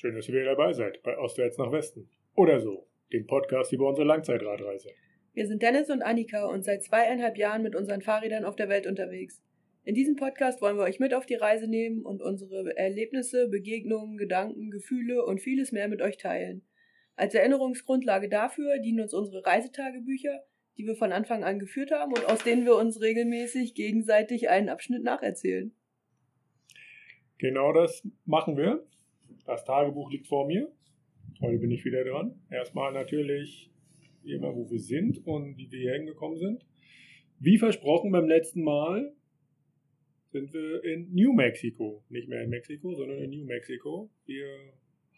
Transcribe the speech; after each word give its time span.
Schön, 0.00 0.14
dass 0.14 0.26
ihr 0.28 0.34
wieder 0.34 0.56
dabei 0.56 0.72
seid 0.72 1.02
bei 1.02 1.18
Ostwärts 1.18 1.58
nach 1.58 1.70
Westen. 1.72 2.08
Oder 2.34 2.58
so, 2.58 2.86
dem 3.12 3.26
Podcast 3.26 3.70
über 3.70 3.86
unsere 3.86 4.06
Langzeitradreise. 4.06 4.88
Wir 5.34 5.46
sind 5.46 5.60
Dennis 5.60 5.90
und 5.90 6.00
Annika 6.00 6.46
und 6.46 6.64
seit 6.64 6.82
zweieinhalb 6.82 7.36
Jahren 7.36 7.62
mit 7.62 7.76
unseren 7.76 8.00
Fahrrädern 8.00 8.46
auf 8.46 8.56
der 8.56 8.70
Welt 8.70 8.86
unterwegs. 8.86 9.42
In 9.84 9.94
diesem 9.94 10.16
Podcast 10.16 10.62
wollen 10.62 10.78
wir 10.78 10.84
euch 10.84 11.00
mit 11.00 11.12
auf 11.12 11.26
die 11.26 11.34
Reise 11.34 11.68
nehmen 11.68 12.00
und 12.00 12.22
unsere 12.22 12.74
Erlebnisse, 12.78 13.48
Begegnungen, 13.48 14.16
Gedanken, 14.16 14.70
Gefühle 14.70 15.22
und 15.22 15.42
vieles 15.42 15.70
mehr 15.70 15.86
mit 15.86 16.00
euch 16.00 16.16
teilen. 16.16 16.62
Als 17.16 17.34
Erinnerungsgrundlage 17.34 18.30
dafür 18.30 18.78
dienen 18.78 19.02
uns 19.02 19.12
unsere 19.12 19.44
Reisetagebücher, 19.44 20.44
die 20.78 20.86
wir 20.86 20.96
von 20.96 21.12
Anfang 21.12 21.44
an 21.44 21.58
geführt 21.58 21.90
haben 21.90 22.14
und 22.14 22.24
aus 22.24 22.42
denen 22.42 22.64
wir 22.64 22.76
uns 22.76 23.02
regelmäßig 23.02 23.74
gegenseitig 23.74 24.48
einen 24.48 24.70
Abschnitt 24.70 25.02
nacherzählen. 25.02 25.74
Genau 27.36 27.74
das 27.74 28.02
machen 28.24 28.56
wir. 28.56 28.82
Das 29.50 29.64
Tagebuch 29.64 30.12
liegt 30.12 30.28
vor 30.28 30.46
mir. 30.46 30.70
Heute 31.40 31.58
bin 31.58 31.72
ich 31.72 31.84
wieder 31.84 32.04
dran. 32.04 32.40
Erstmal 32.52 32.92
natürlich 32.92 33.68
wie 34.22 34.34
immer, 34.34 34.54
wo 34.54 34.70
wir 34.70 34.78
sind 34.78 35.26
und 35.26 35.56
wie 35.58 35.68
wir 35.72 35.80
hier 35.80 35.94
hingekommen 35.94 36.38
sind. 36.38 36.64
Wie 37.40 37.58
versprochen 37.58 38.12
beim 38.12 38.28
letzten 38.28 38.62
Mal 38.62 39.12
sind 40.30 40.54
wir 40.54 40.84
in 40.84 41.12
New 41.12 41.32
Mexico. 41.32 42.04
Nicht 42.10 42.28
mehr 42.28 42.44
in 42.44 42.50
Mexiko, 42.50 42.94
sondern 42.94 43.18
in 43.18 43.30
New 43.30 43.44
Mexico. 43.44 44.08
Wir 44.24 44.46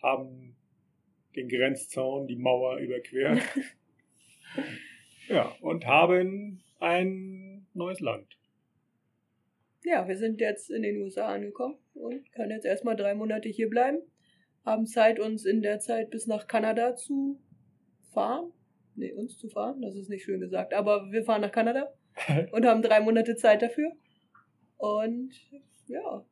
haben 0.02 0.56
den 1.36 1.50
Grenzzaun, 1.50 2.26
die 2.26 2.36
Mauer 2.36 2.78
überquert. 2.78 3.38
ja, 5.28 5.54
und 5.60 5.84
haben 5.84 6.62
ein 6.80 7.66
neues 7.74 8.00
Land. 8.00 8.38
Ja, 9.84 10.08
wir 10.08 10.16
sind 10.16 10.40
jetzt 10.40 10.70
in 10.70 10.80
den 10.80 11.02
USA 11.02 11.34
angekommen 11.34 11.76
und 11.92 12.32
können 12.32 12.52
jetzt 12.52 12.64
erstmal 12.64 12.96
drei 12.96 13.14
Monate 13.14 13.50
hier 13.50 13.68
bleiben. 13.68 13.98
Haben 14.64 14.86
Zeit, 14.86 15.18
uns 15.18 15.44
in 15.44 15.62
der 15.62 15.80
Zeit 15.80 16.10
bis 16.10 16.26
nach 16.26 16.46
Kanada 16.46 16.94
zu 16.94 17.40
fahren. 18.12 18.52
Nee, 18.94 19.12
uns 19.12 19.38
zu 19.38 19.48
fahren, 19.48 19.80
das 19.80 19.96
ist 19.96 20.08
nicht 20.08 20.24
schön 20.24 20.40
gesagt, 20.40 20.74
aber 20.74 21.10
wir 21.10 21.24
fahren 21.24 21.40
nach 21.40 21.52
Kanada 21.52 21.92
und 22.52 22.66
haben 22.66 22.82
drei 22.82 23.00
Monate 23.00 23.36
Zeit 23.36 23.62
dafür. 23.62 23.90
Und 24.76 25.32
ja, 25.86 26.24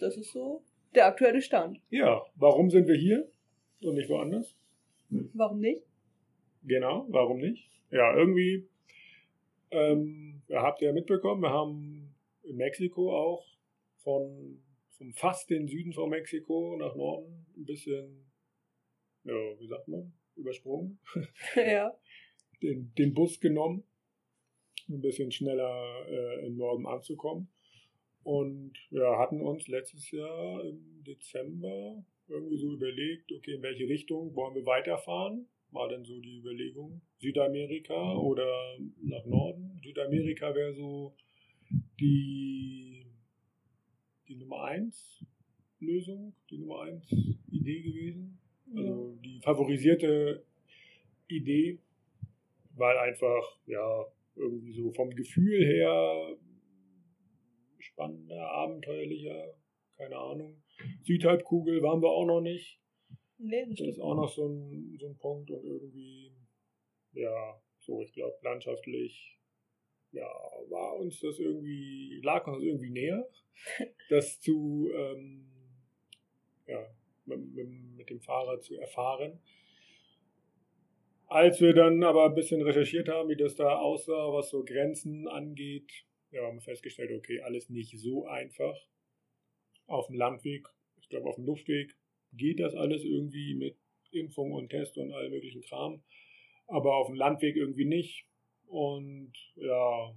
das 0.00 0.16
ist 0.16 0.32
so 0.32 0.64
der 0.94 1.06
aktuelle 1.06 1.40
Stand. 1.40 1.80
Ja, 1.90 2.22
warum 2.34 2.70
sind 2.70 2.88
wir 2.88 2.96
hier 2.96 3.30
und 3.82 3.94
nicht 3.94 4.08
woanders? 4.08 4.56
Warum 5.34 5.60
nicht? 5.60 5.82
Genau, 6.64 7.06
warum 7.08 7.38
nicht? 7.38 7.70
Ja, 7.90 8.14
irgendwie, 8.16 8.68
ähm, 9.70 10.42
habt 10.50 10.82
ihr 10.82 10.88
ja 10.88 10.94
mitbekommen, 10.94 11.42
wir 11.42 11.50
haben 11.50 12.14
in 12.42 12.56
Mexiko 12.56 13.14
auch 13.14 13.46
von, 14.02 14.62
fast 15.14 15.50
den 15.50 15.68
Süden 15.68 15.92
von 15.92 16.10
Mexiko 16.10 16.76
nach 16.76 16.94
Norden 16.94 17.46
ein 17.56 17.64
bisschen, 17.64 18.30
ja, 19.24 19.34
wie 19.58 19.66
sagt 19.66 19.88
man, 19.88 20.12
übersprungen. 20.36 20.98
ja. 21.56 21.96
Den, 22.62 22.92
den 22.96 23.14
Bus 23.14 23.40
genommen, 23.40 23.84
ein 24.88 25.00
bisschen 25.00 25.30
schneller 25.30 26.06
äh, 26.08 26.46
im 26.46 26.56
Norden 26.56 26.86
anzukommen. 26.86 27.48
Und 28.24 28.72
ja, 28.90 29.18
hatten 29.18 29.40
uns 29.40 29.68
letztes 29.68 30.10
Jahr 30.10 30.64
im 30.64 31.02
Dezember 31.04 32.04
irgendwie 32.26 32.58
so 32.58 32.72
überlegt, 32.72 33.32
okay, 33.32 33.54
in 33.54 33.62
welche 33.62 33.88
Richtung 33.88 34.34
wollen 34.34 34.54
wir 34.54 34.66
weiterfahren? 34.66 35.48
War 35.70 35.88
dann 35.88 36.04
so 36.04 36.18
die 36.20 36.38
Überlegung, 36.38 37.02
Südamerika 37.18 38.16
oder 38.16 38.78
nach 39.02 39.24
Norden? 39.26 39.78
Südamerika 39.82 40.54
wäre 40.54 40.74
so 40.74 41.14
die, 42.00 42.87
die 44.28 44.36
Nummer 44.36 44.64
1 44.64 45.24
Lösung, 45.80 46.34
die 46.50 46.58
Nummer 46.58 46.82
1 46.82 47.10
Idee 47.50 47.82
gewesen. 47.82 48.38
Also 48.76 49.16
die 49.24 49.40
favorisierte 49.40 50.44
Idee, 51.28 51.78
weil 52.74 52.98
einfach, 52.98 53.58
ja, 53.66 54.04
irgendwie 54.36 54.72
so 54.72 54.92
vom 54.92 55.10
Gefühl 55.10 55.64
her 55.64 56.36
spannender, 57.78 58.50
abenteuerlicher, 58.50 59.54
keine 59.96 60.16
Ahnung. 60.16 60.62
Südhalbkugel 61.02 61.82
waren 61.82 62.02
wir 62.02 62.10
auch 62.10 62.26
noch 62.26 62.40
nicht. 62.40 62.80
Nee, 63.38 63.66
das, 63.66 63.78
das 63.78 63.88
ist 63.88 64.00
auch 64.00 64.14
noch 64.14 64.28
so 64.28 64.48
ein, 64.48 64.96
so 64.98 65.08
ein 65.08 65.16
Punkt 65.16 65.50
und 65.50 65.64
irgendwie, 65.64 66.32
ja, 67.12 67.60
so, 67.78 68.02
ich 68.02 68.12
glaube, 68.12 68.36
landschaftlich, 68.42 69.37
ja, 70.12 70.28
war 70.68 70.96
uns 70.96 71.20
das 71.20 71.38
irgendwie, 71.38 72.20
lag 72.22 72.46
uns 72.46 72.62
irgendwie 72.62 72.90
näher, 72.90 73.28
das 74.08 74.40
zu, 74.40 74.90
ähm, 74.94 75.46
ja, 76.66 76.86
mit, 77.26 77.40
mit, 77.96 78.10
dem 78.10 78.20
Fahrrad 78.20 78.62
zu 78.62 78.76
erfahren. 78.76 79.40
Als 81.26 81.60
wir 81.60 81.74
dann 81.74 82.02
aber 82.02 82.26
ein 82.26 82.34
bisschen 82.34 82.62
recherchiert 82.62 83.08
haben, 83.08 83.28
wie 83.28 83.36
das 83.36 83.54
da 83.54 83.78
aussah, 83.78 84.32
was 84.32 84.48
so 84.48 84.64
Grenzen 84.64 85.28
angeht, 85.28 86.06
ja, 86.30 86.42
haben 86.42 86.56
wir 86.56 86.62
festgestellt, 86.62 87.10
okay, 87.12 87.40
alles 87.40 87.68
nicht 87.68 87.98
so 87.98 88.26
einfach. 88.26 88.76
Auf 89.86 90.06
dem 90.06 90.16
Landweg, 90.16 90.66
ich 91.00 91.08
glaube 91.08 91.28
auf 91.28 91.36
dem 91.36 91.44
Luftweg 91.44 91.96
geht 92.32 92.60
das 92.60 92.74
alles 92.74 93.04
irgendwie 93.04 93.54
mit 93.54 93.76
Impfung 94.10 94.52
und 94.52 94.70
Test 94.70 94.96
und 94.98 95.12
all 95.12 95.28
möglichen 95.30 95.62
Kram, 95.62 96.02
aber 96.66 96.96
auf 96.96 97.08
dem 97.08 97.16
Landweg 97.16 97.56
irgendwie 97.56 97.86
nicht. 97.86 98.27
Und 98.68 99.32
ja, 99.56 100.14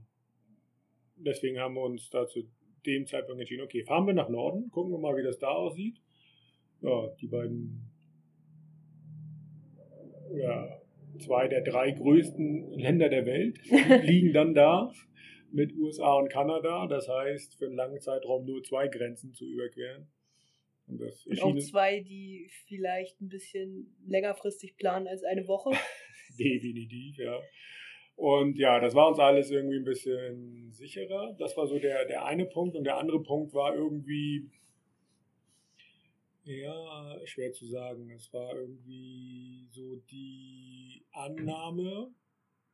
deswegen 1.15 1.59
haben 1.59 1.75
wir 1.75 1.83
uns 1.83 2.09
da 2.09 2.27
zu 2.27 2.43
dem 2.85 3.05
Zeitpunkt 3.05 3.39
entschieden, 3.39 3.63
okay, 3.63 3.83
fahren 3.83 4.07
wir 4.07 4.13
nach 4.13 4.29
Norden, 4.29 4.69
gucken 4.71 4.91
wir 4.91 4.97
mal, 4.97 5.15
wie 5.15 5.23
das 5.23 5.39
da 5.39 5.49
aussieht. 5.49 6.01
Ja, 6.81 7.07
die 7.21 7.27
beiden, 7.27 7.91
ja, 10.33 10.81
zwei 11.19 11.47
der 11.47 11.61
drei 11.61 11.91
größten 11.91 12.73
Länder 12.73 13.09
der 13.09 13.25
Welt 13.25 13.59
liegen 14.03 14.33
dann 14.33 14.53
da 14.53 14.91
mit 15.51 15.73
USA 15.75 16.15
und 16.15 16.29
Kanada. 16.29 16.87
Das 16.87 17.07
heißt, 17.07 17.57
für 17.57 17.65
einen 17.65 17.75
langen 17.75 18.01
Zeitraum 18.01 18.45
nur 18.45 18.63
zwei 18.63 18.87
Grenzen 18.87 19.33
zu 19.33 19.45
überqueren. 19.45 20.07
Und, 20.87 20.99
das 20.99 21.25
und 21.25 21.41
auch 21.41 21.57
zwei, 21.59 22.01
die 22.01 22.49
vielleicht 22.67 23.21
ein 23.21 23.29
bisschen 23.29 23.95
längerfristig 24.05 24.75
planen 24.75 25.07
als 25.07 25.23
eine 25.23 25.47
Woche. 25.47 25.71
Definitiv, 26.39 27.17
ja. 27.17 27.39
Und 28.15 28.57
ja, 28.57 28.79
das 28.79 28.93
war 28.93 29.07
uns 29.07 29.19
alles 29.19 29.49
irgendwie 29.49 29.77
ein 29.77 29.83
bisschen 29.83 30.71
sicherer. 30.71 31.35
Das 31.39 31.57
war 31.57 31.67
so 31.67 31.79
der, 31.79 32.05
der 32.05 32.25
eine 32.25 32.45
Punkt. 32.45 32.75
Und 32.75 32.83
der 32.83 32.97
andere 32.97 33.21
Punkt 33.23 33.53
war 33.53 33.73
irgendwie, 33.73 34.49
ja, 36.43 37.19
schwer 37.25 37.51
zu 37.51 37.65
sagen. 37.65 38.11
Es 38.11 38.31
war 38.33 38.53
irgendwie 38.55 39.67
so 39.71 39.95
die 40.11 41.03
Annahme 41.11 42.13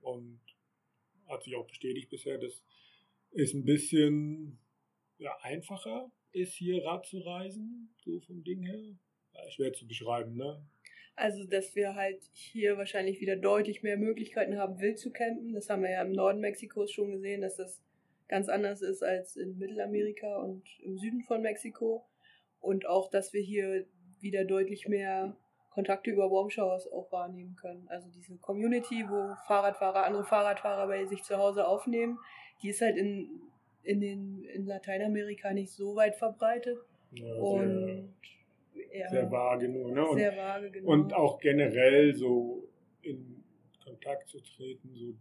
und 0.02 0.40
hat 1.28 1.44
sich 1.44 1.56
auch 1.56 1.68
bestätigt 1.68 2.10
bisher, 2.10 2.38
dass 2.38 2.64
es 3.32 3.54
ein 3.54 3.66
bisschen 3.66 4.60
ja, 5.18 5.38
einfacher 5.42 6.12
ist, 6.32 6.54
hier 6.54 6.84
Rad 6.86 7.06
zu 7.06 7.20
reisen, 7.20 7.94
so 8.04 8.20
vom 8.22 8.44
Ding 8.44 8.64
her. 8.64 8.96
Ja, 9.34 9.50
schwer 9.50 9.74
zu 9.74 9.88
beschreiben, 9.88 10.36
ne? 10.36 10.66
Also, 11.18 11.46
dass 11.46 11.76
wir 11.76 11.96
halt 11.96 12.22
hier 12.32 12.78
wahrscheinlich 12.78 13.20
wieder 13.20 13.36
deutlich 13.36 13.82
mehr 13.82 13.98
Möglichkeiten 13.98 14.60
haben, 14.60 14.80
wild 14.80 15.00
zu 15.00 15.12
campen. 15.12 15.52
Das 15.52 15.68
haben 15.68 15.82
wir 15.82 15.90
ja 15.90 16.04
im 16.04 16.12
Norden 16.12 16.40
Mexikos 16.40 16.92
schon 16.92 17.10
gesehen, 17.10 17.42
dass 17.42 17.56
das 17.56 17.82
ganz 18.28 18.50
anders 18.50 18.84
ist 18.84 19.02
als 19.02 19.36
in 19.36 19.58
Mittelamerika 19.58 20.38
und 20.38 20.64
im 20.84 21.00
Süden 21.00 21.24
von 21.24 21.42
Mexiko. 21.42 22.06
Und 22.62 22.86
auch, 22.86 23.10
dass 23.10 23.34
wir 23.34 23.42
hier 23.42 23.88
wieder 24.20 24.46
deutlich 24.46 24.88
mehr 24.88 25.36
Kontakte 25.72 26.12
über 26.12 26.30
Warm 26.30 26.52
Showers 26.52 26.88
auch 26.92 27.12
wahrnehmen 27.12 27.56
können. 27.56 27.88
Also 27.88 28.10
diese 28.10 28.38
Community, 28.38 29.04
wo 29.10 29.36
Fahrradfahrer 29.48 30.06
andere 30.06 30.24
Fahrradfahrer 30.24 30.86
bei 30.86 31.06
sich 31.06 31.24
zu 31.24 31.38
Hause 31.38 31.68
aufnehmen, 31.68 32.20
die 32.62 32.70
ist 32.70 32.82
halt 32.82 32.96
in, 32.96 33.42
in, 33.82 34.02
den, 34.02 34.44
in 34.44 34.68
Lateinamerika 34.68 35.52
nicht 35.52 35.72
so 35.72 35.96
weit 35.96 36.16
verbreitet. 36.16 36.78
Ja, 37.12 37.34
und 37.36 38.14
ja, 38.94 39.10
sehr 39.10 39.32
vage 39.32 39.70
nur. 39.70 39.92
Ne? 39.92 40.06
Und, 40.06 40.18
sehr 40.18 40.36
vage, 40.36 40.72
genau. 40.72 40.92
Und 40.92 41.14
auch 41.14 41.40
generell 41.40 42.16
so 42.16 42.68
in 43.02 43.44
Kontakt 43.84 44.30
zu 44.30 44.40
treten, 44.42 44.94
so 44.94 45.14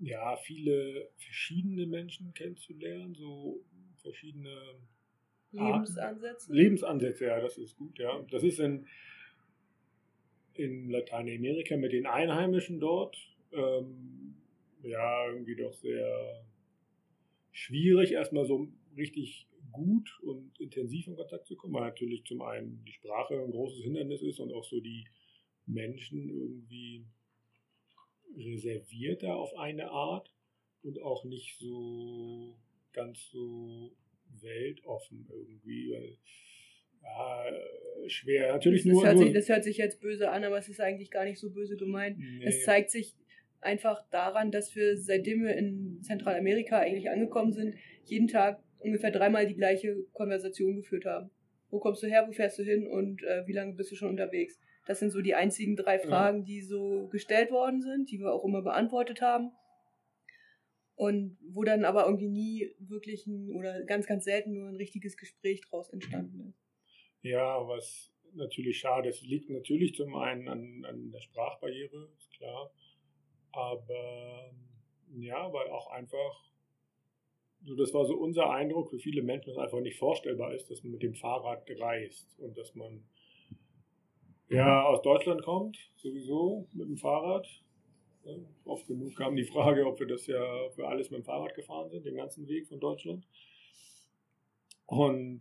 ja, 0.00 0.36
viele 0.36 1.10
verschiedene 1.16 1.86
Menschen 1.86 2.32
kennenzulernen, 2.32 3.14
so 3.14 3.60
verschiedene 4.02 4.56
Lebensansätze. 5.52 6.52
Lebensansätze, 6.52 7.26
ja, 7.26 7.40
das 7.40 7.58
ist 7.58 7.76
gut, 7.76 7.98
ja. 7.98 8.24
Das 8.30 8.42
ist 8.42 8.60
in, 8.60 8.86
in 10.54 10.88
Lateinamerika 10.90 11.76
mit 11.76 11.92
den 11.92 12.06
Einheimischen 12.06 12.80
dort, 12.80 13.16
ähm, 13.52 14.36
ja, 14.82 15.26
irgendwie 15.26 15.56
doch 15.56 15.72
sehr 15.74 16.44
schwierig, 17.52 18.12
erstmal 18.12 18.46
so 18.46 18.68
richtig 18.96 19.46
gut 19.72 20.18
und 20.22 20.58
intensiv 20.60 21.06
in 21.06 21.16
Kontakt 21.16 21.46
zu 21.46 21.56
kommen, 21.56 21.74
weil 21.74 21.82
natürlich 21.82 22.24
zum 22.24 22.42
einen 22.42 22.84
die 22.84 22.92
Sprache 22.92 23.40
ein 23.40 23.50
großes 23.50 23.82
Hindernis 23.82 24.22
ist 24.22 24.40
und 24.40 24.52
auch 24.52 24.64
so 24.64 24.80
die 24.80 25.04
Menschen 25.66 26.28
irgendwie 26.28 27.06
reservierter 28.36 29.34
auf 29.36 29.56
eine 29.56 29.90
Art 29.90 30.32
und 30.82 31.00
auch 31.02 31.24
nicht 31.24 31.58
so 31.58 32.56
ganz 32.92 33.28
so 33.30 33.92
weltoffen 34.40 35.28
irgendwie, 35.30 35.90
weil 35.90 36.16
Ja, 37.02 37.44
schwer. 38.08 38.52
Natürlich 38.52 38.82
das, 38.82 38.92
nur. 38.92 39.04
hört 39.04 39.16
nur 39.16 39.24
sich, 39.24 39.34
das 39.34 39.48
hört 39.48 39.64
sich 39.64 39.76
jetzt 39.78 40.00
böse 40.00 40.30
an, 40.30 40.44
aber 40.44 40.58
es 40.58 40.68
ist 40.68 40.80
eigentlich 40.80 41.10
gar 41.10 41.24
nicht 41.24 41.38
so 41.38 41.50
böse 41.50 41.76
gemeint. 41.76 42.18
Nee. 42.18 42.44
Es 42.44 42.64
zeigt 42.64 42.90
sich 42.90 43.14
einfach 43.60 44.02
daran, 44.10 44.50
dass 44.50 44.74
wir, 44.74 44.96
seitdem 44.96 45.42
wir 45.42 45.54
in 45.54 46.02
Zentralamerika 46.02 46.78
eigentlich 46.78 47.10
angekommen 47.10 47.52
sind, 47.52 47.74
jeden 48.04 48.28
Tag 48.28 48.62
ungefähr 48.80 49.10
dreimal 49.10 49.46
die 49.46 49.56
gleiche 49.56 49.96
Konversation 50.12 50.76
geführt 50.76 51.04
haben. 51.04 51.30
Wo 51.70 51.78
kommst 51.78 52.02
du 52.02 52.08
her, 52.08 52.26
wo 52.26 52.32
fährst 52.32 52.58
du 52.58 52.62
hin 52.62 52.86
und 52.86 53.22
äh, 53.22 53.46
wie 53.46 53.52
lange 53.52 53.74
bist 53.74 53.92
du 53.92 53.96
schon 53.96 54.10
unterwegs? 54.10 54.58
Das 54.86 54.98
sind 54.98 55.10
so 55.10 55.20
die 55.20 55.34
einzigen 55.34 55.76
drei 55.76 55.98
Fragen, 55.98 56.44
die 56.44 56.62
so 56.62 57.06
gestellt 57.08 57.50
worden 57.50 57.80
sind, 57.80 58.10
die 58.10 58.18
wir 58.18 58.32
auch 58.32 58.44
immer 58.44 58.62
beantwortet 58.62 59.20
haben. 59.20 59.52
Und 60.96 61.38
wo 61.48 61.64
dann 61.64 61.84
aber 61.84 62.06
irgendwie 62.06 62.28
nie 62.28 62.74
wirklich 62.78 63.26
ein, 63.26 63.54
oder 63.54 63.84
ganz, 63.84 64.06
ganz 64.06 64.24
selten 64.24 64.52
nur 64.52 64.68
ein 64.68 64.76
richtiges 64.76 65.16
Gespräch 65.16 65.62
draus 65.62 65.88
entstanden 65.90 66.48
ist. 66.48 66.60
Ja, 67.22 67.66
was 67.66 68.12
natürlich 68.34 68.78
schade 68.78 69.08
ist. 69.08 69.22
liegt 69.22 69.50
natürlich 69.50 69.94
zum 69.94 70.14
einen 70.16 70.48
an, 70.48 70.84
an 70.84 71.10
der 71.10 71.20
Sprachbarriere, 71.20 72.10
ist 72.16 72.30
klar. 72.32 72.70
Aber 73.52 74.52
ja, 75.16 75.52
weil 75.52 75.68
auch 75.70 75.90
einfach, 75.90 76.49
so 77.64 77.74
das 77.74 77.92
war 77.92 78.04
so 78.04 78.14
unser 78.16 78.50
Eindruck, 78.50 78.90
für 78.90 78.98
viele 78.98 79.22
Menschen 79.22 79.50
das 79.50 79.58
einfach 79.58 79.80
nicht 79.80 79.98
vorstellbar 79.98 80.54
ist, 80.54 80.70
dass 80.70 80.82
man 80.82 80.92
mit 80.92 81.02
dem 81.02 81.14
Fahrrad 81.14 81.68
reist 81.78 82.38
und 82.38 82.56
dass 82.56 82.74
man 82.74 83.04
ja 84.48 84.84
aus 84.84 85.02
Deutschland 85.02 85.42
kommt, 85.42 85.78
sowieso 85.96 86.68
mit 86.72 86.88
dem 86.88 86.96
Fahrrad. 86.96 87.46
Ja, 88.24 88.34
oft 88.64 88.86
genug 88.86 89.16
kam 89.16 89.34
die 89.34 89.44
Frage, 89.44 89.86
ob 89.86 89.98
wir 89.98 90.06
das 90.06 90.26
ja 90.26 90.68
für 90.70 90.86
alles 90.86 91.10
mit 91.10 91.20
dem 91.20 91.24
Fahrrad 91.24 91.54
gefahren 91.54 91.88
sind, 91.88 92.04
den 92.04 92.16
ganzen 92.16 92.46
Weg 92.48 92.66
von 92.66 92.78
Deutschland. 92.78 93.26
Und 94.86 95.40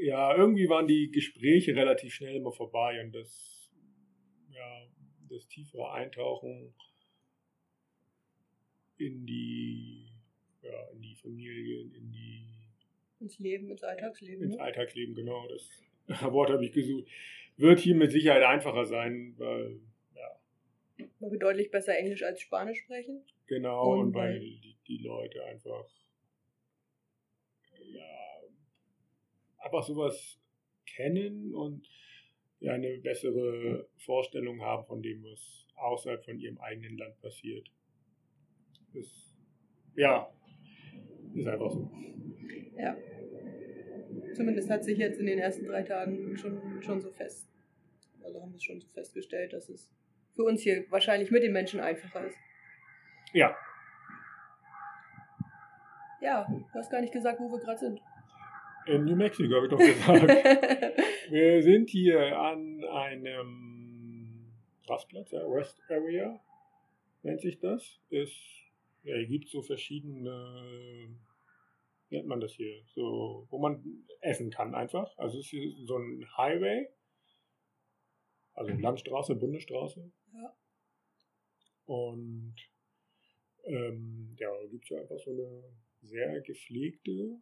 ja, 0.00 0.36
irgendwie 0.36 0.68
waren 0.68 0.86
die 0.86 1.10
Gespräche 1.10 1.74
relativ 1.74 2.14
schnell 2.14 2.36
immer 2.36 2.52
vorbei 2.52 3.02
und 3.04 3.12
das, 3.14 3.72
ja, 4.50 4.86
das 5.28 5.48
tiefere 5.48 5.90
Eintauchen 5.90 6.72
in 8.96 9.26
die, 9.26 9.97
ja, 10.70 10.88
in 10.92 11.00
die 11.02 11.14
Familien, 11.14 11.92
in 11.94 12.10
die 12.12 12.44
Ins 13.20 13.38
Leben, 13.40 13.68
ins 13.70 13.82
Alltagsleben. 13.82 14.44
ins 14.44 14.56
Ne? 14.56 14.62
Alltagsleben, 14.62 15.14
genau, 15.14 15.46
das 15.48 15.68
Wort 16.32 16.50
habe 16.50 16.64
ich 16.64 16.72
gesucht, 16.72 17.06
wird 17.56 17.80
hier 17.80 17.94
mit 17.96 18.12
Sicherheit 18.12 18.44
einfacher 18.44 18.84
sein, 18.84 19.34
weil, 19.38 19.80
ja, 20.14 20.40
Weil 21.18 21.32
wir 21.32 21.38
deutlich 21.38 21.70
besser 21.70 21.96
Englisch 21.98 22.22
als 22.22 22.40
Spanisch 22.40 22.78
sprechen. 22.80 23.24
genau, 23.46 23.92
Und 23.94 24.00
und, 24.00 24.14
weil 24.14 24.38
die, 24.40 24.76
die 24.86 24.98
Leute 24.98 25.44
einfach, 25.46 25.84
ja, 27.92 28.40
einfach 29.58 29.82
sowas 29.82 30.38
kennen 30.86 31.54
und 31.54 31.88
ja, 32.60 32.72
eine 32.74 32.98
bessere 32.98 33.88
Vorstellung 33.98 34.62
haben 34.62 34.84
von 34.86 35.02
dem, 35.02 35.22
was 35.24 35.66
außerhalb 35.76 36.24
von 36.24 36.38
ihrem 36.38 36.58
eigenen 36.58 36.96
Land 36.98 37.20
passiert. 37.20 37.70
Das, 38.94 39.36
ja, 39.94 40.32
ist 41.34 41.46
einfach 41.46 41.70
so. 41.70 41.90
Ja. 42.76 42.96
Zumindest 44.34 44.70
hat 44.70 44.84
sich 44.84 44.98
jetzt 44.98 45.18
in 45.18 45.26
den 45.26 45.38
ersten 45.38 45.66
drei 45.66 45.82
Tagen 45.82 46.36
schon, 46.36 46.82
schon 46.82 47.00
so 47.00 47.10
fest, 47.10 47.48
also 48.22 48.40
haben 48.40 48.52
wir 48.52 48.56
es 48.56 48.62
schon 48.64 48.80
so 48.80 48.88
festgestellt, 48.88 49.52
dass 49.52 49.68
es 49.68 49.92
für 50.34 50.44
uns 50.44 50.62
hier 50.62 50.84
wahrscheinlich 50.90 51.30
mit 51.30 51.42
den 51.42 51.52
Menschen 51.52 51.80
einfacher 51.80 52.26
ist. 52.26 52.36
Ja, 53.32 53.54
Ja, 56.20 56.46
du 56.48 56.64
hast 56.78 56.90
gar 56.90 57.00
nicht 57.00 57.12
gesagt, 57.12 57.38
wo 57.40 57.50
wir 57.50 57.58
gerade 57.60 57.78
sind. 57.78 58.00
in 58.86 59.04
New 59.04 59.16
Mexico 59.16 59.54
habe 59.54 59.66
ich 59.66 59.70
doch 59.70 59.78
gesagt. 59.78 60.28
Wir 61.30 61.62
sind 61.62 61.90
hier 61.90 62.38
an 62.38 62.82
einem 62.84 64.46
Rastplatz, 64.88 65.30
ja, 65.30 65.40
Rest 65.46 65.78
Area 65.90 66.40
nennt 67.22 67.40
sich 67.42 67.58
das. 67.60 68.00
Ist, 68.08 68.34
ja, 69.08 69.16
hier 69.16 69.26
gibt 69.26 69.48
so 69.48 69.62
verschiedene, 69.62 71.16
wie 72.08 72.16
nennt 72.16 72.28
man 72.28 72.40
das 72.40 72.52
hier, 72.52 72.82
so, 72.94 73.46
wo 73.48 73.58
man 73.58 74.04
essen 74.20 74.50
kann 74.50 74.74
einfach. 74.74 75.16
Also 75.16 75.38
es 75.38 75.46
ist 75.46 75.50
hier 75.50 75.74
so 75.86 75.96
ein 75.96 76.26
Highway, 76.36 76.88
also 78.52 78.72
Landstraße, 78.72 79.34
Bundesstraße. 79.34 80.12
Ja. 80.34 80.56
Und 81.86 82.54
ähm, 83.64 84.36
ja, 84.38 84.50
da 84.50 84.66
gibt 84.66 84.84
es 84.84 84.90
ja 84.90 85.00
einfach 85.00 85.18
so 85.18 85.30
eine 85.30 85.64
sehr 86.02 86.40
gepflegte 86.42 87.40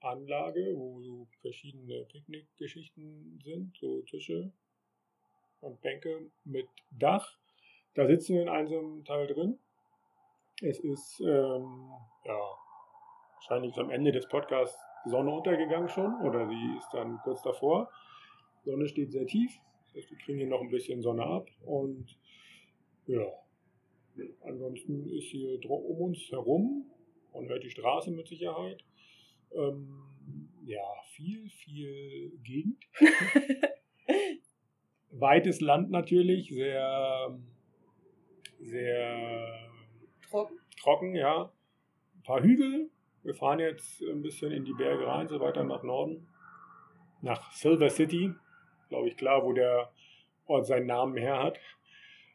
Anlage, 0.00 0.74
wo 0.74 1.00
so 1.02 1.28
verschiedene 1.40 2.04
Picknickgeschichten 2.06 3.40
sind, 3.44 3.76
so 3.78 4.02
Tische 4.02 4.52
und 5.60 5.80
Bänke 5.82 6.30
mit 6.44 6.68
Dach. 6.90 7.38
Da 7.94 8.06
sitzen 8.08 8.34
wir 8.34 8.42
in 8.42 8.48
einem 8.48 9.04
Teil 9.04 9.28
drin. 9.28 9.58
Es 10.62 10.80
ist 10.80 11.20
ähm, 11.20 11.90
ja 12.24 12.38
wahrscheinlich 13.34 13.76
am 13.76 13.90
Ende 13.90 14.10
des 14.10 14.26
Podcasts 14.26 14.78
die 15.04 15.10
Sonne 15.10 15.30
untergegangen 15.30 15.88
schon 15.88 16.14
oder 16.22 16.48
sie 16.48 16.76
ist 16.78 16.88
dann 16.92 17.18
kurz 17.24 17.42
davor. 17.42 17.90
Die 18.64 18.70
Sonne 18.70 18.88
steht 18.88 19.12
sehr 19.12 19.26
tief, 19.26 19.52
das 19.86 19.96
heißt, 19.96 20.10
wir 20.10 20.18
kriegen 20.18 20.38
hier 20.38 20.48
noch 20.48 20.62
ein 20.62 20.70
bisschen 20.70 21.02
Sonne 21.02 21.24
ab 21.24 21.48
und 21.64 22.18
ja, 23.06 23.26
ansonsten 24.44 25.06
ist 25.10 25.26
hier 25.26 25.58
um 25.70 26.00
uns 26.00 26.30
herum, 26.30 26.90
man 27.34 27.48
hört 27.48 27.62
die 27.62 27.70
Straße 27.70 28.10
mit 28.10 28.26
Sicherheit, 28.26 28.82
ähm, 29.54 30.48
ja, 30.64 30.82
viel, 31.12 31.50
viel 31.50 32.32
Gegend. 32.42 32.82
Weites 35.10 35.60
Land 35.60 35.90
natürlich, 35.90 36.48
sehr, 36.48 37.38
sehr 38.58 39.65
Trocken. 40.36 40.58
trocken, 40.78 41.14
ja. 41.14 41.52
Ein 42.16 42.22
paar 42.22 42.42
Hügel. 42.42 42.90
Wir 43.22 43.34
fahren 43.34 43.58
jetzt 43.58 44.02
ein 44.02 44.22
bisschen 44.22 44.52
in 44.52 44.64
die 44.64 44.74
Berge 44.74 45.06
rein, 45.06 45.28
so 45.28 45.40
weiter 45.40 45.64
nach 45.64 45.82
Norden. 45.82 46.28
Nach 47.22 47.52
Silver 47.52 47.90
City. 47.90 48.32
Glaube 48.88 49.08
ich 49.08 49.16
klar, 49.16 49.44
wo 49.44 49.52
der 49.52 49.92
Ort 50.46 50.66
seinen 50.66 50.86
Namen 50.86 51.16
her 51.16 51.42
hat. 51.42 51.58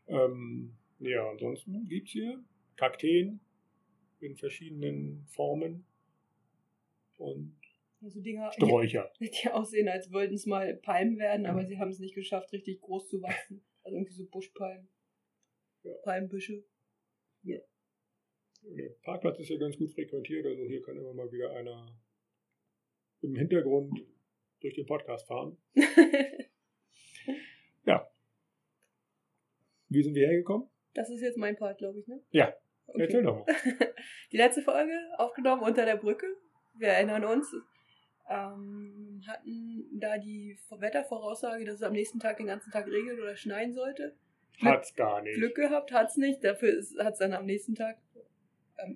Ähm, 0.08 0.76
ja, 1.00 1.30
ansonsten 1.30 1.88
gibt 1.88 2.08
es 2.08 2.14
hier 2.14 2.44
Kakteen 2.76 3.40
in 4.20 4.36
verschiedenen 4.36 5.26
Formen 5.28 5.86
und 7.18 7.56
So 8.02 8.20
Dinger, 8.20 8.52
Sträucher. 8.52 9.12
die 9.20 9.50
aussehen, 9.50 9.88
als 9.88 10.12
wollten 10.12 10.34
es 10.34 10.46
mal 10.46 10.76
Palmen 10.76 11.18
werden, 11.18 11.46
aber 11.46 11.66
sie 11.66 11.78
haben 11.78 11.90
es 11.90 12.00
nicht 12.00 12.16
geschafft, 12.16 12.52
richtig 12.52 12.82
groß 12.82 13.08
zu 13.10 13.22
wachsen. 13.22 13.64
Also 13.84 13.96
irgendwie 13.96 14.14
so 14.14 14.26
Buschpalmen. 14.26 14.90
Ja. 15.84 15.94
Palmbüsche. 16.04 16.64
Der 18.64 18.90
Parkplatz 19.04 19.40
ist 19.40 19.50
ja 19.50 19.58
ganz 19.58 19.78
gut 19.78 19.92
frequentiert, 19.92 20.46
also 20.46 20.64
hier 20.66 20.82
kann 20.82 20.98
immer 20.98 21.14
mal 21.14 21.32
wieder 21.32 21.52
einer 21.52 21.96
im 23.22 23.36
Hintergrund 23.36 24.06
durch 24.62 24.76
den 24.76 24.86
Podcast 24.86 25.28
fahren. 25.28 25.58
Wie 29.94 30.04
sind 30.04 30.16
wir 30.16 30.26
hergekommen? 30.26 30.70
das 30.94 31.10
ist 31.10 31.20
jetzt 31.20 31.38
mein 31.38 31.58
Part, 31.58 31.80
glaube 31.80 32.00
ich, 32.00 32.08
ne? 32.08 32.22
Ja, 32.32 32.56
Okay. 32.94 33.04
Erzähl 33.04 33.24
doch 33.24 33.46
mal. 33.46 33.46
Die 34.32 34.38
letzte 34.38 34.62
Folge 34.62 34.94
aufgenommen 35.18 35.64
unter 35.64 35.86
der 35.86 35.96
Brücke. 35.96 36.26
Wir 36.74 36.90
erinnern 36.90 37.26
uns. 37.26 37.48
Ähm, 38.30 39.22
hatten 39.28 40.00
da 40.00 40.18
die 40.18 40.58
Wettervoraussage, 40.70 41.66
dass 41.66 41.76
es 41.76 41.84
am 41.84 41.94
nächsten 41.94 42.20
Tag 42.20 42.38
den 42.38 42.48
ganzen 42.48 42.72
Tag 42.72 42.88
regnet 42.88 43.20
oder 43.20 43.36
schneien 43.36 43.74
sollte. 43.74 44.16
Hat's 44.62 44.96
gar 44.96 45.22
nicht. 45.22 45.36
Glück 45.36 45.56
gehabt, 45.56 45.92
hat's 45.92 46.18
nicht. 46.18 46.44
Dafür 46.44 46.82
hat 47.00 47.14
es 47.14 47.20
dann 47.20 47.34
am 47.34 47.46
nächsten 47.46 47.76
Tag, 47.76 47.98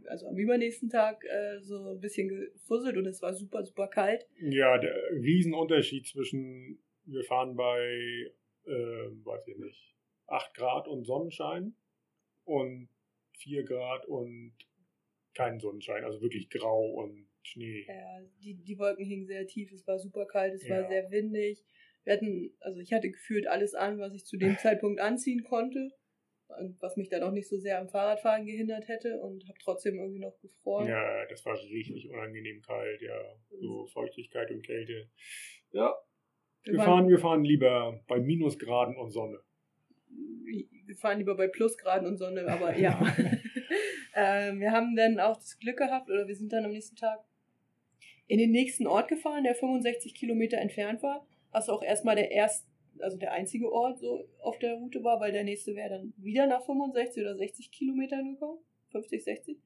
also 0.07 0.27
am 0.27 0.37
übernächsten 0.37 0.89
Tag, 0.89 1.23
äh, 1.25 1.59
so 1.59 1.91
ein 1.91 1.99
bisschen 1.99 2.27
gefusselt 2.29 2.97
und 2.97 3.05
es 3.05 3.21
war 3.21 3.33
super, 3.33 3.63
super 3.63 3.87
kalt. 3.87 4.25
Ja, 4.39 4.77
der 4.77 4.95
Riesenunterschied 5.11 6.07
zwischen, 6.07 6.79
wir 7.05 7.23
fahren 7.23 7.55
bei, 7.55 8.31
ähm, 8.65 9.21
weiß 9.25 9.47
ich 9.47 9.57
nicht, 9.57 9.95
8 10.27 10.53
Grad 10.53 10.87
und 10.87 11.05
Sonnenschein 11.05 11.75
und 12.45 12.89
4 13.37 13.63
Grad 13.63 14.05
und 14.05 14.53
kein 15.33 15.59
Sonnenschein, 15.59 16.03
also 16.03 16.21
wirklich 16.21 16.49
grau 16.49 16.91
und 16.91 17.27
Schnee. 17.43 17.85
Ja, 17.87 18.21
die, 18.41 18.55
die 18.55 18.79
Wolken 18.79 19.05
hingen 19.05 19.27
sehr 19.27 19.45
tief, 19.47 19.71
es 19.71 19.85
war 19.85 19.99
super 19.99 20.25
kalt, 20.25 20.53
es 20.53 20.67
war 20.69 20.81
Ja. 20.81 20.87
sehr 20.87 21.11
windig. 21.11 21.63
Wir 22.03 22.13
hatten, 22.13 22.55
also 22.59 22.79
ich 22.79 22.93
hatte 22.93 23.09
gefühlt 23.09 23.47
alles 23.47 23.73
an, 23.75 23.99
was 23.99 24.13
ich 24.13 24.25
zu 24.25 24.37
dem 24.37 24.57
Zeitpunkt 24.57 24.99
anziehen 24.99 25.43
konnte. 25.43 25.91
Was 26.79 26.95
mich 26.95 27.09
dann 27.09 27.23
auch 27.23 27.31
nicht 27.31 27.49
so 27.49 27.57
sehr 27.57 27.79
am 27.79 27.89
Fahrradfahren 27.89 28.45
gehindert 28.45 28.87
hätte 28.87 29.19
und 29.19 29.47
habe 29.47 29.57
trotzdem 29.63 29.97
irgendwie 29.97 30.19
noch 30.19 30.39
gefroren. 30.39 30.87
Ja, 30.87 31.25
das 31.25 31.45
war 31.45 31.55
richtig 31.55 32.09
unangenehm 32.09 32.61
kalt, 32.61 33.01
ja. 33.01 33.19
So 33.59 33.85
Feuchtigkeit 33.87 34.51
und 34.51 34.65
Kälte. 34.65 35.09
Ja, 35.71 35.95
wir 36.63 36.77
waren- 36.77 36.85
fahren, 36.85 37.09
wir 37.09 37.19
fahren 37.19 37.43
lieber 37.43 37.99
bei 38.07 38.19
Minusgraden 38.19 38.95
und 38.95 39.11
Sonne. 39.11 39.39
wir 40.85 40.95
fahren 40.95 41.17
lieber 41.17 41.35
bei 41.35 41.47
Plusgraden 41.47 42.07
und 42.07 42.17
Sonne, 42.17 42.47
aber 42.47 42.77
ja. 42.77 42.99
ähm, 44.15 44.59
wir 44.59 44.71
haben 44.71 44.95
dann 44.95 45.19
auch 45.19 45.37
das 45.37 45.59
Glück 45.59 45.77
gehabt, 45.77 46.09
oder 46.09 46.27
wir 46.27 46.35
sind 46.35 46.53
dann 46.53 46.65
am 46.65 46.71
nächsten 46.71 46.95
Tag 46.95 47.19
in 48.27 48.39
den 48.39 48.51
nächsten 48.51 48.87
Ort 48.87 49.07
gefahren, 49.07 49.43
der 49.43 49.55
65 49.55 50.15
Kilometer 50.15 50.57
entfernt 50.57 51.03
war, 51.03 51.27
was 51.51 51.69
auch 51.69 51.83
erstmal 51.83 52.15
der 52.15 52.31
erste, 52.31 52.67
also 52.99 53.17
der 53.17 53.31
einzige 53.31 53.71
Ort 53.71 53.99
so 53.99 54.27
auf 54.39 54.57
der 54.59 54.75
Route 54.75 55.03
war, 55.03 55.19
weil 55.19 55.31
der 55.31 55.43
nächste 55.43 55.75
wäre 55.75 55.89
dann 55.89 56.13
wieder 56.17 56.47
nach 56.47 56.65
65 56.65 57.23
oder 57.23 57.35
60 57.35 57.71
Kilometern 57.71 58.33
gekommen. 58.33 58.59
50, 58.91 59.23
60. 59.23 59.57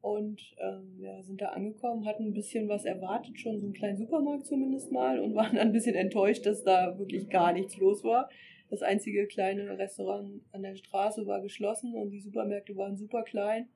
Und 0.00 0.40
ähm, 0.58 0.96
ja, 1.00 1.22
sind 1.22 1.40
da 1.40 1.48
angekommen, 1.48 2.06
hatten 2.06 2.28
ein 2.28 2.34
bisschen 2.34 2.68
was 2.68 2.84
erwartet, 2.84 3.38
schon 3.38 3.58
so 3.58 3.66
einen 3.66 3.74
kleinen 3.74 3.98
Supermarkt 3.98 4.46
zumindest 4.46 4.92
mal 4.92 5.18
und 5.18 5.34
waren 5.34 5.56
dann 5.56 5.68
ein 5.68 5.72
bisschen 5.72 5.96
enttäuscht, 5.96 6.46
dass 6.46 6.62
da 6.62 6.98
wirklich 6.98 7.28
gar 7.28 7.52
nichts 7.52 7.76
los 7.78 8.04
war. 8.04 8.28
Das 8.70 8.82
einzige 8.82 9.26
kleine 9.26 9.78
Restaurant 9.78 10.42
an 10.52 10.62
der 10.62 10.76
Straße 10.76 11.26
war 11.26 11.40
geschlossen 11.40 11.94
und 11.94 12.10
die 12.10 12.20
Supermärkte 12.20 12.76
waren 12.76 12.96
super 12.96 13.22
klein. 13.22 13.68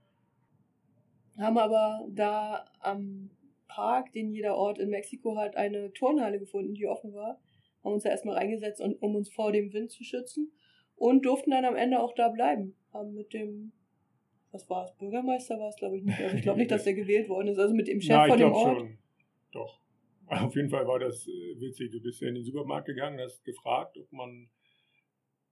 Haben 1.39 1.59
aber 1.59 2.07
da 2.11 2.67
am 2.81 3.31
Park, 3.69 4.13
den 4.13 4.31
jeder 4.31 4.57
Ort 4.57 4.79
in 4.79 4.91
Mexiko 4.91 5.37
hat, 5.37 5.57
eine 5.57 5.93
Turnhalle 5.93 6.39
gefunden, 6.39 6.75
die 6.75 6.87
offen 6.87 7.15
war. 7.15 7.41
Haben 7.85 7.95
uns 7.95 8.05
da 8.05 8.11
erstmal 8.11 8.37
reingesetzt, 8.37 8.81
um 8.81 9.15
uns 9.17 9.29
vor 9.31 9.53
dem 9.53 9.73
Wind 9.73 9.91
zu 9.91 10.05
schützen. 10.05 10.53
Und 10.95 11.25
durften 11.25 11.51
dann 11.51 11.65
am 11.65 11.75
Ende 11.75 12.01
auch 12.01 12.15
da 12.15 12.29
bleiben. 12.29 12.77
Haben 12.93 13.15
mit 13.15 13.33
dem, 13.33 13.73
was 14.53 14.69
war 14.71 14.85
es, 14.85 14.95
Bürgermeister 14.97 15.59
war 15.59 15.69
es, 15.69 15.77
glaube 15.77 15.99
ich 15.99 16.05
nicht. 16.05 16.21
Also 16.21 16.37
ich 16.37 16.43
glaube 16.43 16.59
nicht, 16.59 16.71
dass 16.71 16.85
der 16.85 16.95
gewählt 16.95 17.29
worden 17.29 17.49
ist. 17.49 17.59
Also 17.59 17.75
mit 17.75 17.89
dem 17.89 18.01
Chef 18.01 18.23
ich 18.23 18.29
von 18.29 18.39
dem 18.39 18.53
Ort. 18.53 18.79
schon. 18.79 18.99
Doch. 19.53 19.81
Auf 20.27 20.55
jeden 20.55 20.71
Fall 20.71 20.87
war 20.87 20.99
das 20.99 21.27
äh, 21.27 21.61
witzig. 21.61 21.91
Du 21.91 22.01
bist 22.01 22.21
ja 22.21 22.29
in 22.29 22.37
den 22.37 22.45
Supermarkt 22.45 22.87
gegangen, 22.87 23.19
hast 23.21 23.45
gefragt, 23.45 23.99
ob 23.99 24.11
man, 24.13 24.49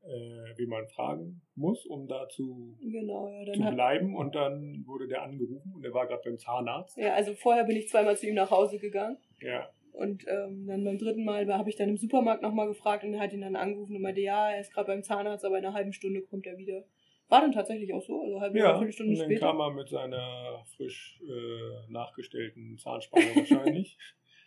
äh, 0.02 0.08
wie 0.56 0.66
man 0.66 0.87
fragen 0.88 1.42
muss, 1.54 1.84
um 1.87 2.06
da 2.06 2.28
zu, 2.28 2.76
Genau, 2.80 3.28
ja. 3.28 3.52
Zu 3.52 3.75
bleiben. 3.75 4.14
Und 4.14 4.34
dann 4.34 4.84
wurde 4.87 5.08
der 5.08 5.22
angerufen 5.22 5.72
und 5.75 5.82
der 5.82 5.92
war 5.92 6.06
gerade 6.06 6.22
beim 6.25 6.38
Zahnarzt. 6.38 6.96
ja, 6.96 7.14
also 7.14 7.34
vorher 7.34 7.64
bin 7.64 7.76
ich 7.76 7.88
zweimal 7.88 8.16
zu 8.16 8.28
ihm 8.28 8.34
nach 8.34 8.50
Hause 8.50 8.78
gegangen. 8.78 9.18
Ja. 9.40 9.68
Und 9.92 10.25
ähm, 10.28 10.66
dann 10.66 10.85
beim 10.85 10.99
dritten 10.99 11.25
Mal 11.25 11.47
habe 11.52 11.68
ich 11.68 11.76
dann 11.76 11.88
im 11.88 11.97
Supermarkt 11.97 12.42
nochmal 12.42 12.68
gefragt 12.68 13.04
und 13.04 13.14
er 13.14 13.20
hat 13.20 13.32
ihn 13.32 13.40
dann 13.42 13.56
angerufen 13.56 13.97
und 13.97 14.02
meinte, 14.02 14.20
ja, 14.20 14.50
er 14.50 14.61
ist 14.61 14.73
gerade 14.73 14.87
beim 14.87 15.02
Zahnarzt, 15.02 15.44
aber 15.44 15.59
in 15.59 15.64
einer 15.64 15.75
halben 15.75 15.92
Stunde 15.92 16.23
kommt 16.23 16.47
er 16.47 16.56
wieder. 16.59 16.85
War 17.28 17.42
dann 17.42 17.52
tatsächlich 17.52 17.92
auch 17.92 18.02
so, 18.02 18.20
also 18.23 18.35
eine 18.35 18.40
halbe 18.40 18.59
Ja, 18.59 18.76
und 18.78 18.92
Stunde 18.92 19.14
dann 19.16 19.25
später. 19.26 19.47
kam 19.47 19.61
er 19.61 19.73
mit 19.73 19.88
seiner 19.88 20.64
frisch 20.76 21.20
äh, 21.23 21.90
nachgestellten 21.92 22.76
Zahnspange 22.78 23.37
wahrscheinlich. 23.37 23.97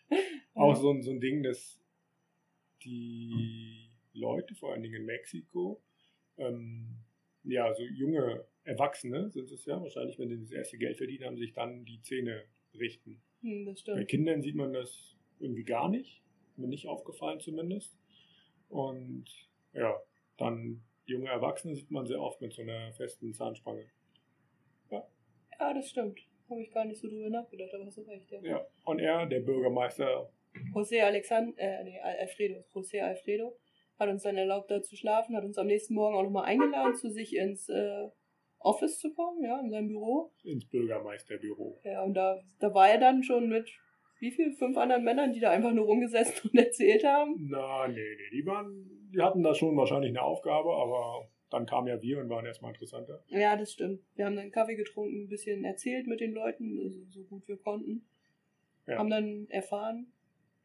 Auch 0.53 0.75
so, 0.75 0.91
ein- 0.91 1.01
so 1.01 1.11
ein 1.11 1.19
Ding, 1.21 1.41
dass 1.43 1.79
die 2.83 3.89
Leute, 4.13 4.53
vor 4.55 4.73
allen 4.73 4.83
Dingen 4.83 4.95
in 4.95 5.05
Mexiko, 5.05 5.81
ähm, 6.37 6.87
ja, 7.43 7.73
so 7.73 7.83
junge 7.83 8.45
Erwachsene 8.63 9.29
sind 9.29 9.51
es 9.51 9.65
ja, 9.65 9.81
wahrscheinlich, 9.81 10.17
wenn 10.19 10.29
sie 10.29 10.39
das 10.39 10.51
erste 10.51 10.77
Geld 10.77 10.97
verdienen, 10.97 11.25
haben 11.25 11.37
sich 11.37 11.53
dann 11.53 11.85
die 11.85 12.01
Zähne 12.01 12.43
richten. 12.77 13.21
Hm, 13.41 13.75
Bei. 13.85 14.03
Kindern 14.05 14.41
sieht 14.41 14.55
man 14.55 14.73
das 14.73 15.15
irgendwie 15.43 15.63
gar 15.63 15.89
nicht, 15.89 16.21
mir 16.55 16.67
nicht 16.67 16.87
aufgefallen 16.87 17.39
zumindest. 17.39 17.95
Und 18.69 19.25
ja, 19.73 19.95
dann 20.37 20.81
junge 21.05 21.29
Erwachsene 21.29 21.75
sieht 21.75 21.91
man 21.91 22.07
sehr 22.07 22.21
oft 22.21 22.41
mit 22.41 22.53
so 22.53 22.61
einer 22.61 22.93
festen 22.93 23.33
Zahnspange. 23.33 23.85
Ja, 25.59 25.73
das 25.73 25.89
stimmt. 25.89 26.19
Habe 26.49 26.61
ich 26.61 26.71
gar 26.71 26.83
nicht 26.83 26.99
so 26.99 27.07
drüber 27.07 27.29
nachgedacht, 27.29 27.73
aber 27.73 27.85
hast 27.85 27.97
du 27.97 28.01
recht, 28.01 28.29
ja. 28.31 28.41
Ja, 28.41 28.67
und 28.83 28.99
er, 28.99 29.25
der 29.25 29.39
Bürgermeister, 29.39 30.29
José 30.73 31.01
Alexander, 31.01 31.53
äh, 31.57 31.83
nee, 31.83 31.99
Al- 31.99 32.17
Alfredo, 32.17 32.63
José 32.73 33.01
Alfredo, 33.01 33.57
hat 33.97 34.09
uns 34.09 34.23
dann 34.23 34.35
erlaubt, 34.35 34.69
da 34.69 34.81
zu 34.81 34.97
schlafen, 34.97 35.35
hat 35.37 35.45
uns 35.45 35.57
am 35.57 35.67
nächsten 35.67 35.93
Morgen 35.93 36.15
auch 36.15 36.23
nochmal 36.23 36.45
eingeladen, 36.45 36.95
zu 36.95 37.09
sich 37.09 37.35
ins 37.35 37.69
äh, 37.69 38.09
Office 38.59 38.99
zu 38.99 39.13
kommen, 39.13 39.43
ja, 39.43 39.59
in 39.61 39.69
sein 39.69 39.87
Büro. 39.87 40.31
ins 40.43 40.65
Bürgermeisterbüro. 40.65 41.79
Ja, 41.83 42.03
und 42.03 42.13
da, 42.13 42.41
da 42.59 42.73
war 42.73 42.89
er 42.89 42.99
dann 42.99 43.23
schon 43.23 43.47
mit 43.47 43.71
wie 44.23 44.31
viel? 44.31 44.53
Fünf 44.53 44.77
anderen 44.77 45.03
Männern, 45.03 45.33
die 45.33 45.41
da 45.41 45.51
einfach 45.51 45.73
nur 45.73 45.85
rumgesessen 45.85 46.49
und 46.49 46.57
erzählt 46.57 47.03
haben. 47.03 47.35
Na, 47.49 47.87
nee, 47.89 47.93
nee, 47.95 48.29
die 48.31 48.45
waren, 48.45 49.09
die 49.13 49.21
hatten 49.21 49.43
da 49.43 49.53
schon 49.53 49.75
wahrscheinlich 49.75 50.11
eine 50.11 50.21
Aufgabe, 50.21 50.69
aber 50.77 51.27
dann 51.49 51.65
kamen 51.65 51.87
ja 51.87 52.01
wir 52.01 52.19
und 52.19 52.29
waren 52.29 52.45
erstmal 52.45 52.71
interessanter. 52.71 53.21
Ja, 53.27 53.57
das 53.57 53.73
stimmt. 53.73 54.01
Wir 54.15 54.25
haben 54.25 54.37
dann 54.37 54.49
Kaffee 54.49 54.75
getrunken, 54.75 55.23
ein 55.23 55.27
bisschen 55.27 55.65
erzählt 55.65 56.07
mit 56.07 56.21
den 56.21 56.31
Leuten, 56.31 56.79
also 56.81 57.03
so 57.09 57.23
gut 57.23 57.47
wir 57.49 57.57
konnten. 57.57 58.05
Ja. 58.87 58.97
Haben 58.97 59.09
dann 59.09 59.47
erfahren, 59.49 60.07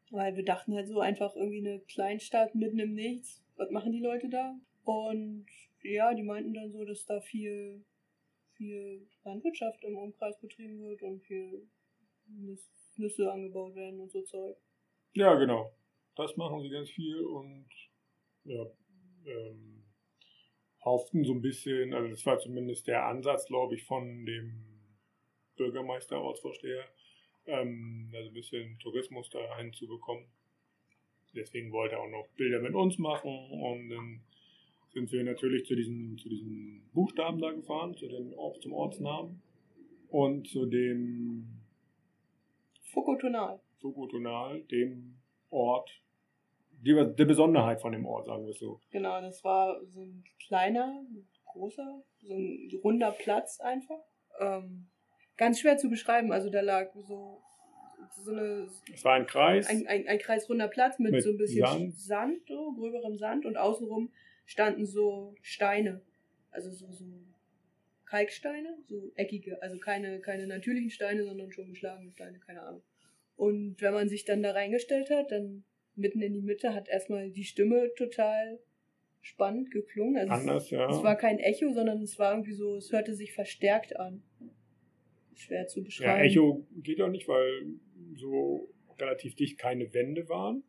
weil 0.09 0.37
wir 0.37 0.45
dachten 0.45 0.73
halt 0.73 0.87
so 0.87 1.01
einfach 1.01 1.35
irgendwie 1.35 1.59
eine 1.59 1.81
Kleinstadt 1.81 2.55
mitten 2.55 2.79
im 2.79 2.93
Nichts. 2.93 3.43
Was 3.57 3.71
machen 3.71 3.91
die 3.91 3.99
Leute 3.99 4.29
da? 4.29 4.55
Und 4.85 5.47
ja, 5.81 6.13
die 6.13 6.23
meinten 6.23 6.53
dann 6.53 6.71
so, 6.71 6.85
dass 6.85 7.05
da 7.05 7.19
viel, 7.19 7.83
viel 8.53 9.05
Landwirtschaft 9.25 9.83
im 9.83 9.97
Umkreis 9.97 10.39
betrieben 10.39 10.79
wird 10.79 11.03
und 11.03 11.21
viel 11.23 11.67
Nüsse 12.99 13.31
angebaut 13.31 13.75
werden 13.75 13.99
und 13.99 14.11
so 14.11 14.21
Zeug. 14.23 14.57
Ja, 15.13 15.35
genau. 15.35 15.73
Das 16.15 16.35
machen 16.37 16.61
sie 16.61 16.69
ganz 16.69 16.89
viel 16.89 17.21
und 17.21 17.69
ja, 18.43 18.65
ähm, 19.25 19.83
hofften 20.83 21.23
so 21.23 21.33
ein 21.33 21.41
bisschen, 21.41 21.93
also 21.93 22.09
das 22.09 22.25
war 22.25 22.39
zumindest 22.39 22.87
der 22.87 23.05
Ansatz, 23.05 23.45
glaube 23.47 23.75
ich, 23.75 23.83
von 23.83 24.25
dem 24.25 24.65
Bürgermeister, 25.55 26.21
Ortsvorsteher, 26.21 26.85
ähm, 27.45 28.11
also 28.13 28.29
ein 28.29 28.33
bisschen 28.33 28.79
Tourismus 28.79 29.29
da 29.29 29.39
reinzubekommen. 29.39 30.25
Deswegen 31.35 31.71
wollte 31.71 31.95
er 31.95 32.01
auch 32.01 32.09
noch 32.09 32.27
Bilder 32.35 32.59
mit 32.59 32.73
uns 32.73 32.97
machen 32.97 33.51
und 33.51 33.89
dann 33.89 34.23
sind 34.93 35.11
wir 35.11 35.23
natürlich 35.23 35.65
zu 35.65 35.75
diesen, 35.75 36.17
zu 36.17 36.27
diesen 36.29 36.89
Buchstaben 36.93 37.39
da 37.39 37.51
gefahren, 37.51 37.95
zu 37.95 38.07
Ort- 38.37 38.61
zum 38.61 38.73
Ortsnamen 38.73 39.41
und 40.09 40.47
zu 40.47 40.65
dem 40.65 41.58
Fokotonal. 42.91 43.59
Sokotonal, 43.79 44.61
dem 44.63 45.15
Ort, 45.49 45.89
die, 46.81 46.93
der 46.93 47.25
Besonderheit 47.25 47.81
von 47.81 47.91
dem 47.91 48.05
Ort, 48.05 48.25
sagen 48.27 48.45
wir 48.45 48.51
es 48.51 48.59
so. 48.59 48.79
Genau, 48.91 49.21
das 49.21 49.43
war 49.43 49.83
so 49.85 50.01
ein 50.01 50.23
kleiner, 50.45 51.03
großer, 51.45 52.03
so 52.21 52.33
ein 52.33 52.69
runder 52.83 53.11
Platz 53.11 53.59
einfach. 53.59 53.99
Ähm, 54.39 54.87
ganz 55.37 55.59
schwer 55.59 55.77
zu 55.77 55.89
beschreiben. 55.89 56.31
Also 56.31 56.49
da 56.49 56.61
lag 56.61 56.93
so, 56.93 57.41
so 58.23 58.31
eine, 58.31 58.67
Es 58.93 59.03
war 59.03 59.15
ein 59.15 59.25
Kreis, 59.25 59.67
ein, 59.67 59.87
ein, 59.87 60.07
ein 60.07 60.19
kreisrunder 60.19 60.67
Platz 60.67 60.99
mit, 60.99 61.11
Mit 61.11 61.23
so 61.23 61.31
ein 61.31 61.37
bisschen 61.37 61.65
Sand. 61.65 61.97
Sand, 61.97 62.47
so 62.47 62.73
gröberem 62.73 63.17
Sand 63.17 63.45
und 63.45 63.57
außenrum 63.57 64.11
standen 64.45 64.85
so 64.85 65.35
Steine. 65.41 66.01
Also 66.51 66.71
so, 66.71 66.91
so 66.91 67.05
Kalksteine, 68.09 68.75
so 68.87 69.11
eckige, 69.15 69.61
also 69.61 69.77
keine, 69.77 70.19
keine 70.19 70.47
natürlichen 70.47 70.89
Steine, 70.89 71.23
sondern 71.23 71.51
schon 71.51 71.69
geschlagene 71.69 72.11
Steine, 72.11 72.39
keine 72.39 72.63
Ahnung. 72.63 72.81
Und 73.35 73.79
wenn 73.81 73.93
man 73.93 74.09
sich 74.09 74.25
dann 74.25 74.41
da 74.41 74.51
reingestellt 74.51 75.11
hat, 75.11 75.31
dann 75.31 75.63
mitten 75.95 76.21
in 76.21 76.33
die 76.33 76.41
Mitte 76.41 76.73
hat 76.73 76.89
erstmal 76.89 77.29
die 77.29 77.43
Stimme 77.43 77.91
total 77.95 78.59
spannend 79.21 79.69
geklungen. 79.69 80.17
Also 80.17 80.33
es- 80.33 80.39
anders, 80.39 80.69
ja. 80.71 80.89
es 80.89 81.03
war 81.03 81.17
kein 81.17 81.37
Echo, 81.37 81.71
sondern 81.71 82.01
es 82.01 82.17
war 82.17 82.31
irgendwie 82.31 82.53
so, 82.53 82.77
es 82.77 82.91
hörte 82.91 83.13
sich 83.13 83.33
verstärkt 83.33 83.95
an. 83.99 84.23
Schwer 85.35 85.67
zu 85.67 85.79
ja, 85.79 85.85
beschreiben. 85.85 86.23
Echo 86.23 86.67
geht 86.77 87.01
auch 87.01 87.09
nicht, 87.09 87.27
weil 87.27 87.75
so 88.15 88.73
relativ 88.97 89.35
dicht 89.35 89.59
keine 89.59 89.93
Wände 89.93 90.27
waren. 90.29 90.63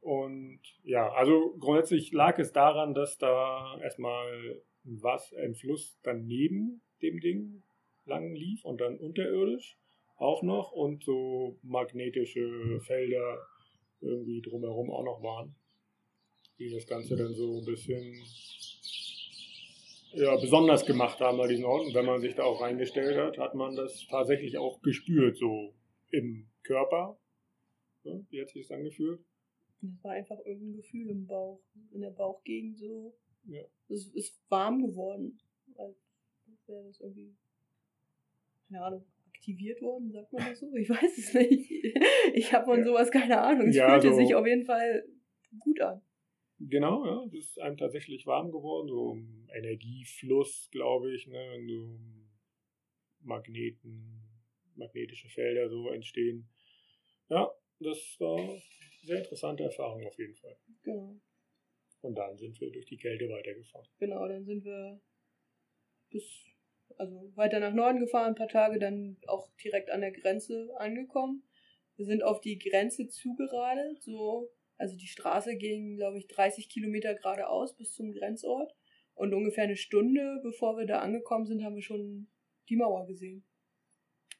Und 0.00 0.60
ja, 0.82 1.10
also 1.12 1.56
grundsätzlich 1.58 2.12
lag 2.12 2.38
es 2.38 2.52
daran, 2.52 2.92
dass 2.92 3.18
da 3.18 3.78
erstmal 3.82 4.60
was, 4.86 5.32
ein 5.34 5.54
Fluss 5.54 5.98
dann 6.02 6.26
neben 6.26 6.82
dem 7.02 7.20
Ding 7.20 7.62
lang 8.04 8.34
lief 8.34 8.64
und 8.64 8.80
dann 8.80 8.98
unterirdisch 8.98 9.76
auch 10.16 10.42
noch 10.42 10.72
und 10.72 11.04
so 11.04 11.58
magnetische 11.62 12.80
Felder 12.86 13.46
irgendwie 14.00 14.40
drumherum 14.40 14.90
auch 14.90 15.04
noch 15.04 15.22
waren, 15.22 15.54
die 16.58 16.70
das 16.70 16.86
Ganze 16.86 17.16
dann 17.16 17.34
so 17.34 17.58
ein 17.58 17.64
bisschen 17.64 18.22
ja, 20.12 20.36
besonders 20.36 20.86
gemacht 20.86 21.20
haben 21.20 21.38
bei 21.38 21.46
diesen 21.46 21.64
Orten. 21.64 21.94
Wenn 21.94 22.06
man 22.06 22.20
sich 22.20 22.34
da 22.34 22.44
auch 22.44 22.62
reingestellt 22.62 23.16
hat, 23.16 23.38
hat 23.38 23.54
man 23.54 23.76
das 23.76 24.06
tatsächlich 24.08 24.56
auch 24.56 24.80
gespürt, 24.80 25.36
so 25.36 25.74
im 26.10 26.48
Körper. 26.62 27.18
Ja, 28.04 28.18
wie 28.30 28.40
hat 28.40 28.48
sich 28.48 28.66
das 28.66 28.76
angefühlt? 28.76 29.20
Das 29.82 30.04
war 30.04 30.12
einfach 30.12 30.38
irgendein 30.44 30.76
Gefühl 30.76 31.10
im 31.10 31.26
Bauch, 31.26 31.60
in 31.92 32.00
der 32.00 32.10
Bauchgegend 32.10 32.78
so. 32.78 33.14
Ja. 33.48 33.62
Es 33.88 34.06
ist 34.08 34.40
warm 34.48 34.82
geworden. 34.82 35.38
Als 35.76 35.96
wäre 36.66 36.84
das 36.84 37.00
irgendwie, 37.00 37.36
keine 38.68 38.82
Ahnung, 38.84 39.06
aktiviert 39.28 39.80
worden, 39.82 40.10
sagt 40.12 40.32
man 40.32 40.44
das 40.50 40.58
so? 40.60 40.74
Ich 40.74 40.88
weiß 40.90 41.18
es 41.18 41.34
nicht. 41.34 41.70
Ich 42.34 42.52
habe 42.52 42.64
von 42.66 42.80
Ja. 42.80 42.84
sowas 42.84 43.10
keine 43.10 43.40
Ahnung. 43.40 43.68
Es 43.68 43.76
Ja, 43.76 43.88
fühlte 43.88 44.10
so- 44.14 44.16
sich 44.20 44.34
auf 44.34 44.46
jeden 44.46 44.64
Fall 44.64 45.06
gut 45.60 45.80
an. 45.80 46.02
Genau, 46.58 47.04
ja, 47.06 47.24
es 47.26 47.34
ist 47.34 47.58
einem 47.60 47.76
tatsächlich 47.76 48.26
warm 48.26 48.50
geworden, 48.50 48.88
so 48.88 49.14
ein 49.14 49.48
Energiefluss, 49.54 50.68
glaube 50.72 51.14
ich, 51.14 51.26
ne, 51.26 51.38
wenn 51.52 51.68
so 51.68 51.98
Magneten, 53.20 54.22
magnetische 54.74 55.28
Felder 55.28 55.68
so 55.68 55.90
entstehen. 55.90 56.48
Ja, 57.28 57.50
das 57.80 58.16
war 58.20 58.38
eine 58.38 58.62
sehr 59.04 59.18
interessante 59.18 59.64
Erfahrung 59.64 60.04
auf 60.06 60.18
jeden 60.18 60.34
Fall. 60.36 60.56
Genau. 60.82 61.20
Und 62.06 62.14
dann 62.14 62.36
sind 62.36 62.60
wir 62.60 62.70
durch 62.70 62.86
die 62.86 62.98
Kälte 62.98 63.28
weitergefahren. 63.28 63.88
Genau, 63.98 64.28
dann 64.28 64.44
sind 64.44 64.64
wir 64.64 65.00
bis, 66.08 66.46
also 66.98 67.32
weiter 67.34 67.58
nach 67.58 67.74
Norden 67.74 67.98
gefahren, 67.98 68.28
ein 68.28 68.34
paar 68.36 68.46
Tage, 68.46 68.78
dann 68.78 69.16
auch 69.26 69.48
direkt 69.56 69.90
an 69.90 70.02
der 70.02 70.12
Grenze 70.12 70.70
angekommen. 70.78 71.42
Wir 71.96 72.06
sind 72.06 72.22
auf 72.22 72.40
die 72.40 72.58
Grenze 72.58 73.08
zugeradelt, 73.08 74.00
so, 74.04 74.52
also 74.76 74.96
die 74.96 75.08
Straße 75.08 75.56
ging, 75.56 75.96
glaube 75.96 76.18
ich, 76.18 76.28
30 76.28 76.68
Kilometer 76.68 77.12
geradeaus 77.14 77.76
bis 77.76 77.92
zum 77.92 78.12
Grenzort. 78.12 78.72
Und 79.14 79.34
ungefähr 79.34 79.64
eine 79.64 79.76
Stunde, 79.76 80.38
bevor 80.44 80.76
wir 80.76 80.86
da 80.86 81.00
angekommen 81.00 81.46
sind, 81.46 81.64
haben 81.64 81.74
wir 81.74 81.82
schon 81.82 82.28
die 82.68 82.76
Mauer 82.76 83.06
gesehen. 83.06 83.44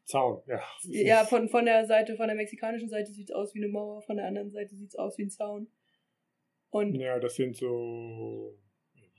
Zaun, 0.04 0.40
ja. 0.46 0.62
Ja, 0.82 1.24
von, 1.24 1.48
von 1.48 1.64
der 1.64 1.84
Seite, 1.86 2.14
von 2.14 2.28
der 2.28 2.36
mexikanischen 2.36 2.88
Seite 2.88 3.10
sieht 3.10 3.30
es 3.30 3.34
aus 3.34 3.54
wie 3.54 3.58
eine 3.58 3.72
Mauer, 3.72 4.02
von 4.02 4.18
der 4.18 4.26
anderen 4.26 4.50
Seite 4.50 4.76
sieht 4.76 4.90
es 4.90 4.96
aus 4.96 5.18
wie 5.18 5.24
ein 5.24 5.30
Zaun. 5.30 5.68
Und 6.70 6.94
ja, 6.94 7.18
das 7.18 7.36
sind 7.36 7.56
so, 7.56 8.58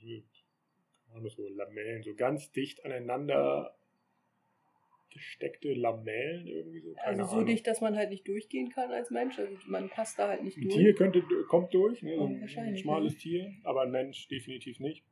so 0.00 1.48
Lamellen, 1.48 2.02
so 2.02 2.14
ganz 2.14 2.50
dicht 2.52 2.84
aneinander 2.84 3.74
gesteckte 5.10 5.72
Lamellen 5.72 6.46
irgendwie 6.46 6.80
so. 6.80 6.92
Keine 6.94 7.06
also 7.06 7.24
so 7.24 7.32
Ahnung. 7.32 7.46
dicht, 7.46 7.66
dass 7.66 7.80
man 7.80 7.96
halt 7.96 8.10
nicht 8.10 8.26
durchgehen 8.28 8.70
kann 8.70 8.90
als 8.90 9.10
Mensch. 9.10 9.38
Also 9.38 9.56
man 9.66 9.88
passt 9.88 10.18
da 10.18 10.28
halt 10.28 10.44
nicht 10.44 10.56
ein 10.56 10.64
durch. 10.64 10.74
Ein 10.74 10.80
Tier 10.80 10.94
könnte, 10.94 11.22
kommt 11.48 11.72
durch, 11.74 12.02
ne? 12.02 12.16
so 12.16 12.26
ein, 12.26 12.42
ein 12.42 12.76
schmales 12.76 13.14
ja. 13.14 13.18
Tier, 13.18 13.52
aber 13.64 13.82
ein 13.82 13.90
Mensch 13.90 14.28
definitiv 14.28 14.78
nicht. 14.80 15.04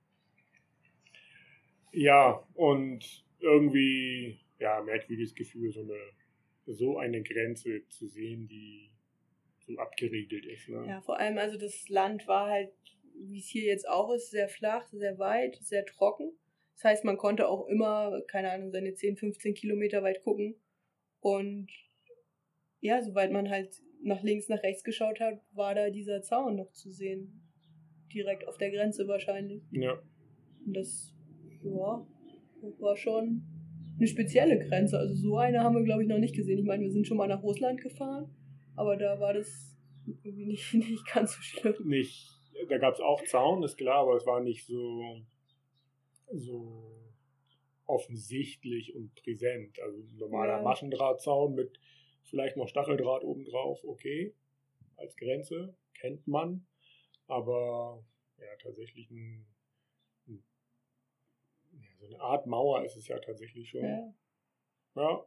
Ja, 1.93 2.47
und 2.55 3.25
irgendwie, 3.41 4.39
ja, 4.59 4.83
merkwürdiges 4.83 5.35
Gefühl, 5.35 5.71
so 5.71 5.81
eine, 5.81 5.99
so 6.67 6.99
eine 6.99 7.23
Grenze 7.23 7.87
zu 7.89 8.07
sehen, 8.07 8.49
die 8.49 8.91
so 9.67 9.77
abgeriegelt 9.79 10.47
ist. 10.47 10.69
Ne? 10.69 10.87
Ja, 10.89 11.01
vor 11.03 11.19
allem, 11.19 11.39
also 11.39 11.59
das 11.59 11.89
Land 11.89 12.27
war 12.27 12.49
halt, 12.49 12.71
wie 13.15 13.39
es 13.39 13.49
hier 13.49 13.65
jetzt 13.65 13.89
auch 13.89 14.13
ist, 14.13 14.31
sehr 14.31 14.49
flach, 14.49 14.87
sehr 14.89 15.19
weit, 15.19 15.57
sehr 15.57 15.85
trocken. 15.85 16.33
Das 16.75 16.85
heißt, 16.85 17.05
man 17.05 17.17
konnte 17.17 17.49
auch 17.49 17.67
immer, 17.69 18.21
keine 18.29 18.51
Ahnung, 18.51 18.71
seine 18.71 18.95
10, 18.95 19.17
15 19.17 19.55
Kilometer 19.55 20.03
weit 20.03 20.23
gucken. 20.23 20.57
Und 21.21 21.69
ja, 22.81 23.03
soweit 23.03 23.33
man 23.33 23.49
halt 23.49 23.83
nach 24.03 24.23
links, 24.23 24.49
nach 24.49 24.63
rechts 24.63 24.85
geschaut 24.85 25.21
hat, 25.21 25.41
war 25.53 25.75
da 25.75 25.91
dieser 25.91 26.23
Zaun 26.23 26.57
noch 26.57 26.71
zu 26.73 26.91
sehen. 26.91 27.43
Direkt 28.13 28.47
auf 28.47 28.59
der 28.59 28.71
Grenze 28.71 29.09
wahrscheinlich. 29.09 29.63
Ja. 29.73 29.99
Und 30.65 30.77
das, 30.77 31.15
ja, 31.65 32.07
das 32.63 32.81
war 32.81 32.97
schon 32.97 33.43
eine 33.97 34.07
spezielle 34.07 34.59
Grenze. 34.59 34.99
Also 34.99 35.15
so 35.15 35.37
eine 35.39 35.63
haben 35.63 35.75
wir, 35.75 35.83
glaube 35.83 36.03
ich, 36.03 36.09
noch 36.09 36.19
nicht 36.19 36.35
gesehen. 36.35 36.59
Ich 36.59 36.67
meine, 36.67 36.85
wir 36.85 36.93
sind 36.93 37.07
schon 37.07 37.17
mal 37.17 37.29
nach 37.29 37.43
Russland 37.43 37.81
gefahren, 37.81 38.31
aber 38.77 38.97
da 38.97 39.19
war 39.21 39.33
das 39.33 39.77
irgendwie 40.07 40.47
nicht, 40.47 40.75
nicht 40.75 41.07
ganz 41.07 41.35
so 41.35 41.43
schlimm. 41.43 41.89
Nicht. 41.89 42.31
Da 42.69 42.79
gab 42.79 42.95
es 42.95 43.01
auch 43.01 43.23
Zaun, 43.25 43.63
ist 43.63 43.77
klar, 43.77 44.03
aber 44.03 44.17
es 44.17 44.27
war 44.27 44.41
nicht 44.41 44.67
so 44.67 45.21
so 46.33 46.97
offensichtlich 47.87 48.95
und 48.95 49.15
präsent. 49.15 49.81
Also 49.81 49.99
ein 49.99 50.17
normaler 50.17 50.59
ja. 50.59 50.63
Maschendrahtzaun 50.63 51.55
mit 51.55 51.79
vielleicht 52.25 52.57
noch 52.57 52.69
Stacheldraht 52.69 53.23
obendrauf, 53.23 53.85
okay, 53.85 54.35
als 54.97 55.17
Grenze, 55.17 55.77
kennt 55.95 56.27
man. 56.27 56.67
Aber 57.29 58.05
ja, 58.39 58.57
tatsächlich 58.63 59.11
ein, 59.11 59.47
ein, 60.27 60.45
ja, 61.73 61.89
so 61.99 62.07
eine 62.07 62.21
Art 62.21 62.47
Mauer 62.47 62.85
ist 62.85 62.97
es 62.97 63.09
ja 63.09 63.19
tatsächlich 63.19 63.71
schon. 63.71 63.85
Ja. 63.85 64.15
ja. 64.97 65.27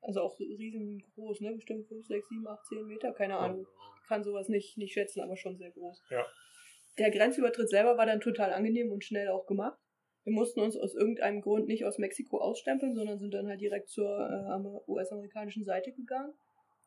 Also 0.00 0.20
auch 0.20 0.38
riesengroß, 0.38 1.40
ne? 1.40 1.52
Bestimmt 1.54 1.88
5, 1.88 2.06
6, 2.06 2.28
7, 2.28 2.46
8, 2.46 2.66
10 2.66 2.86
Meter, 2.86 3.12
keine 3.12 3.36
Ahnung. 3.36 3.66
Kann 4.06 4.24
sowas 4.24 4.48
nicht, 4.48 4.78
nicht 4.78 4.92
schätzen, 4.92 5.20
aber 5.20 5.36
schon 5.36 5.56
sehr 5.56 5.70
groß. 5.70 6.02
Ja. 6.10 6.24
Der 6.98 7.10
Grenzübertritt 7.10 7.68
selber 7.68 7.96
war 7.96 8.06
dann 8.06 8.20
total 8.20 8.52
angenehm 8.52 8.90
und 8.90 9.04
schnell 9.04 9.28
auch 9.28 9.46
gemacht. 9.46 9.78
Wir 10.24 10.32
mussten 10.32 10.60
uns 10.60 10.76
aus 10.76 10.94
irgendeinem 10.94 11.40
Grund 11.40 11.68
nicht 11.68 11.84
aus 11.84 11.98
Mexiko 11.98 12.38
ausstempeln, 12.38 12.94
sondern 12.94 13.18
sind 13.18 13.32
dann 13.32 13.48
halt 13.48 13.60
direkt 13.60 13.88
zur 13.88 14.08
äh, 14.08 14.90
US-amerikanischen 14.90 15.64
Seite 15.64 15.92
gegangen. 15.92 16.34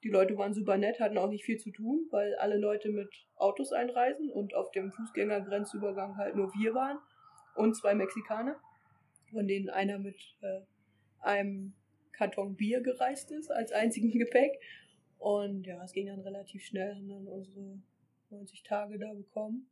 Die 0.04 0.10
Leute 0.10 0.38
waren 0.38 0.54
super 0.54 0.78
nett, 0.78 1.00
hatten 1.00 1.18
auch 1.18 1.30
nicht 1.30 1.46
viel 1.46 1.58
zu 1.58 1.72
tun, 1.72 2.08
weil 2.12 2.36
alle 2.36 2.58
Leute 2.58 2.90
mit 2.90 3.10
Autos 3.36 3.72
einreisen 3.72 4.32
und 4.32 4.56
auf 4.56 4.72
dem 4.72 4.92
Fußgängergrenzübergang 4.92 6.18
halt 6.18 6.36
nur 6.36 6.52
wir 6.54 6.74
waren 6.74 6.98
und 7.56 7.76
zwei 7.76 7.94
Mexikaner, 7.94 8.60
von 9.32 9.48
denen 9.48 9.70
einer 9.70 10.00
mit 10.00 10.18
äh, 10.42 10.62
einem 11.20 11.74
Karton 12.22 12.56
Bier 12.56 12.82
gereist 12.82 13.32
ist 13.32 13.50
als 13.50 13.72
einzigen 13.72 14.12
Gepäck. 14.20 14.62
Und 15.18 15.66
ja, 15.66 15.84
es 15.84 15.92
ging 15.92 16.06
dann 16.06 16.20
relativ 16.20 16.64
schnell, 16.64 16.94
haben 16.94 17.10
dann 17.10 17.28
unsere 17.28 17.82
90 18.30 18.62
Tage 18.62 19.00
da 19.00 19.12
bekommen 19.14 19.72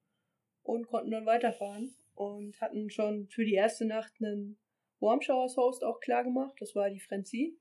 und 0.63 0.87
konnten 0.87 1.11
dann 1.11 1.27
weiterfahren 1.27 1.93
und 2.15 2.59
hatten 2.59 2.89
schon 2.89 3.27
für 3.27 3.45
die 3.45 3.53
erste 3.53 3.85
Nacht 3.85 4.13
einen 4.19 4.57
Warm 4.99 5.21
Showers 5.21 5.57
Host 5.57 5.83
auch 5.83 5.99
klar 5.99 6.23
gemacht. 6.23 6.55
Das 6.59 6.73
war 6.73 6.89
die 6.89 6.99
Francie 6.99 7.59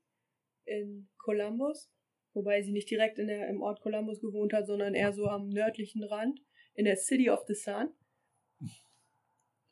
in 0.65 1.07
Columbus, 1.19 1.91
wobei 2.33 2.63
sie 2.63 2.71
nicht 2.71 2.89
direkt 2.89 3.19
in 3.19 3.27
der, 3.27 3.47
im 3.47 3.61
Ort 3.61 3.81
Columbus 3.81 4.19
gewohnt 4.19 4.53
hat, 4.53 4.65
sondern 4.65 4.95
eher 4.95 5.13
so 5.13 5.27
am 5.27 5.49
nördlichen 5.49 6.03
Rand 6.03 6.41
in 6.73 6.85
der 6.85 6.97
City 6.97 7.29
of 7.29 7.43
the 7.47 7.53
Sun. 7.53 7.91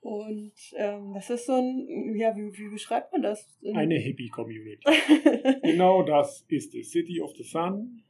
Und 0.08 0.54
ähm, 0.78 1.14
das 1.16 1.30
ist 1.30 1.48
so 1.48 1.56
ein, 1.56 2.16
ja, 2.16 2.34
wie, 2.34 2.58
wie 2.58 2.70
beschreibt 2.70 3.12
man 3.12 3.24
das? 3.24 3.46
Eine 3.74 3.96
Hippie-Community. 3.96 4.80
genau 5.64 6.02
das 6.04 6.46
ist 6.48 6.74
es. 6.76 6.92
City 6.92 7.20
of 7.20 7.36
the 7.36 7.44
Sun 7.44 8.04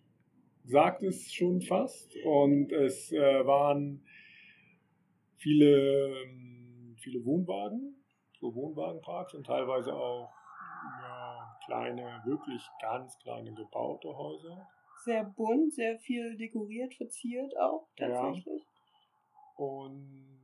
sagt 0.64 1.02
es 1.02 1.34
schon 1.34 1.60
fast. 1.60 2.16
Und 2.24 2.72
es 2.72 3.12
äh, 3.12 3.44
waren 3.48 4.06
viele 5.38 6.22
ähm, 6.22 6.96
viele 7.00 7.26
Wohnwagen, 7.26 7.96
so 8.40 8.54
Wohnwagenparks 8.54 9.34
und 9.34 9.48
teilweise 9.48 9.92
auch 9.92 10.32
ja, 11.02 11.58
kleine, 11.66 12.22
wirklich 12.26 12.62
ganz 12.80 13.18
kleine 13.18 13.56
gebaute 13.56 14.16
Häuser. 14.16 14.68
Sehr 15.04 15.24
bunt, 15.24 15.74
sehr 15.74 15.98
viel 15.98 16.38
dekoriert, 16.38 16.94
verziert 16.94 17.58
auch 17.58 17.88
tatsächlich. 17.98 18.62
Ja. 18.62 19.66
Und 19.66 20.37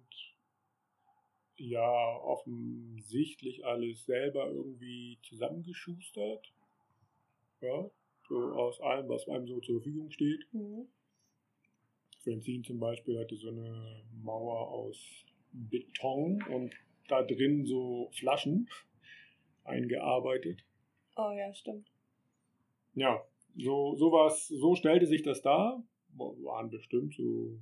ja, 1.58 2.18
offensichtlich 2.18 3.66
alles 3.66 4.06
selber 4.06 4.48
irgendwie 4.48 5.20
zusammengeschustert. 5.24 6.52
Ja, 7.62 7.90
so 8.28 8.54
aus 8.54 8.82
allem, 8.82 9.08
was 9.10 9.28
einem 9.28 9.48
so 9.48 9.60
zur 9.62 9.82
Verfügung 9.82 10.12
steht. 10.12 10.48
Mhm. 10.52 10.88
Francine 12.24 12.64
zum 12.64 12.80
Beispiel 12.80 13.20
hatte 13.20 13.36
so 13.36 13.50
eine 13.50 14.04
Mauer 14.22 14.70
aus 14.70 14.98
Beton 15.52 16.42
und 16.50 16.74
da 17.10 17.22
drin 17.22 17.66
so 17.66 18.10
Flaschen 18.14 18.70
eingearbeitet. 19.66 20.64
Oh 21.16 21.32
ja, 21.32 21.54
stimmt. 21.54 21.92
Ja, 22.96 23.26
so 23.58 23.96
sowas, 23.96 24.48
so 24.48 24.76
stellte 24.76 25.06
sich 25.06 25.24
das 25.24 25.42
dar. 25.42 25.84
Waren 26.16 26.70
bestimmt 26.70 27.16
so 27.16 27.60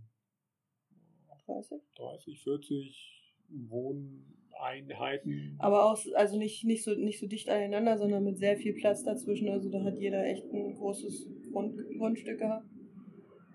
30, 1.45 1.81
30 1.95 2.43
40 2.43 3.20
Wohneinheiten. 3.69 5.55
Aber 5.59 5.85
auch, 5.85 5.97
also 6.15 6.37
nicht, 6.37 6.63
nicht, 6.65 6.83
so, 6.83 6.93
nicht 6.93 7.19
so 7.19 7.27
dicht 7.27 7.49
aneinander, 7.49 7.97
sondern 7.97 8.23
mit 8.23 8.37
sehr 8.37 8.57
viel 8.57 8.73
Platz 8.73 9.03
dazwischen. 9.03 9.49
Also 9.49 9.69
da 9.69 9.83
hat 9.83 9.97
jeder 9.97 10.25
echt 10.25 10.51
ein 10.51 10.75
großes 10.75 11.29
Grund, 11.51 11.75
Grundstück 11.97 12.39
gehabt. 12.39 12.65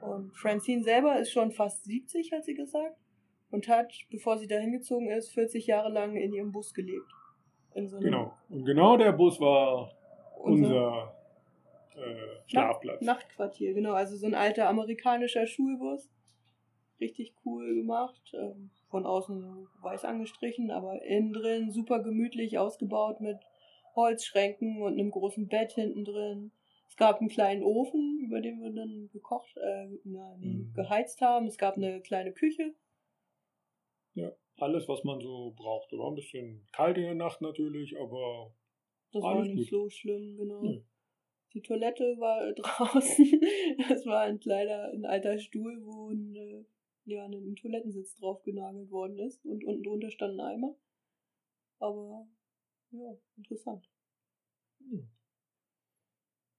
Und 0.01 0.37
Francine 0.37 0.83
selber 0.83 1.19
ist 1.19 1.33
schon 1.33 1.51
fast 1.51 1.85
70, 1.85 2.33
hat 2.33 2.45
sie 2.45 2.55
gesagt 2.55 2.97
und 3.51 3.69
hat, 3.69 3.93
bevor 4.11 4.39
sie 4.39 4.47
da 4.47 4.59
hingezogen 4.59 5.11
ist, 5.11 5.31
40 5.31 5.67
Jahre 5.67 5.91
lang 5.91 6.17
in 6.17 6.33
ihrem 6.33 6.53
Bus 6.53 6.75
gelebt. 6.75 7.07
So 7.75 7.99
genau. 7.99 8.33
Und 8.49 8.65
genau 8.65 8.97
der 8.97 9.13
Bus 9.13 9.39
war 9.39 9.93
unser, 10.39 10.67
unser 10.69 11.15
äh, 11.97 12.49
Schlafplatz. 12.51 13.03
Nacht 13.03 13.23
Nachtquartier, 13.23 13.75
genau. 13.75 13.93
Also 13.93 14.17
so 14.17 14.27
ein 14.27 14.35
alter 14.35 14.69
amerikanischer 14.69 15.47
Schulbus. 15.47 16.09
Richtig 17.01 17.35
cool 17.45 17.75
gemacht. 17.75 18.33
Ähm, 18.35 18.71
von 18.89 19.05
außen 19.05 19.69
weiß 19.83 20.05
angestrichen, 20.05 20.71
aber 20.71 21.03
innen 21.03 21.33
drin 21.33 21.71
super 21.71 22.01
gemütlich 22.03 22.59
ausgebaut 22.59 23.21
mit 23.21 23.39
Holzschränken 23.95 24.83
und 24.83 24.95
einem 24.95 25.11
großen 25.11 25.49
Bett 25.49 25.73
hinten 25.73 26.05
drin. 26.05 26.53
Es 26.89 26.97
gab 26.97 27.21
einen 27.21 27.29
kleinen 27.29 27.63
Ofen, 27.63 28.21
über 28.25 28.41
den 28.41 28.63
wir 28.63 28.71
dann 28.71 29.11
gekocht, 29.13 29.57
äh, 29.57 29.89
na, 30.05 30.37
mhm. 30.39 30.73
geheizt 30.75 31.21
haben. 31.21 31.47
Es 31.47 31.59
gab 31.59 31.77
eine 31.77 32.01
kleine 32.01 32.33
Küche 32.33 32.75
ja, 34.17 34.33
alles, 34.59 34.89
was 34.89 35.05
man 35.05 35.21
so 35.21 35.53
braucht. 35.57 35.93
War 35.93 36.11
ein 36.11 36.15
bisschen 36.15 36.67
kalt 36.73 36.97
in 36.97 37.05
der 37.05 37.15
Nacht 37.15 37.43
natürlich, 37.43 37.97
aber. 37.99 38.53
Das 39.13 39.23
war 39.23 39.45
nicht 39.45 39.71
gut. 39.71 39.81
so 39.81 39.91
schlimm, 39.91 40.37
genau. 40.37 40.65
Ja. 40.65 40.81
Die 41.53 41.63
Toilette 41.63 42.17
war 42.19 42.53
draußen. 42.55 43.41
Das 43.89 44.05
war 44.07 44.23
ein 44.23 44.41
kleiner, 44.41 44.91
ein 44.93 45.05
alter 45.05 45.39
Stuhl, 45.39 45.81
wo 45.85 46.11
ein, 46.11 46.35
äh, 46.35 46.65
ja, 47.07 47.25
ein 47.25 47.57
Toilettensitz 47.57 48.17
drauf 48.17 48.43
genagelt 48.43 48.91
worden 48.91 49.19
ist 49.19 49.45
und 49.47 49.65
unten 49.65 49.83
drunter 49.83 50.11
stand 50.11 50.39
ein 50.39 50.47
Eimer. 50.47 50.77
Aber 51.79 52.29
ja, 52.91 53.17
interessant. 53.37 53.89
Ja. 54.81 54.99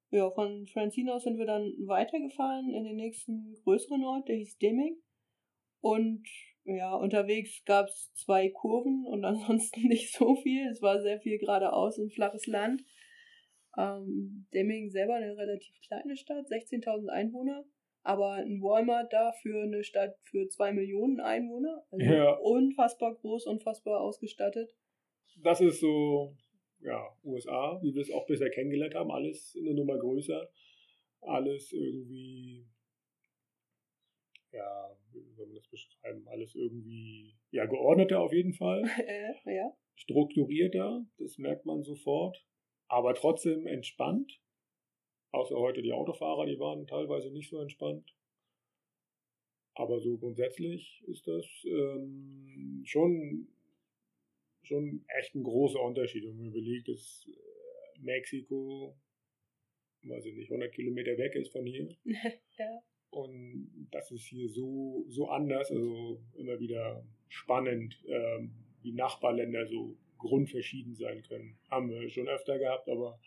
Ja, 0.10 0.32
von 0.32 0.68
Francine 0.68 1.14
aus 1.14 1.24
sind 1.24 1.38
wir 1.38 1.46
dann 1.46 1.74
weitergefahren 1.86 2.74
in 2.74 2.86
den 2.86 2.96
nächsten 2.96 3.54
größeren 3.64 4.06
Ort, 4.06 4.30
der 4.30 4.38
hieß 4.38 4.58
Deming. 4.58 4.96
Und 5.82 6.26
ja, 6.64 6.96
unterwegs 6.96 7.64
gab 7.66 7.88
es 7.88 8.14
zwei 8.14 8.50
Kurven 8.50 9.06
und 9.06 9.26
ansonsten 9.26 9.88
nicht 9.88 10.14
so 10.14 10.36
viel. 10.36 10.68
Es 10.68 10.82
war 10.82 11.02
sehr 11.02 11.20
viel 11.20 11.38
geradeaus 11.38 12.00
und 12.00 12.14
flaches 12.14 12.48
Land. 12.48 12.86
Ähm, 13.78 14.48
Deming 14.54 14.90
selber 14.90 15.16
eine 15.16 15.36
relativ 15.36 15.76
kleine 15.82 16.16
Stadt, 16.16 16.48
16.000 16.48 17.10
Einwohner, 17.10 17.66
aber 18.08 18.36
ein 18.36 18.62
Walmart 18.62 19.12
da 19.12 19.34
für 19.34 19.64
eine 19.64 19.84
Stadt 19.84 20.18
für 20.24 20.48
2 20.48 20.72
Millionen 20.72 21.20
Einwohner. 21.20 21.86
Also 21.92 22.06
Ja. 22.06 22.32
unfassbar 22.38 23.14
groß, 23.16 23.48
unfassbar 23.48 24.00
ausgestattet. 24.00 24.74
Das 25.44 25.60
ist 25.60 25.82
so, 25.82 26.34
ja, 26.80 27.06
USA, 27.26 27.78
wie 27.82 27.94
wir 27.94 28.02
es 28.02 28.10
auch 28.10 28.26
bisher 28.26 28.50
kennengelernt 28.50 28.96
haben, 28.96 29.12
alles 29.12 29.58
eine 29.60 29.74
Nummer 29.74 29.98
größer, 29.98 30.50
alles 31.20 31.74
irgendwie, 31.74 32.66
ja, 34.54 34.98
wie 35.12 35.34
soll 35.34 35.48
man 35.48 35.56
das 35.56 35.68
beschreiben, 35.68 36.26
alles 36.30 36.56
irgendwie, 36.56 37.36
ja, 37.52 37.66
geordneter 37.66 38.22
auf 38.22 38.32
jeden 38.32 38.54
Fall. 38.54 38.84
äh, 39.06 39.54
ja. 39.54 39.76
strukturierter, 39.96 41.06
das 41.18 41.38
merkt 41.38 41.66
man 41.66 41.84
sofort, 41.84 42.42
aber 42.88 43.14
trotzdem 43.16 43.68
entspannt. 43.68 44.40
Außer 45.32 45.56
heute 45.56 45.82
die 45.82 45.94
Autofahrer, 45.94 46.46
die 46.46 46.60
waren 46.60 46.88
teilweise 46.88 47.30
nicht 47.32 47.50
so 47.50 47.60
entspannt. 47.60 48.14
Aber 49.76 50.00
so 50.00 50.18
grundsätzlich 50.18 51.04
ist 51.08 51.28
das 51.28 51.46
ähm, 51.66 52.82
schon, 52.86 53.48
schon 54.64 55.06
echt 55.20 55.36
ein 55.36 55.44
großer 55.44 55.82
Unterschied. 55.82 56.26
Wenn 56.26 56.38
man 56.38 56.48
überlegt, 56.48 56.88
dass 56.88 57.28
äh, 57.28 58.00
Mexiko, 58.00 58.98
weiß 60.04 60.26
ich 60.26 60.36
nicht, 60.36 60.50
100 60.50 60.74
Kilometer 60.74 61.18
weg 61.18 61.36
ist 61.36 61.52
von 61.52 61.66
hier. 61.66 61.90
ja. 62.58 62.82
Und 63.12 63.88
das 63.92 64.12
ist 64.12 64.26
hier 64.26 64.50
so, 64.50 65.06
so 65.08 65.30
anders, 65.30 65.72
also 65.72 66.20
immer 66.36 66.60
wieder 66.60 67.06
spannend, 67.30 68.04
ähm, 68.08 68.52
wie 68.82 68.94
Nachbarländer 68.94 69.68
so 69.68 69.96
grundverschieden 70.18 70.96
sein 70.96 71.22
können. 71.24 71.58
Haben 71.70 71.90
wir 71.90 72.10
schon 72.10 72.28
öfter 72.28 72.58
gehabt, 72.58 72.90
aber 72.90 73.20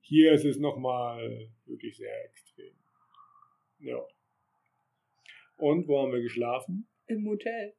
hier 0.00 0.32
ist 0.32 0.44
es 0.44 0.58
nochmal 0.58 1.50
wirklich 1.66 1.96
sehr 1.96 2.24
extrem. 2.26 2.74
Ja. 3.78 4.00
Und 5.56 5.88
wo 5.88 6.00
haben 6.00 6.12
wir 6.12 6.22
geschlafen? 6.22 6.88
Im 7.06 7.22
Motel. 7.22 7.74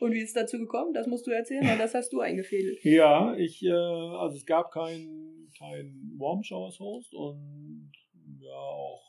Und 0.00 0.12
wie 0.12 0.20
ist 0.20 0.28
es 0.28 0.34
dazu 0.34 0.58
gekommen? 0.58 0.94
Das 0.94 1.06
musst 1.06 1.26
du 1.26 1.32
erzählen, 1.32 1.66
weil 1.66 1.78
das 1.78 1.94
hast 1.94 2.12
du 2.12 2.20
eingefädelt. 2.20 2.78
Ja, 2.84 3.36
ich, 3.36 3.62
äh, 3.64 3.70
also 3.70 4.36
es 4.36 4.46
gab 4.46 4.70
kein, 4.70 5.50
kein 5.58 6.14
Warm 6.16 6.42
Showers 6.42 6.78
Host 6.78 7.14
und 7.14 7.92
ja 8.38 8.54
auch 8.54 9.04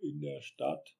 in 0.00 0.20
der 0.20 0.40
Stadt 0.40 0.94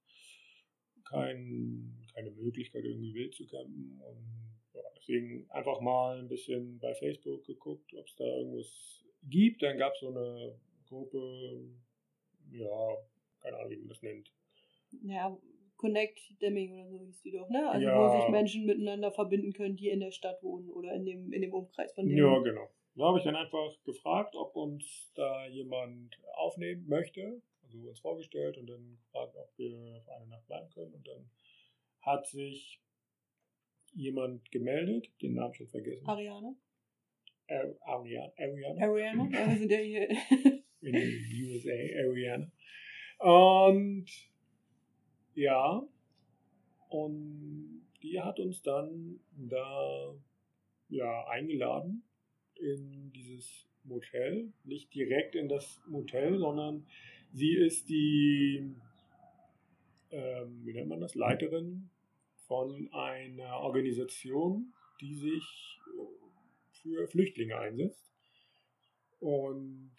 kein, 1.09 2.07
keine 2.15 2.31
Möglichkeit 2.33 2.85
irgendwie 2.85 3.15
wild 3.15 3.35
zu 3.35 3.47
campen 3.47 4.01
und 4.01 4.61
ja, 4.75 4.83
deswegen 4.97 5.51
einfach 5.51 5.81
mal 5.81 6.19
ein 6.19 6.29
bisschen 6.29 6.79
bei 6.79 6.95
Facebook 6.95 7.45
geguckt, 7.45 7.93
ob 7.95 8.07
es 8.07 8.15
da 8.17 8.25
irgendwas 8.25 9.05
gibt. 9.29 9.63
Dann 9.63 9.79
gab 9.79 9.95
es 9.95 10.01
so 10.01 10.09
eine 10.09 10.55
Gruppe, 10.89 11.61
ja, 12.53 12.97
keine 13.41 13.57
Ahnung, 13.59 13.71
wie 13.71 13.77
man 13.77 13.89
das 13.89 14.03
nennt. 14.03 14.33
Ja, 15.03 15.37
Connect 15.77 16.21
Demming 16.43 16.73
oder 16.75 16.89
so 16.89 16.99
hieß 16.99 17.23
die 17.23 17.31
doch, 17.33 17.49
ne? 17.49 17.71
Also 17.71 17.87
Ja. 17.87 17.99
wo 17.99 18.21
sich 18.21 18.29
Menschen 18.29 18.67
miteinander 18.67 19.13
verbinden 19.13 19.53
können, 19.53 19.77
die 19.77 19.89
in 19.89 20.01
der 20.01 20.11
Stadt 20.11 20.43
wohnen 20.43 20.69
oder 20.69 20.93
in 20.95 21.07
dem, 21.07 21.33
in 21.33 21.41
dem 21.41 21.55
Umkreis 21.55 21.93
von 21.95 22.07
denen. 22.07 22.19
Ja, 22.19 22.39
genau. 22.41 22.69
Da 22.97 23.05
habe 23.05 23.19
ich 23.19 23.25
dann 23.25 23.37
einfach 23.37 23.83
gefragt, 23.85 24.35
ob 24.37 24.55
uns 24.57 25.11
da 25.15 25.47
jemand 25.47 26.19
aufnehmen 26.35 26.87
möchte. 26.87 27.41
Also 27.63 27.79
uns 27.89 28.01
vorgestellt 28.01 28.59
und 28.59 28.67
dann 28.67 28.99
gefragt, 29.05 29.37
ob 29.37 29.57
wir 29.57 30.03
für 30.05 30.13
eine 30.13 30.27
Nacht 30.27 30.47
bleiben 30.49 30.69
können. 30.71 30.93
Und 30.93 31.07
dann 31.07 31.31
hat 32.03 32.27
sich 32.27 32.83
jemand 33.95 34.51
gemeldet, 34.51 35.09
den 35.23 35.35
Namen 35.35 35.55
schon 35.55 35.69
vergessen. 35.69 36.07
Ariane? 36.07 36.57
Ar- 37.51 37.75
Ariana, 37.83 38.33
Ariana 38.39 38.87
Ariane? 38.87 39.29
Ja, 39.33 39.49
wir 39.49 39.57
sind 39.59 39.71
ja 39.71 39.79
hier. 39.79 40.09
in 40.83 40.93
den 40.93 41.45
USA, 41.45 41.71
Ariana. 42.05 42.51
Und 43.19 44.07
ja, 45.35 45.83
und 46.89 47.83
die 48.03 48.21
hat 48.21 48.41
uns 48.41 48.63
dann 48.63 49.21
da 49.37 50.15
ja, 50.89 51.27
eingeladen 51.29 52.03
in 52.55 53.13
dieses 53.13 53.67
Motel. 53.85 54.53
Nicht 54.65 54.95
direkt 54.95 55.35
in 55.35 55.49
das 55.49 55.81
Motel, 55.87 56.39
sondern 56.39 56.87
sie 57.33 57.55
ist 57.55 57.89
die, 57.89 58.75
ähm, 60.11 60.63
wie 60.65 60.73
nennt 60.73 60.89
man 60.89 61.01
das, 61.01 61.15
Leiterin 61.15 61.91
von 62.47 62.89
einer 62.93 63.61
Organisation, 63.61 64.73
die 65.01 65.15
sich 65.15 65.79
für 66.83 67.07
Flüchtlinge 67.09 67.57
einsetzt. 67.59 68.11
Und 69.21 69.93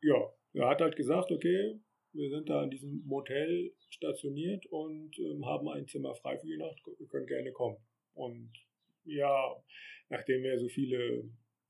ja, 0.00 0.32
er 0.54 0.68
hat 0.68 0.80
halt 0.80 0.96
gesagt, 0.96 1.30
okay, 1.30 1.78
wir 2.12 2.30
sind 2.30 2.48
da 2.48 2.62
in 2.62 2.70
diesem 2.70 3.02
Motel 3.06 3.72
stationiert 3.90 4.66
und 4.66 5.18
ähm, 5.18 5.44
haben 5.46 5.68
ein 5.68 5.86
Zimmer 5.86 6.14
frei 6.14 6.38
für 6.38 6.46
die 6.46 6.56
Nacht, 6.56 6.80
ihr 6.98 7.06
könnt 7.06 7.26
gerne 7.26 7.52
kommen. 7.52 7.76
Und 8.14 8.50
ja, 9.04 9.56
nachdem 10.08 10.42
wir 10.42 10.58
so 10.58 10.68
viele 10.68 11.24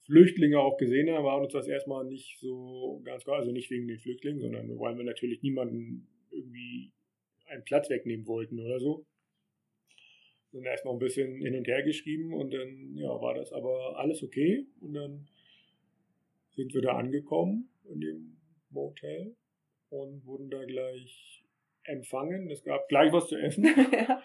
Flüchtlinge 0.05 0.61
auch 0.61 0.77
gesehen 0.77 1.11
haben, 1.11 1.25
war 1.25 1.41
uns 1.41 1.53
das 1.53 1.67
erstmal 1.67 2.05
nicht 2.05 2.39
so 2.39 3.01
ganz 3.05 3.25
klar, 3.25 3.39
also 3.39 3.53
nicht 3.53 3.71
wegen 3.71 3.89
den 3.89 3.99
Flüchtlingen, 3.99 4.41
sondern 4.41 4.79
weil 4.79 4.97
wir 4.97 5.05
natürlich 5.05 5.43
niemanden 5.43 6.07
irgendwie 6.31 6.93
einen 7.47 7.65
Platz 7.65 7.89
wegnehmen 7.89 8.27
wollten 8.27 8.61
oder 8.61 8.79
so. 8.79 9.07
Dann 10.55 10.65
erst 10.65 10.85
noch 10.85 10.93
ein 10.93 11.01
bisschen 11.01 11.41
hin 11.41 11.57
und 11.57 11.67
her 11.67 11.83
geschrieben 11.83 12.33
und 12.33 12.55
dann 12.55 12.95
ja, 12.97 13.09
war 13.21 13.35
das 13.35 13.53
aber 13.53 13.99
alles 13.99 14.23
okay 14.23 14.65
und 14.81 14.95
dann 14.95 15.27
sind 16.53 16.73
wir 16.73 16.81
da 16.81 16.97
angekommen 16.97 17.69
in 17.91 18.01
dem 18.01 18.37
Motel 18.71 19.35
und 19.91 20.25
wurden 20.25 20.51
da 20.51 20.65
gleich 20.65 21.45
empfangen. 21.83 22.49
Es 22.51 22.63
gab 22.63 22.89
gleich 22.89 23.13
was 23.13 23.27
zu 23.27 23.37
essen 23.37 23.65
ja. 23.93 24.23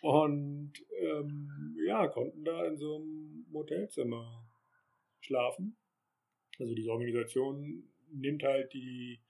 und 0.00 0.72
ähm, 1.02 1.76
ja, 1.86 2.08
konnten 2.08 2.44
da 2.44 2.66
in 2.66 2.78
so 2.78 2.96
einem 2.96 3.44
Motelzimmer 3.50 4.48
schlafen. 5.20 5.76
Also 6.58 6.74
diese 6.74 6.90
Organisation 6.90 7.84
nimmt 8.10 8.42
halt 8.42 8.72
die 8.72 9.20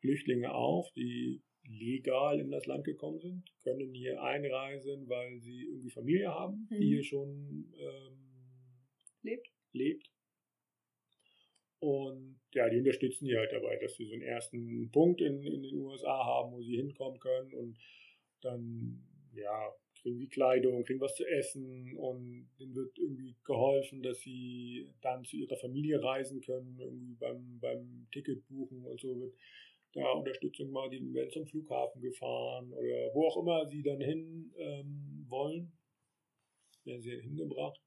Flüchtlinge 0.00 0.54
auf, 0.54 0.88
die 0.92 1.42
legal 1.68 2.40
in 2.40 2.50
das 2.50 2.66
Land 2.66 2.84
gekommen 2.84 3.20
sind, 3.20 3.44
können 3.62 3.92
hier 3.94 4.22
einreisen, 4.22 5.08
weil 5.08 5.40
sie 5.40 5.64
irgendwie 5.64 5.90
Familie 5.90 6.28
haben, 6.34 6.68
die 6.70 6.76
Mhm. 6.76 6.82
hier 6.84 7.04
schon 7.04 7.72
ähm, 7.78 8.18
Lebt. 9.22 9.48
lebt. 9.72 10.10
Und 11.80 12.40
ja, 12.54 12.68
die 12.68 12.78
unterstützen 12.78 13.26
die 13.26 13.36
halt 13.36 13.52
dabei, 13.52 13.76
dass 13.76 13.94
sie 13.94 14.06
so 14.06 14.14
einen 14.14 14.22
ersten 14.22 14.90
Punkt 14.90 15.20
in, 15.20 15.44
in 15.44 15.62
den 15.62 15.76
USA 15.76 16.24
haben, 16.24 16.52
wo 16.52 16.62
sie 16.62 16.76
hinkommen 16.76 17.20
können 17.20 17.52
und 17.54 17.78
dann, 18.40 19.04
ja, 19.34 19.72
kriegen 20.00 20.18
sie 20.18 20.28
Kleidung, 20.28 20.84
kriegen 20.84 21.00
was 21.00 21.14
zu 21.14 21.24
essen 21.26 21.96
und 21.96 22.48
denen 22.58 22.74
wird 22.74 22.98
irgendwie 22.98 23.36
geholfen, 23.44 24.02
dass 24.02 24.20
sie 24.20 24.88
dann 25.02 25.24
zu 25.24 25.36
ihrer 25.36 25.56
Familie 25.56 26.02
reisen 26.02 26.40
können, 26.40 26.78
irgendwie 26.80 27.14
beim, 27.14 27.58
beim 27.60 28.08
Ticket 28.12 28.46
buchen 28.48 28.84
und 28.84 29.00
so 29.00 29.18
wird 29.20 29.34
da 29.98 30.12
Unterstützung 30.12 30.70
mal, 30.70 30.88
die 30.88 31.12
werden 31.12 31.30
zum 31.30 31.46
Flughafen 31.46 32.00
gefahren 32.00 32.72
oder 32.72 33.14
wo 33.14 33.26
auch 33.26 33.36
immer 33.38 33.66
sie 33.66 33.82
dann 33.82 34.00
hin 34.00 34.52
ähm, 34.58 35.26
wollen, 35.28 35.72
werden 36.84 37.02
sie 37.02 37.20
hingebracht. 37.20 37.80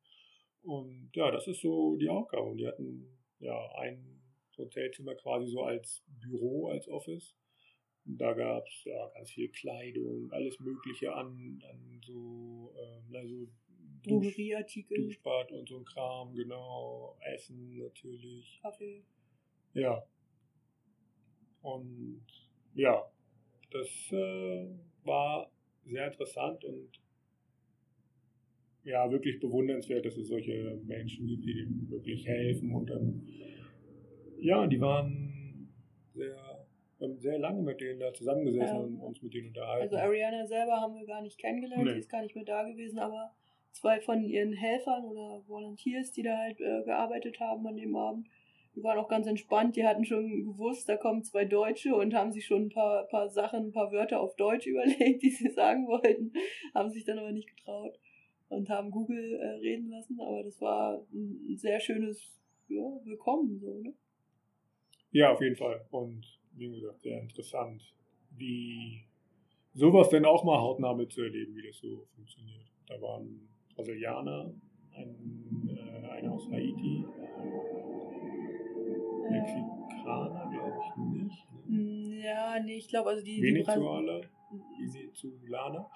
Und 0.64 1.10
ja, 1.16 1.32
das 1.32 1.48
ist 1.48 1.62
so 1.62 1.96
die 1.96 2.10
Aufgabe. 2.10 2.44
Und 2.44 2.58
die 2.58 2.68
hatten 2.68 3.08
ja 3.40 3.58
ein 3.78 4.22
Hotelzimmer 4.58 5.16
quasi 5.16 5.48
so 5.48 5.64
als 5.64 6.04
Büro, 6.20 6.70
als 6.70 6.88
Office. 6.88 7.36
Und 8.06 8.18
da 8.18 8.34
gab 8.34 8.68
es 8.68 8.84
ja 8.86 9.08
ganz 9.14 9.32
viel 9.32 9.50
Kleidung, 9.50 10.32
alles 10.32 10.60
Mögliche 10.60 11.14
an, 11.14 11.62
an 11.70 12.02
so, 12.06 12.74
ähm, 12.78 13.16
also 13.16 13.48
Dusch, 14.04 14.36
Duschbad 14.90 15.52
und 15.52 15.70
so 15.70 15.78
ein 15.78 15.86
Kram, 15.86 16.34
genau. 16.34 17.18
Essen 17.34 17.78
natürlich. 17.78 18.60
Kaffee. 18.62 19.06
Ja. 19.74 20.04
Und 21.62 22.22
ja, 22.76 23.04
das 23.72 23.88
äh, 24.12 24.68
war 25.04 25.50
sehr 25.86 26.08
interessant 26.08 26.64
und 26.66 26.90
ja, 28.84 29.10
wirklich 29.12 29.40
bewundernswert, 29.40 30.06
dass 30.06 30.18
es 30.18 30.28
solche 30.28 30.80
Menschen 30.86 31.28
gibt, 31.28 31.46
die 31.46 31.54
dem 31.54 31.90
wirklich 31.90 32.26
helfen 32.28 32.74
und 32.74 32.90
dann, 32.90 33.28
ja, 34.40 34.66
die 34.66 34.82
waren 34.82 35.70
sehr, 36.16 36.36
haben 37.00 37.20
sehr 37.20 37.38
lange 37.38 37.62
mit 37.62 37.80
denen 37.80 38.00
da 38.00 38.12
zusammengesessen 38.14 38.76
Ja. 38.78 38.82
und 38.84 39.00
uns 39.00 39.22
mit 39.22 39.34
denen 39.36 39.50
unterhalten. 39.50 39.84
Also 39.84 39.98
Ariana 39.98 40.48
selber 40.48 40.82
haben 40.82 40.96
wir 40.96 41.06
gar 41.06 41.22
nicht 41.22 41.38
kennengelernt, 41.38 41.84
Nee. 41.86 41.94
sie 41.94 42.00
ist 42.00 42.10
gar 42.10 42.24
nicht 42.24 42.34
mehr 42.36 42.44
da 42.46 42.64
gewesen, 42.68 42.98
aber 42.98 43.32
zwei 43.72 44.02
von 44.02 44.24
ihren 44.24 44.54
Helfern 44.54 45.06
oder 45.06 45.44
Volunteers, 45.48 46.12
die 46.12 46.24
da 46.24 46.36
halt 46.38 46.60
äh, 46.60 46.84
gearbeitet 46.84 47.40
haben 47.40 47.66
an 47.68 47.78
dem 47.78 47.96
Abend, 47.96 48.28
die 48.76 48.84
waren 48.84 48.98
auch 48.98 49.10
ganz 49.10 49.28
entspannt, 49.28 49.76
die 49.76 49.86
hatten 49.86 50.06
schon 50.06 50.46
gewusst, 50.46 50.88
da 50.88 50.96
kommen 50.96 51.24
zwei 51.24 51.46
Deutsche 51.46 51.96
und 51.96 52.14
haben 52.14 52.32
sich 52.32 52.46
schon 52.46 52.64
ein 52.64 52.70
paar, 52.70 53.04
paar 53.08 53.30
Sachen, 53.30 53.68
ein 53.68 53.72
paar 53.72 53.92
Wörter 53.92 54.22
auf 54.22 54.36
Deutsch 54.36 54.68
überlegt, 54.68 55.22
die 55.22 55.30
sie 55.30 55.50
sagen 55.50 55.88
wollten, 55.88 56.34
haben 56.74 56.90
sich 56.90 57.04
dann 57.04 57.20
aber 57.20 57.32
nicht 57.32 57.56
getraut 57.56 58.00
und 58.50 58.70
haben 58.70 58.92
Google 58.92 59.36
äh, 59.36 59.48
reden 59.60 59.90
lassen, 59.90 60.20
aber 60.22 60.44
das 60.44 60.60
war 60.62 61.02
ein, 61.14 61.58
sehr 61.58 61.80
schönes 61.80 62.38
ja, 62.68 62.84
Willkommen 63.04 63.60
so, 63.60 63.82
ne? 63.82 63.94
Ja, 65.12 65.34
auf 65.34 65.42
jeden 65.42 65.58
Fall. 65.58 65.86
Und 65.92 66.40
wie 66.54 66.70
gesagt, 66.70 67.02
sehr 67.02 67.20
interessant, 67.20 67.82
wie 68.38 69.04
sowas 69.74 70.10
denn 70.10 70.26
auch 70.26 70.46
mal 70.46 70.60
hautnah 70.60 70.94
mitzuerleben, 70.94 71.54
wie 71.56 71.68
das 71.68 71.78
so 71.80 72.08
funktioniert. 72.16 72.66
Da 72.88 73.02
waren 73.02 73.50
Brasilianer, 73.76 74.54
ein, 74.94 75.70
äh, 75.70 76.08
einer 76.08 76.32
aus 76.32 76.50
Haiti, 76.50 77.06
Mexikaner, 79.32 80.50
glaube 80.50 80.80
ich 80.84 80.96
nicht. 80.98 81.48
Mm, 81.68 82.22
Ja, 82.24 82.60
nee, 82.60 82.76
ich 82.78 82.88
glaube, 82.90 83.10
also 83.10 83.24
die. 83.24 83.36
die 83.42 83.54
Venezuela, 83.54 84.22
Venezuelaner. 84.50 85.90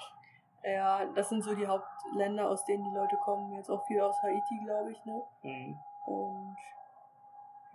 Ja, 0.63 1.05
das 1.13 1.29
sind 1.29 1.43
so 1.43 1.53
die 1.53 1.67
Hauptländer, 1.67 2.49
aus 2.49 2.65
denen 2.65 2.83
die 2.83 2.95
Leute 2.95 3.15
kommen. 3.17 3.53
Jetzt 3.53 3.69
auch 3.69 3.85
viel 3.85 4.01
aus 4.01 4.15
Haiti, 4.23 4.59
glaube 4.63 4.91
ich, 4.91 5.05
ne? 5.05 5.21
Mhm. 5.43 5.77
Und 6.07 6.57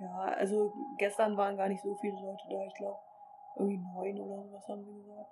ja, 0.00 0.16
also 0.18 0.72
gestern 0.96 1.36
waren 1.36 1.56
gar 1.56 1.68
nicht 1.68 1.82
so 1.82 1.94
viele 1.96 2.14
Leute 2.20 2.42
da. 2.48 2.64
Ich 2.64 2.74
glaube, 2.74 2.98
irgendwie 3.56 3.78
neun 3.78 4.20
oder 4.20 4.42
sowas 4.42 4.68
haben 4.68 4.82
sie 4.84 4.92
gesagt. 4.94 5.30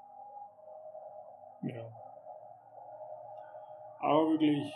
Ja. 1.63 1.83
Aber 4.01 4.31
wirklich 4.31 4.73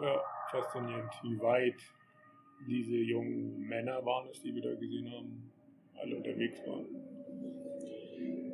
ja, 0.00 0.20
faszinierend, 0.50 1.12
wie 1.22 1.40
weit 1.40 1.74
diese 2.66 2.96
jungen 2.96 3.60
Männer 3.60 4.04
waren 4.04 4.28
es, 4.30 4.40
die 4.42 4.54
wir 4.54 4.62
da 4.62 4.74
gesehen 4.74 5.10
haben, 5.10 5.52
alle 5.94 6.16
unterwegs 6.16 6.60
waren. 6.66 6.86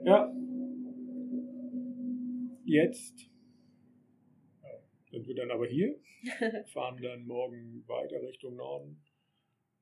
Ja. 0.05 0.33
Jetzt 2.65 3.31
ja, 4.63 4.81
sind 5.11 5.27
wir 5.27 5.35
dann 5.35 5.51
aber 5.51 5.67
hier, 5.67 5.99
fahren 6.73 7.01
dann 7.03 7.27
morgen 7.27 7.87
weiter 7.87 8.23
Richtung 8.23 8.57
Norden 8.57 9.03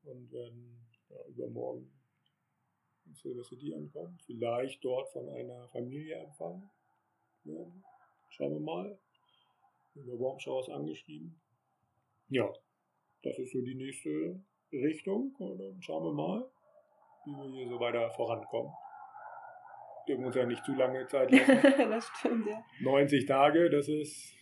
und 0.02 0.32
werden 0.32 0.78
ja, 1.08 1.16
übermorgen 1.28 1.92
in 3.06 3.14
Silver 3.14 3.44
City 3.44 3.74
ankommen. 3.74 4.18
Vielleicht 4.26 4.84
dort 4.84 5.08
von 5.10 5.28
einer 5.28 5.68
Familie 5.68 6.16
empfangen 6.16 6.70
werden. 7.44 7.84
Schauen 8.30 8.52
wir 8.52 8.60
mal. 8.60 8.98
Über 9.94 10.18
Warmshowers 10.18 10.70
angeschrieben. 10.70 11.38
Ja, 12.28 12.50
das 13.22 13.38
ist 13.38 13.52
so 13.52 13.60
die 13.60 13.74
nächste 13.74 14.40
Richtung. 14.72 15.34
Und 15.38 15.58
dann 15.58 15.82
schauen 15.82 16.04
wir 16.04 16.12
mal, 16.12 16.50
wie 17.24 17.30
wir 17.30 17.50
hier 17.56 17.68
so 17.68 17.78
weiter 17.80 18.10
vorankommen. 18.10 18.72
Dürfen 20.08 20.24
uns 20.24 20.34
ja 20.34 20.46
nicht 20.46 20.64
zu 20.64 20.74
lange 20.74 21.06
Zeit 21.06 21.30
lassen. 21.30 21.62
das 21.90 22.10
stimmt, 22.18 22.46
ja. 22.46 22.64
90 22.80 23.26
Tage, 23.26 23.70
das 23.70 23.88
ist 23.88 24.34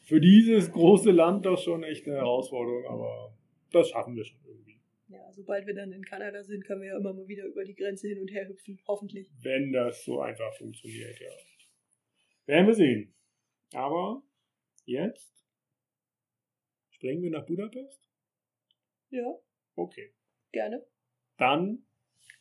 für 0.00 0.20
dieses 0.20 0.72
große 0.72 1.10
Land 1.10 1.46
doch 1.46 1.58
schon 1.58 1.82
echt 1.84 2.06
eine 2.06 2.16
Herausforderung, 2.16 2.86
aber 2.86 3.36
das 3.70 3.90
schaffen 3.90 4.16
wir 4.16 4.24
schon 4.24 4.38
irgendwie. 4.44 4.80
Ja, 5.08 5.30
sobald 5.32 5.66
wir 5.66 5.74
dann 5.74 5.92
in 5.92 6.02
Kanada 6.02 6.42
sind, 6.42 6.64
können 6.64 6.80
wir 6.80 6.88
ja 6.88 6.96
immer 6.96 7.12
mal 7.12 7.28
wieder 7.28 7.44
über 7.44 7.64
die 7.64 7.74
Grenze 7.74 8.08
hin 8.08 8.18
und 8.18 8.28
her 8.28 8.48
hüpfen, 8.48 8.80
hoffentlich. 8.88 9.28
Wenn 9.42 9.72
das 9.72 10.04
so 10.04 10.20
einfach 10.20 10.54
funktioniert, 10.54 11.20
ja. 11.20 11.30
Werden 12.46 12.66
wir 12.66 12.74
sehen. 12.74 13.14
Aber 13.74 14.22
jetzt 14.84 15.41
springen 17.02 17.22
wir 17.22 17.30
nach 17.32 17.44
Budapest. 17.44 18.08
Ja, 19.10 19.26
Okay. 19.74 20.14
gerne. 20.52 20.84
Dann 21.36 21.84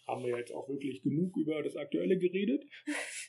haben 0.07 0.23
wir 0.23 0.37
jetzt 0.37 0.53
auch 0.53 0.69
wirklich 0.69 1.01
genug 1.01 1.35
über 1.35 1.63
das 1.63 1.75
Aktuelle 1.75 2.19
geredet. 2.19 2.63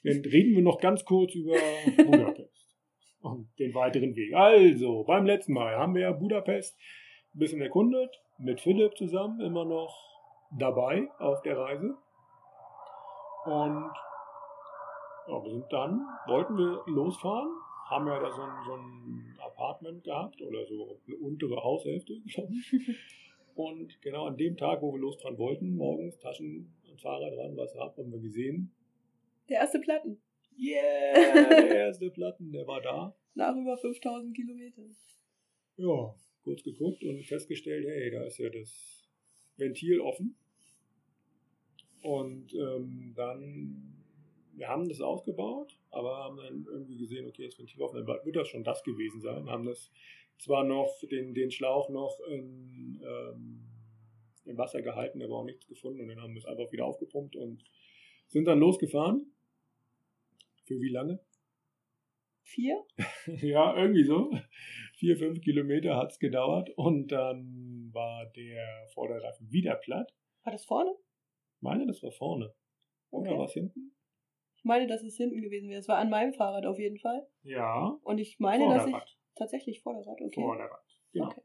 Dann 0.05 0.21
reden 0.21 0.55
wir 0.55 0.63
noch 0.63 0.79
ganz 0.79 1.05
kurz 1.07 1.35
über 1.35 1.55
Budapest 2.05 2.77
und 3.21 3.49
den 3.59 3.73
weiteren 3.75 4.15
Weg. 4.15 4.35
Also, 4.35 5.05
beim 5.05 5.25
letzten 5.25 5.55
Mal 5.55 5.77
haben 5.77 5.95
wir 5.95 6.03
ja 6.03 6.13
Budapest 6.13 6.79
ein 7.35 7.39
bisschen 7.39 7.63
erkundet, 7.63 8.15
mit 8.39 8.61
Philipp 8.61 8.95
zusammen, 8.99 9.41
immer 9.41 9.65
noch 9.65 9.97
dabei 10.59 11.09
auf 11.19 11.41
der 11.43 11.57
Reise. 11.57 11.97
Und 13.47 13.91
ja, 15.29 15.43
wir 15.45 15.51
sind 15.51 15.73
dann, 15.73 16.05
wollten 16.27 16.59
wir 16.59 16.83
losfahren, 16.87 17.49
haben 17.89 18.07
ja 18.07 18.21
da 18.21 18.31
so 18.31 18.43
ein, 18.43 18.65
so 18.67 18.75
ein 18.75 19.32
Apartment 19.63 20.05
gehabt 20.05 20.43
oder 20.43 20.67
so 20.67 21.01
eine 21.07 21.17
untere 21.17 21.63
Haushälfte, 21.63 22.21
glaube 22.27 22.53
ich. 22.55 22.73
Und 23.55 24.01
genau 24.01 24.27
an 24.27 24.37
dem 24.37 24.57
Tag, 24.57 24.81
wo 24.83 24.93
wir 24.93 25.01
losfahren 25.01 25.37
wollten, 25.39 25.77
morgens 25.77 26.19
Taschen 26.19 26.73
und 26.91 27.01
Fahrrad 27.01 27.35
dran, 27.35 27.57
was 27.57 27.77
ab, 27.77 27.97
haben 27.99 28.11
wir 28.11 28.19
gesehen. 28.19 28.73
Der 29.49 29.61
erste 29.61 29.79
Platten. 29.79 30.23
Yeah, 30.59 31.49
der 31.49 31.77
erste 31.87 32.11
Platten, 32.11 32.51
der 32.51 32.67
war 32.67 32.81
da. 32.81 33.15
Nach 33.35 33.55
über 33.55 33.77
5000 33.77 34.35
Kilometern. 34.35 34.97
Ja, 35.77 36.15
kurz 36.45 36.63
geguckt 36.63 37.05
und 37.05 37.25
festgestellt, 37.27 37.87
hey, 37.87 38.11
da 38.11 38.25
ist 38.25 38.39
ja 38.39 38.49
das 38.49 39.07
Ventil 39.57 40.01
offen. 40.01 40.35
Und 42.03 42.53
ähm, 42.55 43.13
dann, 43.15 44.02
wir 44.63 44.69
haben 44.69 44.89
das 44.89 45.01
ausgebaut, 45.01 45.77
aber 45.91 46.19
haben 46.19 46.37
dann 46.37 46.65
irgendwie 46.71 46.97
gesehen, 46.97 47.27
okay, 47.27 47.47
das 47.47 47.59
Ventil 47.59 47.83
offen, 47.83 48.07
dann 48.07 48.25
wird 48.25 48.37
das 48.37 48.47
schon 48.47 48.63
das 48.63 48.85
gewesen 48.85 49.21
sein. 49.21 49.51
Haben 49.51 49.65
das 49.67 49.91
zwar 50.39 50.63
noch, 50.63 50.89
den, 51.11 51.35
den 51.35 51.51
Schlauch 51.51 51.89
noch 51.89 52.21
in, 52.29 53.03
ähm, 53.05 53.65
im 54.45 54.57
Wasser 54.57 54.81
gehalten, 54.81 55.21
aber 55.21 55.39
auch 55.39 55.45
nichts 55.45 55.67
gefunden 55.67 56.01
und 56.03 56.09
dann 56.09 56.21
haben 56.21 56.33
wir 56.35 56.39
es 56.39 56.47
einfach 56.47 56.71
wieder 56.71 56.87
aufgepumpt 56.87 57.35
und 57.35 57.65
sind 58.29 58.45
dann 58.45 58.61
losgefahren. 58.61 59.33
Für 60.65 60.81
wie 60.81 60.91
lange? 60.91 61.19
Vier? 62.45 62.85
ja, 63.27 63.77
irgendwie 63.77 64.05
so. 64.05 64.31
Vier, 64.95 65.17
fünf 65.17 65.41
Kilometer 65.41 65.97
hat 65.97 66.13
es 66.13 66.21
gedauert 66.21 66.71
und 66.77 67.09
dann 67.09 67.91
war 67.93 68.27
der 68.27 68.87
Vorderreifen 68.95 69.51
wieder 69.51 69.75
platt. 69.75 70.15
War 70.45 70.53
das 70.53 70.65
vorne? 70.65 70.95
Ich 71.57 71.63
meine, 71.63 71.85
das 71.85 72.01
war 72.05 72.13
vorne. 72.13 72.55
Oder 73.11 73.33
Okay. 73.33 73.41
was 73.41 73.53
hinten? 73.55 73.93
Ich 74.63 74.65
meine, 74.65 74.87
dass 74.87 75.03
es 75.03 75.17
hinten 75.17 75.43
gewesen 75.43 75.69
wäre. 75.69 75.81
Es 75.81 75.89
war 75.89 75.99
an 75.99 76.09
meinem 76.09 76.35
Fahrrad 76.35 76.67
auf 76.67 76.79
jeden 76.79 76.99
Fall. 76.99 77.27
Ja, 77.43 77.99
Und 78.05 78.19
ich 78.19 78.39
meine, 78.39 78.73
dass 78.73 78.87
ich 78.87 78.95
tatsächlich 79.35 79.81
Vorderrad, 79.83 80.21
okay. 80.21 80.41
Vorderrad. 80.41 80.85
Genau. 81.13 81.27
Okay. 81.27 81.41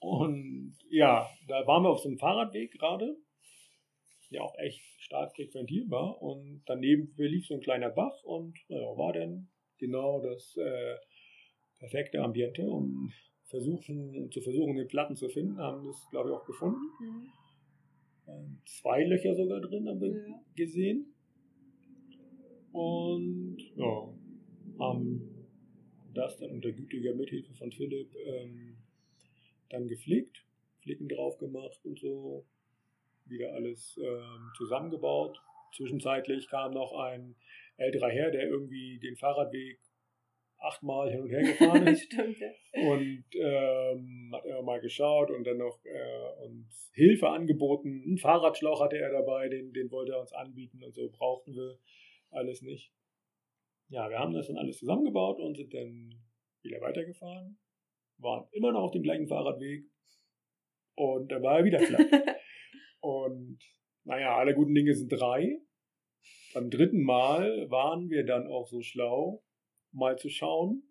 Und 0.00 0.78
ja, 0.88 1.28
da 1.48 1.66
waren 1.66 1.82
wir 1.82 1.90
auf 1.90 1.98
so 2.00 2.08
einem 2.08 2.18
Fahrradweg 2.18 2.72
gerade, 2.72 3.14
der 4.32 4.42
auch 4.42 4.56
echt 4.56 4.80
stark 5.00 5.34
frequentiert 5.36 5.90
war. 5.90 6.22
Und 6.22 6.62
daneben 6.64 7.12
lief 7.18 7.46
so 7.46 7.54
ein 7.54 7.60
kleiner 7.60 7.90
Bach 7.90 8.22
und 8.24 8.56
naja, 8.68 8.96
war 8.96 9.12
dann 9.12 9.50
genau 9.76 10.22
das 10.22 10.56
äh, 10.56 10.96
perfekte 11.78 12.22
Ambiente, 12.22 12.62
um 12.70 13.12
versuchen, 13.44 14.30
zu 14.30 14.40
versuchen, 14.40 14.76
den 14.76 14.88
Platten 14.88 15.14
zu 15.14 15.28
finden. 15.28 15.58
Haben 15.58 15.84
das, 15.86 16.08
glaube 16.10 16.30
ich, 16.30 16.34
auch 16.36 16.46
gefunden. 16.46 16.80
Mhm. 17.00 17.32
Ähm, 18.28 18.62
Zwei 18.64 19.04
Löcher 19.04 19.34
sogar 19.34 19.60
drin 19.60 19.86
haben 19.86 20.00
wir 20.00 20.08
Ja. 20.08 20.40
gesehen. 20.56 21.14
Und 22.78 23.58
ja, 23.74 24.08
haben 24.78 25.48
das 26.14 26.38
dann 26.38 26.52
unter 26.52 26.70
gütiger 26.70 27.12
Mithilfe 27.12 27.52
von 27.54 27.72
Philipp 27.72 28.14
ähm, 28.24 28.76
dann 29.68 29.88
gepflegt, 29.88 30.44
Flicken 30.82 31.08
drauf 31.08 31.38
gemacht 31.38 31.80
und 31.84 31.98
so, 31.98 32.46
wieder 33.26 33.52
alles 33.52 33.98
ähm, 34.00 34.52
zusammengebaut. 34.56 35.40
Zwischenzeitlich 35.74 36.48
kam 36.48 36.72
noch 36.72 36.92
ein 36.92 37.34
älterer 37.78 38.10
Herr, 38.10 38.30
der 38.30 38.48
irgendwie 38.48 39.00
den 39.00 39.16
Fahrradweg 39.16 39.80
achtmal 40.58 41.10
hin 41.10 41.22
und 41.22 41.30
her 41.30 41.42
gefahren 41.42 41.86
ist 41.88 42.04
Stimmt, 42.04 42.38
ja. 42.38 42.48
und 42.80 43.24
ähm, 43.34 44.30
hat 44.32 44.44
er 44.44 44.62
mal 44.62 44.80
geschaut 44.80 45.32
und 45.32 45.44
dann 45.44 45.58
noch 45.58 45.84
äh, 45.84 46.46
uns 46.46 46.92
Hilfe 46.94 47.28
angeboten. 47.28 48.04
Einen 48.06 48.18
Fahrradschlauch 48.18 48.80
hatte 48.80 48.98
er 48.98 49.10
dabei, 49.10 49.48
den, 49.48 49.72
den 49.72 49.90
wollte 49.90 50.12
er 50.12 50.20
uns 50.20 50.32
anbieten 50.32 50.84
und 50.84 50.94
so 50.94 51.08
brauchten 51.10 51.56
wir 51.56 51.76
alles 52.30 52.62
nicht. 52.62 52.92
Ja, 53.90 54.08
wir 54.10 54.18
haben 54.18 54.34
das 54.34 54.48
dann 54.48 54.58
alles 54.58 54.78
zusammengebaut 54.78 55.40
und 55.40 55.56
sind 55.56 55.72
dann 55.72 56.10
wieder 56.62 56.80
weitergefahren, 56.80 57.58
waren 58.18 58.48
immer 58.52 58.72
noch 58.72 58.82
auf 58.82 58.90
dem 58.92 59.02
gleichen 59.02 59.28
Fahrradweg 59.28 59.84
und 60.94 61.30
da 61.30 61.42
war 61.42 61.58
er 61.58 61.64
wieder 61.64 61.78
platt. 61.78 62.06
und 63.00 63.58
naja, 64.04 64.36
alle 64.36 64.54
guten 64.54 64.74
Dinge 64.74 64.94
sind 64.94 65.08
drei. 65.10 65.60
Beim 66.54 66.70
dritten 66.70 67.02
Mal 67.02 67.70
waren 67.70 68.10
wir 68.10 68.24
dann 68.24 68.46
auch 68.46 68.66
so 68.66 68.82
schlau, 68.82 69.42
mal 69.92 70.16
zu 70.16 70.28
schauen, 70.28 70.82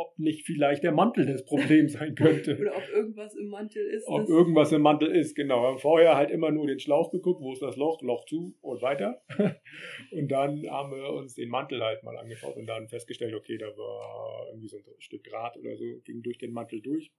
ob 0.00 0.18
nicht 0.18 0.46
vielleicht 0.46 0.82
der 0.82 0.92
Mantel 0.92 1.26
das 1.26 1.44
Problem 1.44 1.88
sein 1.88 2.14
könnte. 2.14 2.58
Oder 2.58 2.76
ob 2.76 2.88
irgendwas 2.88 3.34
im 3.34 3.48
Mantel 3.48 3.86
ist. 3.86 4.06
ob 4.06 4.28
irgendwas 4.28 4.72
im 4.72 4.82
Mantel 4.82 5.14
ist, 5.14 5.34
genau. 5.34 5.62
Wir 5.62 5.68
haben 5.68 5.78
vorher 5.78 6.16
halt 6.16 6.30
immer 6.30 6.50
nur 6.50 6.66
den 6.66 6.78
Schlauch 6.78 7.10
geguckt, 7.10 7.40
wo 7.42 7.52
ist 7.52 7.62
das 7.62 7.76
Loch, 7.76 8.00
Loch 8.02 8.24
zu 8.26 8.56
und 8.60 8.82
weiter. 8.82 9.22
Und 10.12 10.28
dann 10.30 10.68
haben 10.70 10.92
wir 10.92 11.10
uns 11.12 11.34
den 11.34 11.48
Mantel 11.48 11.82
halt 11.82 12.02
mal 12.02 12.16
angeschaut 12.16 12.56
und 12.56 12.66
dann 12.66 12.88
festgestellt, 12.88 13.34
okay, 13.34 13.56
da 13.58 13.66
war 13.66 14.46
irgendwie 14.48 14.68
so 14.68 14.78
ein 14.78 14.84
Stück 14.98 15.24
Draht 15.24 15.56
oder 15.56 15.76
so, 15.76 15.84
ging 16.04 16.22
durch 16.22 16.38
den 16.38 16.52
Mantel 16.52 16.80
durch. 16.80 17.12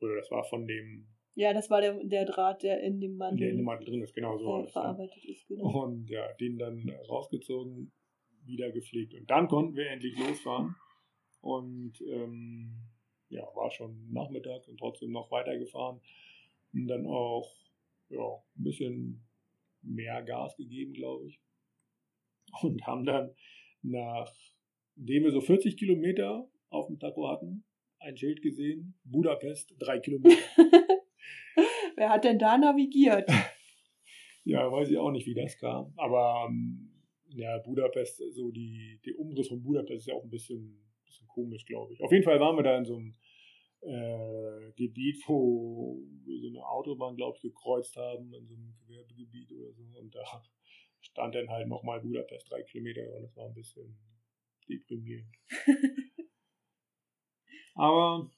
Oder 0.00 0.16
das 0.16 0.30
war 0.30 0.44
von 0.44 0.66
dem, 0.66 1.06
ja, 1.38 1.52
das 1.52 1.70
war 1.70 1.80
der, 1.80 2.02
der 2.02 2.24
Draht, 2.24 2.64
der 2.64 2.82
in 2.82 3.00
dem 3.00 3.16
der 3.16 3.28
Mantel 3.28 3.48
in 3.48 3.56
dem 3.58 3.64
Mantel 3.64 3.86
drin 3.86 4.02
ist, 4.02 4.12
genau 4.12 4.36
so. 4.38 4.64
äh, 4.64 4.66
verarbeitet 4.66 5.24
ist. 5.24 5.46
Genau. 5.46 5.84
Und 5.84 6.10
ja, 6.10 6.26
den 6.40 6.58
dann 6.58 6.90
rausgezogen, 7.08 7.92
wieder 8.44 8.72
gepflegt. 8.72 9.14
Und 9.14 9.30
dann 9.30 9.46
konnten 9.46 9.76
wir 9.76 9.88
endlich 9.88 10.18
losfahren. 10.18 10.74
Und 11.40 12.00
ähm, 12.02 12.74
ja, 13.28 13.42
war 13.54 13.70
schon 13.70 14.12
Nachmittag 14.12 14.66
und 14.68 14.78
trotzdem 14.78 15.12
noch 15.12 15.30
weitergefahren. 15.30 16.00
Und 16.72 16.86
dann 16.86 17.06
auch 17.06 17.50
ja, 18.08 18.42
ein 18.56 18.64
bisschen 18.64 19.28
mehr 19.82 20.22
Gas 20.22 20.56
gegeben, 20.56 20.92
glaube 20.92 21.28
ich. 21.28 21.40
Und 22.62 22.86
haben 22.86 23.04
dann, 23.04 23.34
nachdem 23.82 25.24
wir 25.24 25.30
so 25.30 25.40
40 25.40 25.76
Kilometer 25.76 26.48
auf 26.70 26.86
dem 26.86 26.98
Tacho 26.98 27.28
hatten, 27.28 27.64
ein 28.00 28.16
Schild 28.16 28.42
gesehen, 28.42 28.94
Budapest, 29.04 29.74
drei 29.78 29.98
Kilometer. 29.98 30.36
Wer 31.96 32.10
hat 32.10 32.24
denn 32.24 32.38
da 32.38 32.56
navigiert? 32.56 33.28
ja, 34.44 34.70
weiß 34.70 34.90
ich 34.90 34.98
auch 34.98 35.10
nicht, 35.10 35.26
wie 35.26 35.34
das 35.34 35.58
kam. 35.58 35.92
Aber 35.96 36.46
ähm, 36.48 36.90
ja, 37.30 37.58
Budapest, 37.58 38.22
so 38.32 38.50
die, 38.50 39.00
der 39.04 39.18
Umriss 39.18 39.48
von 39.48 39.62
Budapest 39.62 40.00
ist 40.00 40.06
ja 40.06 40.14
auch 40.14 40.24
ein 40.24 40.30
bisschen, 40.30 40.62
bisschen 40.70 40.87
komisch, 41.38 41.64
glaube 41.66 41.94
ich. 41.94 42.02
Auf 42.02 42.10
jeden 42.10 42.24
Fall 42.24 42.40
waren 42.40 42.56
wir 42.56 42.64
da 42.64 42.76
in 42.76 42.84
so 42.84 42.96
einem 42.96 43.14
äh, 43.82 44.72
Gebiet, 44.72 45.22
wo 45.28 46.02
wir 46.24 46.40
so 46.40 46.48
eine 46.48 46.66
Autobahn, 46.66 47.16
glaube 47.16 47.36
ich, 47.36 47.42
gekreuzt 47.42 47.96
haben, 47.96 48.34
in 48.34 48.46
so 48.46 48.54
einem 48.54 48.74
Gewerbegebiet 48.86 49.52
oder 49.52 49.72
so. 49.72 49.82
Und 50.00 50.14
da 50.14 50.42
stand 51.00 51.36
dann 51.36 51.48
halt 51.48 51.68
nochmal 51.68 52.00
Budapest 52.00 52.50
drei 52.50 52.62
Kilometer 52.62 53.02
und 53.14 53.22
das 53.22 53.36
war 53.36 53.46
ein 53.46 53.54
bisschen 53.54 53.96
deprimierend. 54.68 55.32
Aber 57.74 58.28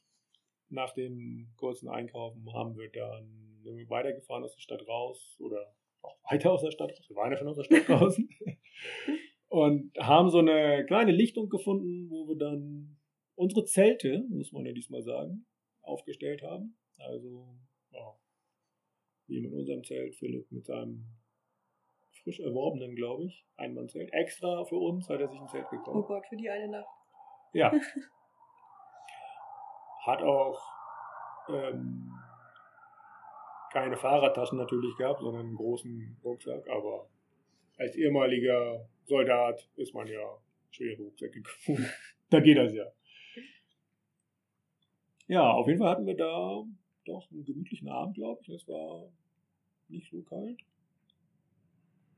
nach 0.69 0.93
dem 0.93 1.51
kurzen 1.57 1.89
Einkaufen 1.89 2.53
haben 2.53 2.77
wir 2.77 2.91
dann 2.91 3.65
weitergefahren 3.89 4.45
aus 4.45 4.55
der 4.55 4.61
Stadt 4.61 4.87
raus 4.87 5.37
oder 5.41 5.75
auch 6.03 6.19
weiter 6.31 6.53
aus 6.53 6.63
der 6.63 6.71
Stadt 6.71 6.91
raus. 6.91 7.09
Wir 7.09 7.17
waren 7.17 7.33
ja 7.33 7.39
schon 7.39 7.49
aus 7.49 7.57
der 7.57 7.65
Stadt 7.65 7.89
draußen. 7.89 8.29
und 9.61 9.93
haben 9.99 10.31
so 10.31 10.39
eine 10.39 10.85
kleine 10.87 11.13
Lichtung 11.13 11.49
gefunden, 11.49 12.09
wo 12.11 12.29
wir 12.29 12.37
dann 12.37 12.97
unsere 13.35 13.65
Zelte, 13.65 14.25
muss 14.31 14.53
man 14.53 14.65
ja 14.65 14.73
diesmal 14.73 15.03
sagen, 15.03 15.47
aufgestellt 15.83 16.43
haben. 16.43 16.79
Also, 16.99 17.47
ja, 17.91 18.15
wie 19.27 19.41
mit 19.41 19.53
unserem 19.53 19.85
Zelt, 19.85 20.15
Philipp 20.17 20.51
mit 20.51 20.67
seinem 20.67 21.07
frisch 22.23 22.41
erworbenen, 22.41 22.95
glaube 22.95 23.25
ich, 23.25 23.47
Einmannzelt. 23.57 24.13
Extra 24.13 24.65
für 24.65 24.77
uns 24.77 25.09
hat 25.09 25.21
er 25.21 25.29
sich 25.29 25.41
ein 25.41 25.49
Zelt 25.49 25.69
gekauft. 25.71 25.97
Oh 25.97 26.03
Gott, 26.03 26.27
für 26.29 26.37
die 26.37 26.51
eine 26.51 26.69
Nacht. 26.69 26.89
Ja. 27.53 27.73
Hat 30.05 30.23
auch 30.23 30.63
ähm, 31.49 32.13
keine 33.73 33.97
Fahrradtaschen 33.97 34.59
natürlich 34.59 34.97
gehabt, 34.97 35.21
sondern 35.21 35.47
einen 35.47 35.57
großen 35.57 36.19
Rucksack. 36.25 36.69
Aber 36.69 37.09
als 37.79 37.97
ehemaliger 37.97 38.89
Soldat 39.11 39.69
ist 39.75 39.93
man 39.93 40.07
ja 40.07 40.39
schwere 40.71 41.03
Rucksäcke 41.03 41.43
gewohnt. 41.43 41.93
da 42.31 42.41
geht 42.41 42.57
das 42.57 42.73
ja. 42.73 42.87
Ja, 45.27 45.51
auf 45.51 45.67
jeden 45.67 45.81
Fall 45.81 45.91
hatten 45.91 46.07
wir 46.07 46.17
da 46.17 46.65
doch 47.05 47.31
einen 47.31 47.45
gemütlichen 47.45 47.89
Abend, 47.89 48.15
glaube 48.15 48.41
ich. 48.43 48.49
Es 48.51 48.69
war 48.69 49.13
nicht 49.89 50.11
so 50.11 50.23
kalt. 50.23 50.61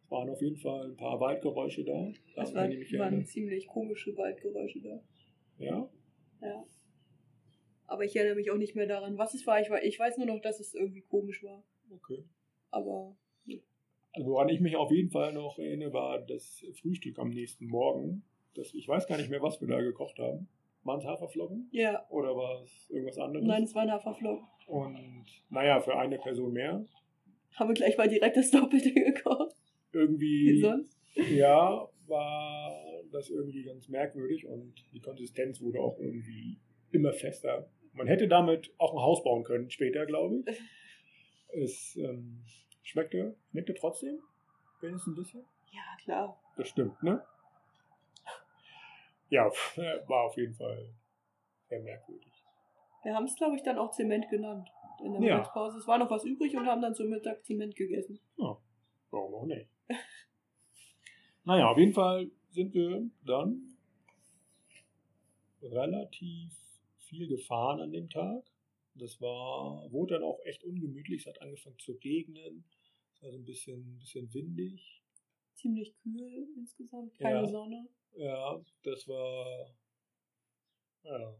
Es 0.04 0.10
waren 0.10 0.28
auf 0.28 0.42
jeden 0.42 0.56
Fall 0.56 0.90
ein 0.90 0.96
paar 0.96 1.18
Waldgeräusche 1.18 1.84
da. 1.84 2.12
Es 2.36 2.54
war, 2.54 2.68
waren 2.68 3.24
ziemlich 3.24 3.66
komische 3.66 4.14
Waldgeräusche 4.16 4.80
da. 4.80 5.02
Ja? 5.58 5.90
Ja. 6.42 6.64
Aber 7.86 8.04
ich 8.04 8.14
erinnere 8.16 8.36
mich 8.36 8.50
auch 8.50 8.58
nicht 8.58 8.74
mehr 8.74 8.86
daran, 8.86 9.16
was 9.16 9.32
es 9.32 9.46
war. 9.46 9.60
Ich, 9.60 9.70
war, 9.70 9.82
ich 9.82 9.98
weiß 9.98 10.18
nur 10.18 10.26
noch, 10.26 10.40
dass 10.40 10.60
es 10.60 10.74
irgendwie 10.74 11.02
komisch 11.02 11.42
war. 11.42 11.64
Okay. 11.90 12.24
Aber. 12.70 13.16
Also 14.12 14.30
woran 14.30 14.48
ich 14.48 14.60
mich 14.60 14.76
auf 14.76 14.90
jeden 14.90 15.10
Fall 15.10 15.32
noch 15.32 15.58
erinnere, 15.58 15.92
war 15.92 16.20
das 16.20 16.64
Frühstück 16.80 17.18
am 17.18 17.30
nächsten 17.30 17.66
Morgen. 17.66 18.24
Das, 18.54 18.74
ich 18.74 18.86
weiß 18.86 19.06
gar 19.06 19.16
nicht 19.16 19.30
mehr, 19.30 19.42
was 19.42 19.60
wir 19.60 19.68
da 19.68 19.80
gekocht 19.80 20.18
haben. 20.18 20.48
Waren 20.84 20.98
es 20.98 21.06
Haferflocken? 21.06 21.68
Ja. 21.70 22.04
Oder 22.10 22.36
war 22.36 22.62
es 22.62 22.90
irgendwas 22.90 23.18
anderes? 23.18 23.46
Nein, 23.46 23.62
es 23.62 23.74
waren 23.74 23.90
Haferflocken. 23.90 24.46
Und 24.66 25.26
naja, 25.48 25.80
für 25.80 25.96
eine 25.96 26.18
Person 26.18 26.52
mehr. 26.52 26.84
Haben 27.54 27.70
wir 27.70 27.74
gleich 27.74 27.96
mal 27.96 28.08
direkt 28.08 28.36
das 28.36 28.50
Doppelte 28.50 28.92
gekocht. 28.92 29.56
Irgendwie. 29.92 30.52
Wie 30.52 30.60
sonst? 30.60 30.98
Ja, 31.30 31.88
war 32.06 33.02
das 33.12 33.30
irgendwie 33.30 33.62
ganz 33.64 33.88
merkwürdig 33.88 34.46
und 34.46 34.74
die 34.92 35.00
Konsistenz 35.00 35.60
wurde 35.60 35.80
auch 35.80 35.98
irgendwie 35.98 36.58
immer 36.90 37.12
fester. 37.12 37.70
Man 37.92 38.06
hätte 38.06 38.26
damit 38.28 38.72
auch 38.78 38.94
ein 38.94 39.02
Haus 39.02 39.22
bauen 39.22 39.44
können 39.44 39.70
später, 39.70 40.06
glaube 40.06 40.42
ich. 40.46 40.58
Es 41.54 41.96
ähm, 41.96 42.42
schmeckte, 42.82 43.36
schmeckte 43.50 43.74
trotzdem, 43.74 44.18
wenigstens 44.80 45.12
ein 45.12 45.16
bisschen. 45.16 45.44
Ja, 45.70 45.82
klar. 46.02 46.40
Das 46.56 46.68
stimmt, 46.68 47.02
ne? 47.02 47.24
Ja, 49.30 49.44
war 50.08 50.24
auf 50.24 50.36
jeden 50.36 50.54
Fall 50.54 50.88
sehr 51.68 51.80
merkwürdig. 51.80 52.28
Wir 53.02 53.14
haben 53.14 53.24
es, 53.24 53.34
glaube 53.36 53.56
ich, 53.56 53.62
dann 53.62 53.78
auch 53.78 53.90
Zement 53.92 54.28
genannt 54.28 54.68
in 55.02 55.12
der 55.12 55.22
Ja. 55.22 55.36
Mittagspause. 55.38 55.78
Es 55.78 55.86
war 55.86 55.98
noch 55.98 56.10
was 56.10 56.24
übrig 56.24 56.56
und 56.56 56.66
haben 56.66 56.82
dann 56.82 56.94
zum 56.94 57.08
Mittag 57.08 57.44
Zement 57.44 57.74
gegessen. 57.74 58.20
Ja, 58.36 58.56
warum 59.10 59.34
auch 59.34 59.46
nicht? 59.46 59.68
naja, 61.44 61.68
auf 61.68 61.78
jeden 61.78 61.94
Fall 61.94 62.30
sind 62.50 62.74
wir 62.74 63.08
dann 63.24 63.76
relativ 65.62 66.52
viel 66.98 67.28
gefahren 67.28 67.80
an 67.80 67.92
dem 67.92 68.08
Tag. 68.08 68.44
Das 68.94 69.20
war, 69.20 69.90
wurde 69.90 70.14
dann 70.14 70.22
auch 70.22 70.38
echt 70.44 70.64
ungemütlich. 70.64 71.22
Es 71.22 71.26
hat 71.26 71.40
angefangen 71.40 71.78
zu 71.78 71.92
regnen. 71.92 72.64
Es 73.14 73.22
war 73.22 73.30
so 73.30 73.38
ein 73.38 73.44
bisschen, 73.44 73.98
bisschen 73.98 74.32
windig. 74.34 75.02
Ziemlich 75.54 75.94
kühl 75.96 76.48
insgesamt, 76.56 77.14
keine 77.14 77.42
Ja. 77.42 77.46
Sonne. 77.46 77.88
Ja, 78.16 78.64
das 78.82 79.08
war. 79.08 79.74
Ja. 81.04 81.38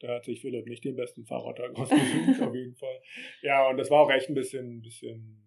Da 0.00 0.14
hat 0.14 0.24
sich 0.24 0.40
Philipp 0.40 0.66
nicht 0.66 0.84
den 0.84 0.94
besten 0.94 1.26
Fahrradtag 1.26 1.74
ausgesucht, 1.76 2.40
auf 2.40 2.54
jeden 2.54 2.76
Fall. 2.76 3.02
Ja, 3.42 3.68
und 3.68 3.78
das 3.78 3.90
war 3.90 4.02
auch 4.02 4.10
echt 4.10 4.28
ein 4.28 4.34
bisschen, 4.34 4.80
bisschen 4.80 5.44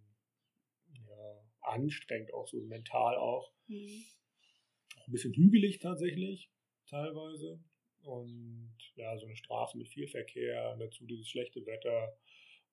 ja, 1.08 1.42
anstrengend, 1.62 2.34
auch 2.34 2.48
so 2.48 2.60
mental 2.62 3.16
auch. 3.16 3.54
Mhm. 3.68 4.04
Auch 4.98 5.08
ein 5.08 5.12
bisschen 5.12 5.34
hügelig 5.34 5.80
tatsächlich, 5.80 6.52
teilweise. 6.88 7.64
Und 8.04 8.74
ja, 8.96 9.18
so 9.18 9.26
eine 9.26 9.36
Straße 9.36 9.78
mit 9.78 9.90
viel 9.90 10.08
Verkehr, 10.08 10.76
dazu 10.78 11.06
dieses 11.06 11.30
schlechte 11.30 11.66
Wetter. 11.66 12.18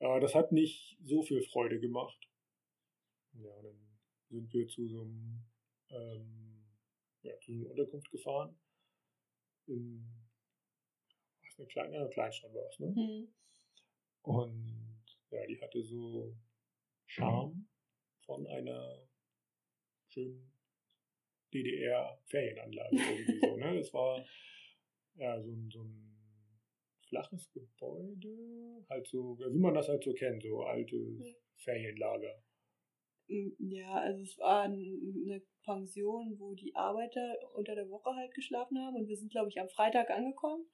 Ja, 0.00 0.20
das 0.20 0.34
hat 0.34 0.52
nicht 0.52 0.96
so 1.04 1.22
viel 1.22 1.42
Freude 1.42 1.80
gemacht. 1.80 2.18
Ja, 3.34 3.62
dann 3.62 3.78
sind 4.30 4.52
wir 4.52 4.68
zu 4.68 4.86
so 4.88 5.02
einem, 5.02 5.44
ähm, 5.90 6.64
ja, 7.22 7.38
zu 7.40 7.52
so 7.52 7.60
einer 7.60 7.70
Unterkunft 7.70 8.10
gefahren. 8.10 8.58
In 9.66 10.04
was, 11.42 11.58
eine 11.58 11.66
kleine 11.68 11.98
eine 11.98 12.08
Kleinstadt 12.08 12.54
war 12.54 12.68
es, 12.68 12.78
ne? 12.78 12.88
Mhm. 12.88 13.28
Und 14.22 15.04
ja, 15.30 15.46
die 15.46 15.60
hatte 15.60 15.82
so 15.82 16.34
Charme 17.06 17.68
von 18.24 18.46
einer 18.46 19.06
schönen 20.08 20.52
DDR-Ferienanlage 21.52 22.96
irgendwie 22.96 23.40
so, 23.40 23.56
ne? 23.56 23.78
Das 23.78 23.92
war 23.92 24.24
ja 25.18 25.40
so 25.40 25.50
ein, 25.50 25.70
so 25.70 25.82
ein 25.82 26.18
flaches 27.08 27.50
Gebäude, 27.52 28.84
halt 28.88 29.06
so, 29.06 29.38
wie 29.38 29.58
man 29.58 29.74
das 29.74 29.88
halt 29.88 30.04
so 30.04 30.12
kennt, 30.12 30.42
so 30.42 30.62
altes 30.62 31.18
Ja. 31.20 31.34
Ferienlager. 31.56 32.42
Mm, 33.28 33.50
Ja, 33.58 33.94
also 33.94 34.22
es 34.22 34.38
war 34.38 34.62
eine 34.62 35.42
Pension, 35.64 36.38
wo 36.38 36.54
die 36.54 36.74
Arbeiter 36.74 37.36
unter 37.54 37.74
der 37.74 37.88
Woche 37.90 38.14
halt 38.14 38.32
geschlafen 38.34 38.78
haben 38.78 38.96
und 38.96 39.08
wir 39.08 39.16
sind, 39.16 39.30
glaube 39.30 39.48
ich, 39.48 39.60
am 39.60 39.68
Freitag 39.68 40.10
angekommen 40.10 40.64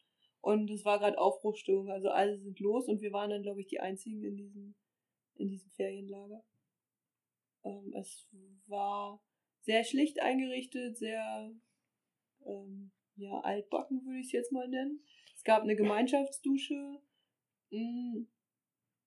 und 0.41 0.71
es 0.71 0.85
war 0.85 0.99
gerade 0.99 1.19
Aufbruchstimmung, 1.19 1.91
also 1.91 2.11
alle 2.11 2.39
sind 2.39 2.61
los 2.61 2.89
und 2.89 3.01
wir 3.01 3.13
waren 3.13 3.31
dann, 3.31 3.43
glaube 3.43 3.61
ich, 3.61 3.67
die 3.67 3.81
einzigen 3.81 4.23
in 4.23 4.37
diesem, 4.37 4.75
in 5.37 5.49
diesem 5.49 5.71
Ferienlager. 5.71 6.45
Ähm, 7.65 7.93
es 7.95 8.29
war 8.67 9.21
sehr 9.63 9.85
schlicht 9.85 10.21
eingerichtet, 10.21 10.97
sehr 10.99 11.51
ähm, 12.47 12.93
ja, 13.17 13.41
altbacken 13.41 14.05
würde 14.05 14.19
ich 14.21 14.27
es 14.27 14.33
jetzt 14.33 14.53
mal 14.53 14.69
nennen. 14.69 15.01
Es 15.37 15.45
gab 15.45 15.63
eine 15.63 15.77
Gemeinschaftsdusche. 15.77 17.01
Mm, 17.71 18.25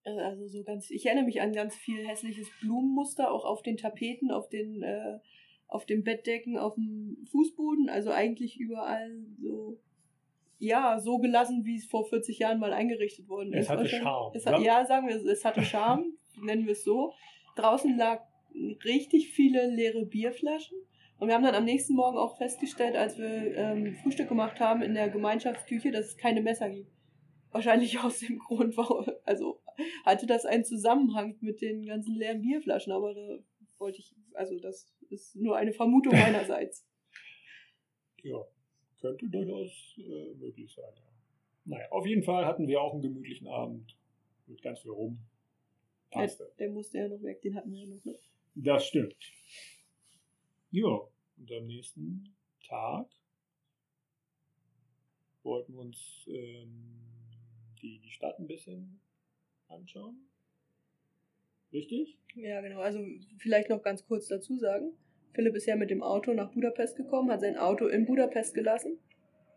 äh, 0.04 0.20
Also 0.20 0.48
so 0.48 0.64
ganz, 0.64 0.90
ich 0.90 1.06
erinnere 1.06 1.26
mich 1.26 1.42
an 1.42 1.54
ganz 1.54 1.76
viel 1.76 2.08
hässliches 2.08 2.50
Blumenmuster, 2.62 3.32
auch 3.32 3.46
auf 3.46 3.62
den 3.62 3.78
Tapeten, 3.78 4.32
auf 4.32 4.50
den, 4.50 4.82
äh, 4.84 5.20
auf 5.68 5.86
den 5.86 6.04
Bettdecken, 6.04 6.58
auf 6.58 6.76
dem 6.76 7.26
Fußboden, 7.32 7.90
also 7.90 8.12
eigentlich 8.12 8.58
überall 8.60 9.12
so, 9.42 9.80
ja, 10.60 11.00
so 11.00 11.18
gelassen, 11.20 11.66
wie 11.66 11.76
es 11.76 11.86
vor 11.86 12.06
40 12.08 12.40
Jahren 12.40 12.60
mal 12.60 12.74
eingerichtet 12.74 13.28
worden 13.28 13.54
Es 13.54 13.66
ist. 13.66 13.70
hatte 13.70 13.86
Charme, 13.88 14.32
Es 14.34 14.46
hat, 14.46 14.60
ne? 14.60 14.66
ja, 14.66 14.86
sagen 14.86 15.08
wir, 15.08 15.16
es- 15.18 15.26
es 15.26 15.44
hatte 15.46 15.62
Charme, 15.64 16.14
nennen 16.42 16.66
wir 16.66 16.72
es 16.72 16.84
so. 16.84 17.14
Draußen 17.58 17.96
lag 17.98 18.24
richtig 18.86 19.30
viele 19.32 19.68
leere 19.68 20.06
Bierflaschen. 20.06 20.78
Und 21.20 21.28
wir 21.28 21.36
haben 21.36 21.44
dann 21.44 21.56
am 21.56 21.66
nächsten 21.66 21.96
Morgen 21.96 22.18
auch 22.18 22.38
festgestellt, 22.38 22.96
als 22.96 23.18
wir 23.18 23.56
ähm, 23.56 23.96
Frühstück 24.04 24.30
gemacht 24.30 24.60
haben 24.60 24.82
in 24.82 24.94
der 24.94 25.10
Gemeinschaftsküche, 25.10 25.92
dass 25.92 26.08
es 26.08 26.18
keine 26.18 26.42
Messer 26.42 26.70
gibt. 26.70 26.92
Wahrscheinlich 27.52 28.00
aus 28.04 28.20
dem 28.20 28.38
Grund, 28.38 28.78
warum, 28.78 29.06
also 29.26 29.62
hatte 30.06 30.28
das 30.28 30.46
einen 30.46 30.64
Zusammenhang 30.64 31.38
mit 31.42 31.62
den 31.62 31.86
ganzen 31.86 32.16
leeren 32.16 32.42
Bierflaschen, 32.42 32.94
aber 32.94 33.14
da 33.14 33.40
wollte 33.80 34.00
ich, 34.00 34.16
also 34.34 34.60
das 34.60 34.94
ist 35.10 35.36
nur 35.36 35.58
eine 35.58 35.74
Vermutung 35.74 36.14
meinerseits. 36.18 36.86
Ja, 38.22 38.44
könnte 39.02 39.28
durchaus 39.30 39.96
äh, 39.98 40.34
möglich 40.36 40.72
sein. 40.74 40.86
Ja. 40.96 41.04
Naja, 41.66 41.92
auf 41.92 42.06
jeden 42.06 42.24
Fall 42.24 42.46
hatten 42.46 42.68
wir 42.68 42.82
auch 42.82 42.94
einen 42.94 43.02
gemütlichen 43.02 43.48
Abend 43.48 43.98
mit 44.46 44.62
ganz 44.62 44.80
viel 44.80 44.92
Rum. 44.92 45.20
passte. 46.12 46.44
Der, 46.58 46.68
der 46.68 46.74
musste 46.74 46.98
ja 47.00 47.08
noch 47.08 47.22
weg, 47.24 47.42
den 47.42 47.56
hatten 47.56 47.72
wir 47.72 47.80
ja 47.80 47.88
noch. 47.88 48.06
Ne? 48.06 48.16
Das 48.56 48.86
stimmt. 48.86 49.16
Ja, 50.72 51.00
und 51.38 51.52
am 51.52 51.68
nächsten 51.68 52.36
Tag 52.68 53.08
wollten 55.44 55.74
wir 55.74 55.82
uns 55.82 56.26
ähm, 56.28 57.00
die, 57.82 58.00
die 58.00 58.12
Stadt 58.12 58.38
ein 58.40 58.48
bisschen 58.48 59.00
anschauen. 59.70 60.30
Richtig? 61.72 62.18
Ja, 62.36 62.62
genau. 62.62 62.80
Also 62.80 63.00
vielleicht 63.38 63.70
noch 63.70 63.82
ganz 63.82 64.06
kurz 64.06 64.28
dazu 64.28 64.58
sagen. 64.58 64.94
Philipp 65.34 65.56
ist 65.56 65.68
ja 65.68 65.76
mit 65.76 65.90
dem 65.90 66.02
Auto 66.02 66.34
nach 66.34 66.52
Budapest 66.52 66.98
gekommen, 66.98 67.32
hat 67.32 67.42
sein 67.42 67.58
Auto 67.58 67.88
in 67.88 68.06
Budapest 68.06 68.56
gelassen, 68.56 69.00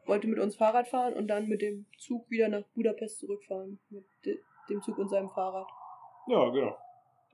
wollte 0.05 0.27
mit 0.27 0.39
uns 0.39 0.57
Fahrrad 0.57 0.89
fahren 0.89 1.15
und 1.15 1.29
dann 1.29 1.49
mit 1.49 1.63
dem 1.63 1.87
Zug 1.99 2.31
wieder 2.31 2.49
nach 2.49 2.67
Budapest 2.75 3.19
zurückfahren. 3.19 3.79
Mit 3.89 4.05
de 4.25 4.39
dem 4.69 4.83
Zug 4.83 4.99
und 4.99 5.09
seinem 5.09 5.31
Fahrrad. 5.31 5.69
Ja, 6.29 6.49
genau. 6.51 6.77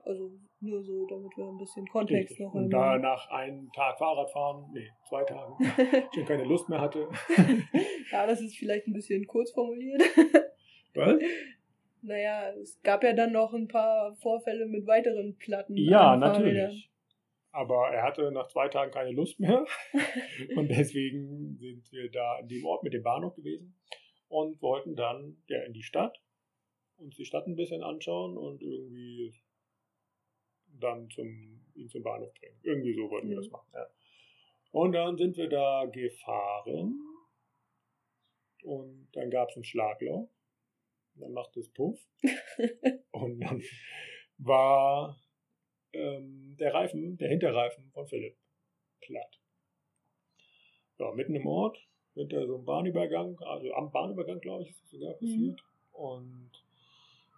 Also 0.05 0.31
nur 0.59 0.83
so, 0.83 1.05
damit 1.05 1.35
wir 1.37 1.45
ein 1.45 1.57
bisschen 1.57 1.87
Kontext 1.87 2.31
Richtig. 2.31 2.45
noch 2.45 2.53
Und 2.53 2.69
da 2.69 2.97
nach 2.97 3.29
einem 3.29 3.71
Tag 3.71 3.97
Fahrradfahren, 3.97 4.71
nee, 4.73 4.89
zwei 5.07 5.23
Tagen, 5.23 5.55
schon 6.13 6.25
keine 6.25 6.43
Lust 6.43 6.67
mehr 6.69 6.81
hatte. 6.81 7.07
ja, 8.11 8.25
das 8.25 8.41
ist 8.41 8.57
vielleicht 8.57 8.87
ein 8.87 8.93
bisschen 8.93 9.25
kurz 9.27 9.51
formuliert. 9.51 10.01
Was? 10.95 11.21
Naja, 12.01 12.51
es 12.61 12.81
gab 12.81 13.03
ja 13.03 13.13
dann 13.13 13.31
noch 13.31 13.53
ein 13.53 13.67
paar 13.67 14.15
Vorfälle 14.15 14.65
mit 14.65 14.87
weiteren 14.87 15.37
Platten. 15.37 15.75
Ja, 15.75 16.15
natürlich. 16.15 16.89
Aber 17.51 17.89
er 17.89 18.03
hatte 18.03 18.31
nach 18.31 18.47
zwei 18.47 18.67
Tagen 18.67 18.91
keine 18.91 19.11
Lust 19.11 19.39
mehr. 19.39 19.65
und 20.55 20.69
deswegen 20.69 21.55
sind 21.57 21.91
wir 21.91 22.09
da 22.09 22.39
in 22.39 22.47
dem 22.47 22.65
Ort 22.65 22.83
mit 22.83 22.93
dem 22.93 23.03
Bahnhof 23.03 23.35
gewesen 23.35 23.75
und 24.27 24.61
wollten 24.61 24.95
dann 24.95 25.37
ja 25.47 25.61
in 25.63 25.73
die 25.73 25.83
Stadt, 25.83 26.21
uns 26.97 27.15
die 27.15 27.25
Stadt 27.25 27.47
ein 27.47 27.55
bisschen 27.55 27.83
anschauen 27.83 28.37
und 28.37 28.61
irgendwie 28.61 29.33
dann 30.79 31.09
zum, 31.09 31.61
ihn 31.75 31.89
zum 31.89 32.03
Bahnhof 32.03 32.33
bringen. 32.35 32.59
Irgendwie 32.63 32.93
so 32.93 33.09
wollten 33.09 33.29
wir 33.29 33.37
Mhm. 33.37 33.41
das 33.41 33.49
machen. 33.51 33.69
Ja. 33.73 33.87
Und 34.71 34.91
dann 34.93 35.17
sind 35.17 35.37
wir 35.37 35.49
da 35.49 35.85
gefahren 35.85 36.99
und 38.63 39.07
dann 39.13 39.29
gab 39.29 39.49
es 39.49 39.55
ein 39.57 39.63
Schlagloch. 39.63 40.29
Dann 41.15 41.31
machte 41.33 41.59
es 41.61 41.69
Puff. 41.73 41.99
Und 43.11 43.39
dann 43.39 43.63
war 44.37 45.19
ähm, 45.93 46.55
der 46.59 46.71
Reifen, 46.75 47.17
der 47.17 47.29
Hinterreifen 47.29 47.89
von 47.91 48.05
Philipp 48.07 48.37
platt. 49.01 49.39
Ja, 50.99 51.11
mitten 51.13 51.33
im 51.33 51.47
Ort, 51.47 51.79
hinter 52.13 52.45
so 52.45 52.55
einem 52.55 52.65
Bahnübergang, 52.65 53.39
also 53.39 53.73
am 53.73 53.91
Bahnübergang, 53.91 54.39
glaube 54.41 54.63
ich, 54.63 54.69
ist 54.69 54.83
das 54.83 54.91
sogar 54.91 55.13
passiert. 55.15 55.59
Und 55.91 56.51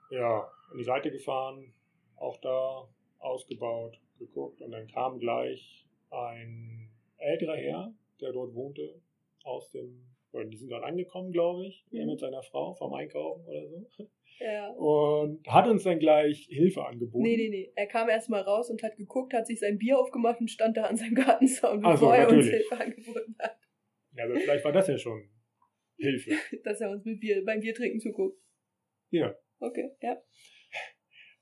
ja, 0.10 0.52
an 0.72 0.78
die 0.78 0.84
Seite 0.84 1.10
gefahren, 1.10 1.74
auch 2.18 2.36
da 2.42 2.86
ausgebaut, 3.20 4.00
geguckt 4.18 4.62
und 4.62 4.72
dann 4.72 4.88
kam 4.88 5.20
gleich 5.20 5.86
ein 6.10 6.90
älterer 7.18 7.56
Herr, 7.58 7.94
der 8.22 8.32
dort 8.34 8.54
wohnte, 8.56 9.02
aus 9.44 9.70
dem, 9.72 10.06
oder 10.32 10.46
die 10.46 10.58
sind 10.58 10.70
dort 10.70 10.84
angekommen, 10.84 11.32
glaube 11.32 11.66
ich, 11.68 11.86
er 11.92 12.04
Mhm. 12.06 12.12
mit 12.12 12.20
seiner 12.20 12.44
Frau 12.44 12.74
vom 12.74 12.94
Einkaufen 12.94 13.46
oder 13.46 13.68
so. 13.68 14.10
ja. 14.40 14.70
Und 14.72 15.46
hat 15.48 15.68
uns 15.68 15.84
dann 15.84 16.00
gleich 16.00 16.48
Hilfe 16.50 16.86
angeboten. 16.86 17.24
Nee, 17.24 17.38
nee, 17.38 17.50
nee. 17.50 17.72
Er 17.76 17.88
kam 17.88 18.10
erstmal 18.10 18.42
raus 18.42 18.70
und 18.70 18.82
hat 18.84 18.96
geguckt, 18.98 19.34
hat 19.34 19.48
sich 19.48 19.60
sein 19.60 19.78
Bier 19.78 20.00
aufgemacht 20.00 20.40
und 20.40 20.50
stand 20.50 20.78
da 20.78 20.84
an 20.86 20.98
seinem 20.98 21.16
Gartenzaun, 21.16 21.82
Ach 21.84 21.98
so, 21.98 22.06
bevor 22.08 22.16
er 22.16 22.30
uns. 22.30 22.48
Hilfe 22.48 22.78
angeboten 22.80 23.36
hat, 23.40 23.58
Ja, 24.16 24.26
aber 24.26 24.36
vielleicht 24.40 24.66
war 24.66 24.72
das 24.72 24.88
ja 24.88 24.98
schon 24.98 25.30
Hilfe. 25.98 26.32
dass 26.64 26.80
er 26.82 26.92
uns 26.92 27.04
mit 27.06 27.20
Bier, 27.20 27.44
beim 27.46 27.60
Biertrinken 27.60 28.00
zuguckt. 28.00 28.38
Ja. 29.12 29.36
Okay, 29.60 29.92
ja. 30.02 30.22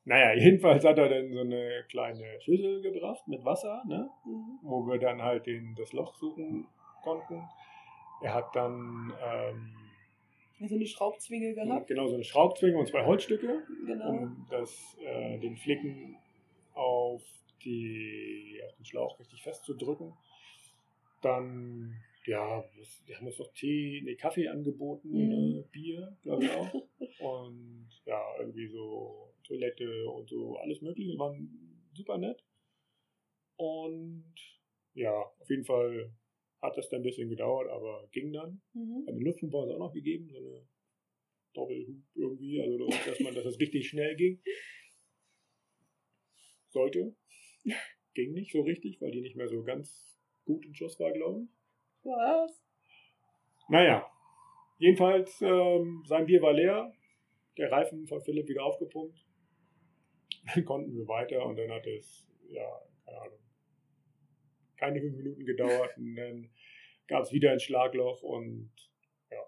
Naja, 0.07 0.33
jedenfalls 0.41 0.83
hat 0.85 0.97
er 0.97 1.09
dann 1.09 1.31
so 1.33 1.41
eine 1.41 1.83
kleine 1.89 2.39
Schüssel 2.41 2.81
gebracht 2.81 3.27
mit 3.27 3.43
Wasser, 3.43 3.83
ne? 3.87 4.09
Mhm. 4.25 4.59
wo 4.63 4.85
wir 4.87 4.97
dann 4.99 5.21
halt 5.21 5.45
den, 5.45 5.75
das 5.75 5.91
Loch 5.93 6.15
suchen 6.15 6.65
konnten. 7.03 7.43
Er 8.23 8.33
hat 8.33 8.55
dann 8.55 9.13
ähm, 9.21 9.75
Also 10.61 10.75
eine 10.75 10.85
Schraubzwinge 10.85 11.53
gehabt. 11.53 11.87
genau 11.87 12.07
so 12.07 12.15
eine 12.15 12.23
Schraubzwinge 12.23 12.77
und 12.77 12.87
zwei 12.87 13.05
Holzstücke, 13.05 13.63
Genau. 13.85 14.09
um 14.09 14.47
das, 14.49 14.97
äh, 15.03 15.37
den 15.39 15.57
Flicken 15.57 16.17
auf, 16.73 17.21
die, 17.65 18.61
auf 18.65 18.75
den 18.77 18.85
Schlauch 18.85 19.19
richtig 19.19 19.43
festzudrücken. 19.43 20.13
Dann, 21.21 21.95
ja, 22.25 22.63
die 23.07 23.15
haben 23.15 23.25
uns 23.27 23.39
noch 23.39 23.51
Tee, 23.53 24.01
nee, 24.05 24.15
Kaffee 24.15 24.47
angeboten, 24.47 25.09
Mhm. 25.09 25.27
ne, 25.55 25.65
Bier, 25.71 26.15
glaube 26.23 26.45
ich 26.45 26.51
auch. 26.51 26.73
und 27.19 27.89
ja, 28.05 28.21
irgendwie 28.39 28.67
so 28.67 29.26
Toilette 29.47 30.09
und 30.09 30.29
so, 30.29 30.57
alles 30.57 30.81
mögliche, 30.81 31.17
waren 31.17 31.89
super 31.93 32.17
nett. 32.17 32.43
Und 33.55 34.35
ja, 34.93 35.13
auf 35.13 35.49
jeden 35.49 35.65
Fall 35.65 36.11
hat 36.61 36.77
das 36.77 36.89
dann 36.89 37.01
ein 37.01 37.03
bisschen 37.03 37.29
gedauert, 37.29 37.69
aber 37.69 38.07
ging 38.11 38.33
dann. 38.33 38.61
Mhm. 38.73 39.05
Eine 39.07 39.19
Luftpumpe 39.19 39.57
auch 39.57 39.79
noch 39.79 39.93
gegeben, 39.93 40.29
so 40.29 40.37
eine 40.37 40.67
Doppelhub 41.53 41.95
irgendwie, 42.15 42.61
also 42.61 42.87
dass 42.87 43.19
man, 43.19 43.33
dass 43.33 43.45
es 43.45 43.59
richtig 43.59 43.87
schnell 43.89 44.15
ging. 44.15 44.41
Sollte. 46.69 47.15
Ging 48.13 48.33
nicht 48.33 48.51
so 48.51 48.61
richtig, 48.61 48.99
weil 49.01 49.11
die 49.11 49.21
nicht 49.21 49.35
mehr 49.35 49.47
so 49.47 49.63
ganz 49.63 50.19
gut 50.45 50.65
in 50.65 50.75
Schuss 50.75 50.99
war, 50.99 51.11
glaube 51.11 51.43
ich. 51.43 51.49
Was? 52.03 52.63
Naja, 53.69 54.09
jedenfalls, 54.77 55.41
ähm, 55.41 56.03
sein 56.07 56.25
Bier 56.25 56.41
war 56.41 56.53
leer, 56.53 56.93
der 57.57 57.71
Reifen 57.71 58.07
von 58.07 58.21
Philipp 58.21 58.47
wieder 58.47 58.63
aufgepumpt. 58.63 59.26
Konnten 60.65 60.95
wir 60.95 61.07
weiter 61.07 61.45
und 61.45 61.57
dann 61.57 61.71
hat 61.71 61.85
es, 61.87 62.27
ja, 62.49 62.81
keine 63.05 63.21
Ahnung, 63.21 63.39
keine 64.77 65.01
fünf 65.01 65.15
Minuten 65.17 65.45
gedauert 65.45 65.97
und 65.97 66.15
dann 66.15 66.49
gab 67.07 67.23
es 67.23 67.31
wieder 67.31 67.51
ein 67.51 67.59
Schlagloch 67.59 68.21
und 68.21 68.71
ja, 69.31 69.41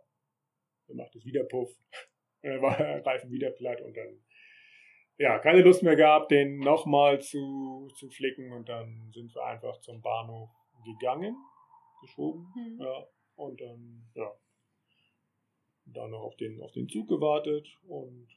dann 0.88 0.98
macht 0.98 1.16
es 1.16 1.26
wieder 1.26 1.44
Puff. 1.44 1.70
War 2.42 2.78
der 2.78 3.06
Reifen 3.06 3.32
wieder 3.32 3.52
platt 3.52 3.82
und 3.82 3.96
dann, 3.96 4.24
ja, 5.18 5.40
keine 5.40 5.62
Lust 5.62 5.84
mehr 5.84 5.98
gehabt, 5.98 6.32
den 6.32 6.60
nochmal 6.60 7.22
zu, 7.22 7.90
zu 7.96 8.10
flicken 8.10 8.54
und 8.54 8.70
dann 8.70 9.12
sind 9.14 9.36
wir 9.36 9.44
einfach 9.44 9.80
zum 9.82 10.02
Bahnhof 10.02 10.50
gegangen, 10.86 11.36
geschoben. 12.02 12.48
Mhm. 12.56 12.82
Ja, 12.82 13.08
und 13.36 13.60
dann, 13.60 14.10
ja, 14.16 14.34
dann 15.86 16.12
noch 16.12 16.22
auf 16.22 16.38
den, 16.38 16.62
auf 16.62 16.72
den 16.72 16.88
Zug 16.88 17.10
gewartet 17.10 17.68
und 17.88 18.28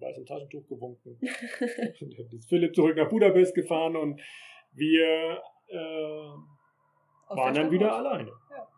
weißen 0.00 0.24
Taschentuch 0.26 0.66
gewunken. 0.68 1.18
dann 1.20 2.30
ist 2.32 2.48
Philipp 2.48 2.74
zurück 2.74 2.96
nach 2.96 3.08
Budapest 3.08 3.54
gefahren 3.54 3.96
und 3.96 4.20
wir 4.72 5.42
äh, 5.68 5.76
waren 7.28 7.54
dann 7.54 7.70
wieder 7.70 7.88
raus. 7.88 8.04
alleine. 8.06 8.32
Ja. 8.50 8.68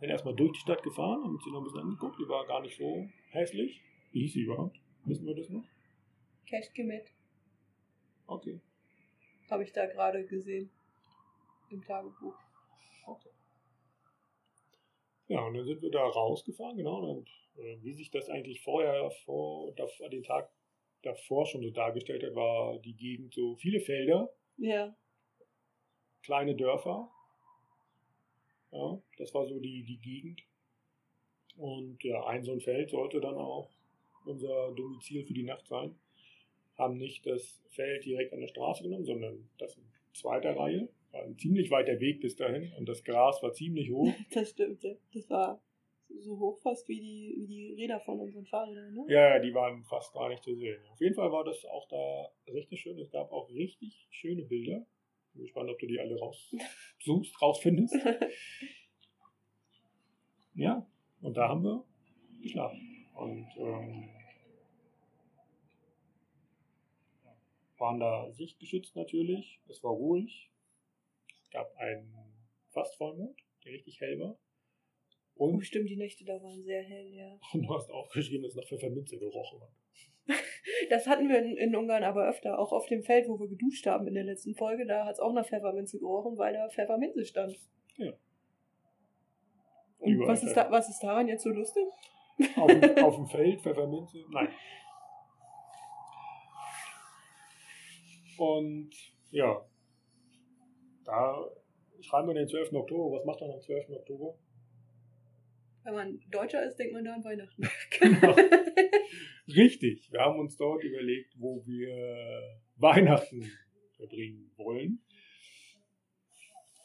Dann 0.00 0.10
erstmal 0.10 0.34
durch 0.34 0.52
die 0.52 0.60
Stadt 0.60 0.82
gefahren, 0.82 1.22
haben 1.22 1.34
uns 1.34 1.44
die 1.44 1.50
noch 1.50 1.60
ein 1.60 1.64
bisschen 1.64 1.80
angeguckt. 1.80 2.18
Die 2.18 2.28
war 2.28 2.46
gar 2.46 2.60
nicht 2.60 2.76
so 2.76 3.06
hässlich. 3.30 3.80
Wie 4.12 4.20
hieß 4.22 4.32
sie 4.32 4.42
überhaupt? 4.42 4.78
Wissen 5.04 5.26
wir 5.26 5.34
das 5.34 5.48
noch? 5.48 5.64
Keschkemet 6.46 7.12
Okay. 8.26 8.60
habe 9.50 9.64
ich 9.64 9.72
da 9.72 9.86
gerade 9.86 10.24
gesehen. 10.24 10.70
Im 11.70 11.82
Tagebuch. 11.84 12.34
Ja, 15.28 15.42
und 15.44 15.54
dann 15.54 15.64
sind 15.64 15.80
wir 15.80 15.90
da 15.92 16.02
rausgefahren, 16.04 16.76
genau. 16.76 16.98
Und 16.98 17.28
äh, 17.28 17.49
wie 17.82 17.92
sich 17.92 18.10
das 18.10 18.28
eigentlich 18.28 18.60
vorher, 18.62 19.10
vor, 19.24 19.72
davor, 19.74 20.08
den 20.08 20.22
Tag 20.22 20.50
davor 21.02 21.46
schon 21.46 21.62
so 21.62 21.70
dargestellt 21.70 22.22
hat, 22.22 22.34
war 22.34 22.78
die 22.78 22.94
Gegend 22.94 23.34
so 23.34 23.56
viele 23.56 23.80
Felder, 23.80 24.30
Ja. 24.58 24.94
kleine 26.22 26.54
Dörfer. 26.54 27.10
Ja, 28.72 29.00
das 29.18 29.34
war 29.34 29.46
so 29.46 29.58
die, 29.58 29.82
die 29.84 29.98
Gegend. 29.98 30.42
Und 31.56 32.02
ja, 32.04 32.24
ein 32.26 32.44
so 32.44 32.52
ein 32.52 32.60
Feld 32.60 32.90
sollte 32.90 33.20
dann 33.20 33.34
auch 33.34 33.68
unser 34.24 34.72
Domizil 34.72 35.24
für 35.24 35.34
die 35.34 35.42
Nacht 35.42 35.66
sein. 35.66 35.98
Haben 36.76 36.96
nicht 36.98 37.26
das 37.26 37.62
Feld 37.70 38.04
direkt 38.04 38.32
an 38.32 38.40
der 38.40 38.48
Straße 38.48 38.82
genommen, 38.84 39.04
sondern 39.04 39.50
das 39.58 39.76
in 39.76 39.84
zweiter 40.12 40.56
Reihe. 40.56 40.88
War 41.10 41.22
ein 41.24 41.36
ziemlich 41.36 41.70
weiter 41.70 41.98
Weg 41.98 42.20
bis 42.20 42.36
dahin 42.36 42.72
und 42.78 42.88
das 42.88 43.02
Gras 43.02 43.42
war 43.42 43.52
ziemlich 43.52 43.90
hoch. 43.90 44.12
Das 44.32 44.50
stimmt, 44.50 44.84
ja. 44.84 44.94
Das 45.12 45.28
war 45.28 45.60
so 46.18 46.38
hoch 46.38 46.58
fast 46.60 46.88
wie 46.88 47.00
die, 47.00 47.34
wie 47.38 47.46
die 47.46 47.74
Räder 47.74 48.00
von 48.00 48.20
unseren 48.20 48.46
Fahrrädern, 48.46 48.94
ne? 48.94 49.04
Ja, 49.08 49.36
ja, 49.36 49.38
die 49.38 49.54
waren 49.54 49.84
fast 49.84 50.12
gar 50.12 50.28
nicht 50.28 50.42
zu 50.42 50.54
sehen. 50.54 50.80
Auf 50.90 51.00
jeden 51.00 51.14
Fall 51.14 51.30
war 51.32 51.44
das 51.44 51.64
auch 51.64 51.86
da 51.88 52.30
richtig 52.52 52.80
schön. 52.80 52.98
Es 52.98 53.10
gab 53.10 53.32
auch 53.32 53.48
richtig 53.50 54.06
schöne 54.10 54.42
Bilder. 54.42 54.86
Bin 55.32 55.42
gespannt, 55.42 55.70
ob 55.70 55.78
du 55.78 55.86
die 55.86 56.00
alle 56.00 56.18
raussuchst, 56.18 57.40
rausfindest. 57.40 57.94
Ja, 60.54 60.86
und 61.22 61.36
da 61.38 61.48
haben 61.48 61.62
wir 61.62 61.84
geschlafen. 62.42 63.06
Und 63.14 63.48
ähm, 63.56 64.10
waren 67.78 68.00
da 68.00 68.30
sichtgeschützt 68.30 68.94
natürlich. 68.96 69.60
Es 69.68 69.82
war 69.82 69.92
ruhig. 69.92 70.50
Es 71.42 71.50
gab 71.50 71.74
einen 71.76 72.14
fast 72.68 72.94
Vollmond, 72.96 73.40
der 73.64 73.72
richtig 73.72 74.00
hell 74.00 74.18
war. 74.20 74.38
Und 75.34 75.56
oh, 75.56 75.60
stimmt, 75.60 75.88
die 75.88 75.96
Nächte 75.96 76.24
da 76.24 76.34
waren 76.42 76.62
sehr 76.62 76.82
hell, 76.82 77.12
ja. 77.14 77.38
Und 77.52 77.62
du 77.66 77.74
hast 77.74 77.90
auch 77.90 78.08
geschrieben, 78.10 78.42
dass 78.42 78.52
es 78.52 78.56
nach 78.56 78.68
Pfefferminze 78.68 79.18
gerochen 79.18 79.60
hat. 79.60 79.70
das 80.90 81.06
hatten 81.06 81.28
wir 81.28 81.38
in, 81.38 81.56
in, 81.56 81.76
Ungarn 81.76 82.04
aber 82.04 82.28
öfter, 82.28 82.58
auch 82.58 82.72
auf 82.72 82.86
dem 82.86 83.02
Feld, 83.02 83.28
wo 83.28 83.38
wir 83.40 83.48
geduscht 83.48 83.86
haben 83.86 84.06
in 84.06 84.14
der 84.14 84.24
letzten 84.24 84.54
Folge, 84.54 84.86
da 84.86 85.06
hat 85.06 85.14
es 85.14 85.20
auch 85.20 85.32
nach 85.32 85.46
Pfefferminze 85.46 85.98
gerochen, 85.98 86.36
weil 86.36 86.52
da 86.52 86.68
Pfefferminze 86.68 87.24
stand. 87.24 87.58
Ja. 87.96 88.12
Und 89.98 90.26
was 90.26 90.42
ist, 90.42 90.56
da, 90.56 90.70
was 90.70 90.88
ist 90.88 91.00
daran 91.00 91.28
jetzt 91.28 91.42
so 91.42 91.50
lustig? 91.50 91.84
Auf, 92.56 92.70
auf 93.02 93.16
dem 93.16 93.26
Feld, 93.26 93.60
Pfefferminze? 93.60 94.18
Nein. 94.30 94.48
Und 98.38 98.90
ja, 99.30 99.62
da 101.04 101.44
schreiben 102.00 102.28
wir 102.28 102.34
den 102.34 102.48
12. 102.48 102.72
Oktober. 102.72 103.18
Was 103.18 103.24
macht 103.26 103.40
man 103.42 103.50
am 103.50 103.60
12. 103.60 103.90
Oktober? 103.90 104.34
Wenn 105.84 105.94
man 105.94 106.20
Deutscher 106.30 106.62
ist, 106.64 106.76
denkt 106.76 106.92
man 106.92 107.04
da 107.04 107.14
an 107.14 107.24
Weihnachten. 107.24 107.62
Genau. 108.00 108.36
Richtig. 109.56 110.12
Wir 110.12 110.20
haben 110.20 110.38
uns 110.38 110.56
dort 110.56 110.84
überlegt, 110.84 111.34
wo 111.38 111.64
wir 111.66 112.60
Weihnachten 112.76 113.50
verbringen 113.96 114.50
wollen. 114.56 115.00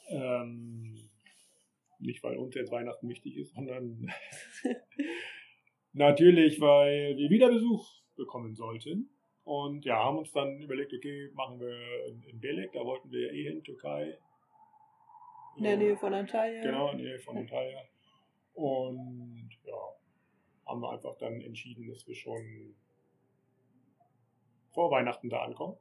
Ähm, 0.09 0.95
nicht, 1.99 2.23
weil 2.23 2.37
uns 2.37 2.55
jetzt 2.55 2.71
Weihnachten 2.71 3.07
wichtig 3.09 3.37
ist, 3.37 3.53
sondern 3.53 4.11
natürlich, 5.93 6.59
weil 6.59 7.17
wir 7.17 7.29
wieder 7.29 7.49
Besuch 7.49 7.87
bekommen 8.15 8.55
sollten. 8.55 9.09
Und 9.43 9.85
ja, 9.85 10.03
haben 10.03 10.17
uns 10.17 10.31
dann 10.31 10.59
überlegt, 10.59 10.91
okay, 10.93 11.29
machen 11.33 11.59
wir 11.59 12.07
in, 12.07 12.23
in 12.23 12.39
Belek, 12.39 12.73
da 12.73 12.83
wollten 12.83 13.11
wir 13.11 13.31
eh 13.31 13.43
hin, 13.43 13.63
Türkei. 13.63 14.17
In 15.57 15.63
der 15.63 15.77
Nähe 15.77 15.95
von 15.95 16.13
Antalya. 16.13 16.63
Genau, 16.63 16.91
in 16.91 16.97
der 16.97 17.07
Nähe 17.07 17.19
von 17.19 17.37
Antalya. 17.37 17.81
Und 18.55 19.49
ja, 19.65 19.95
haben 20.65 20.81
wir 20.81 20.91
einfach 20.91 21.17
dann 21.17 21.41
entschieden, 21.41 21.87
dass 21.87 22.07
wir 22.07 22.15
schon 22.15 22.75
vor 24.71 24.91
Weihnachten 24.91 25.29
da 25.29 25.43
ankommen. 25.43 25.77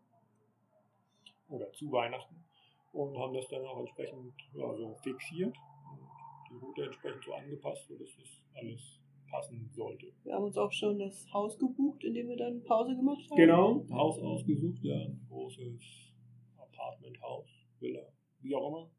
Oder 1.49 1.73
zu 1.73 1.91
Weihnachten. 1.93 2.45
Und 2.93 3.17
haben 3.19 3.35
das 3.35 3.47
dann 3.49 3.65
auch 3.65 3.79
entsprechend 3.79 4.35
ja, 4.55 4.75
so 4.75 4.95
fixiert. 5.03 5.57
Und 5.91 6.09
die 6.51 6.57
Route 6.57 6.85
entsprechend 6.85 7.25
so 7.25 7.35
angepasst, 7.35 7.87
sodass 7.89 8.09
das 8.17 8.43
alles 8.55 9.01
passen 9.31 9.71
sollte. 9.73 10.13
Wir 10.23 10.35
haben 10.35 10.45
uns 10.45 10.57
auch 10.57 10.73
schon 10.73 10.99
das 10.99 11.33
Haus 11.33 11.59
gebucht, 11.59 12.05
in 12.05 12.15
dem 12.15 12.29
wir 12.29 12.37
dann 12.37 12.63
Pause 12.65 12.95
gemacht 12.95 13.29
haben. 13.31 13.37
Genau, 13.37 13.85
Haus 13.91 14.19
ausgesucht, 14.21 14.83
ja, 14.83 14.97
ein 14.97 15.27
großes 15.29 16.13
Apartmenthaus, 16.57 17.49
Villa, 17.81 18.07
wie 18.41 18.55
auch 18.55 18.69
immer. 18.69 18.91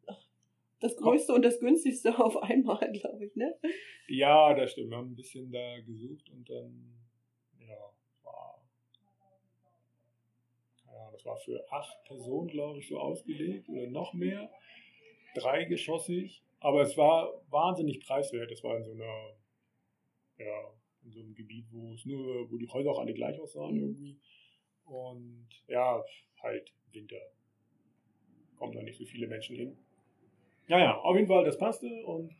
Das 0.85 0.95
größte 0.97 1.33
und 1.33 1.41
das 1.41 1.59
günstigste 1.59 2.19
auf 2.23 2.37
einmal, 2.37 2.91
glaube 2.91 3.25
ich, 3.25 3.35
ne? 3.35 3.55
Ja, 4.07 4.53
das 4.53 4.73
stimmt. 4.73 4.91
Wir 4.91 4.97
haben 4.97 5.13
ein 5.13 5.15
bisschen 5.15 5.51
da 5.51 5.79
gesucht 5.79 6.29
und 6.29 6.47
dann, 6.47 6.93
ja, 7.59 7.91
war, 8.21 8.63
ja, 10.85 11.11
das 11.11 11.25
war 11.25 11.37
für 11.37 11.65
acht 11.71 12.03
Personen, 12.03 12.47
glaube 12.49 12.77
ich, 12.77 12.87
so 12.87 12.99
ausgelegt 12.99 13.67
oder 13.67 13.87
noch 13.87 14.13
mehr. 14.13 14.51
Dreigeschossig, 15.33 16.43
aber 16.59 16.83
es 16.83 16.95
war 16.97 17.41
wahnsinnig 17.49 17.99
preiswert. 18.05 18.51
Es 18.51 18.63
war 18.63 18.77
in 18.77 18.83
so 18.83 18.91
einer 18.91 19.33
ja, 20.37 20.71
in 21.03 21.11
so 21.11 21.19
einem 21.21 21.33
Gebiet, 21.33 21.65
wo 21.71 21.93
es 21.93 22.05
nur, 22.05 22.51
wo 22.51 22.57
die 22.57 22.67
Häuser 22.67 22.91
auch 22.91 22.99
alle 22.99 23.13
gleich 23.15 23.39
aussahen 23.39 23.75
mhm. 23.75 23.81
irgendwie. 23.81 24.19
Und 24.83 25.47
ja, 25.67 26.03
halt 26.43 26.71
Winter. 26.91 27.21
Kommen 28.57 28.73
da 28.73 28.83
nicht 28.83 28.99
so 28.99 29.05
viele 29.05 29.27
Menschen 29.27 29.55
hin. 29.55 29.77
Naja, 30.67 30.97
auf 30.97 31.15
jeden 31.15 31.27
Fall, 31.27 31.45
das 31.45 31.57
passte 31.57 31.87
und 32.05 32.35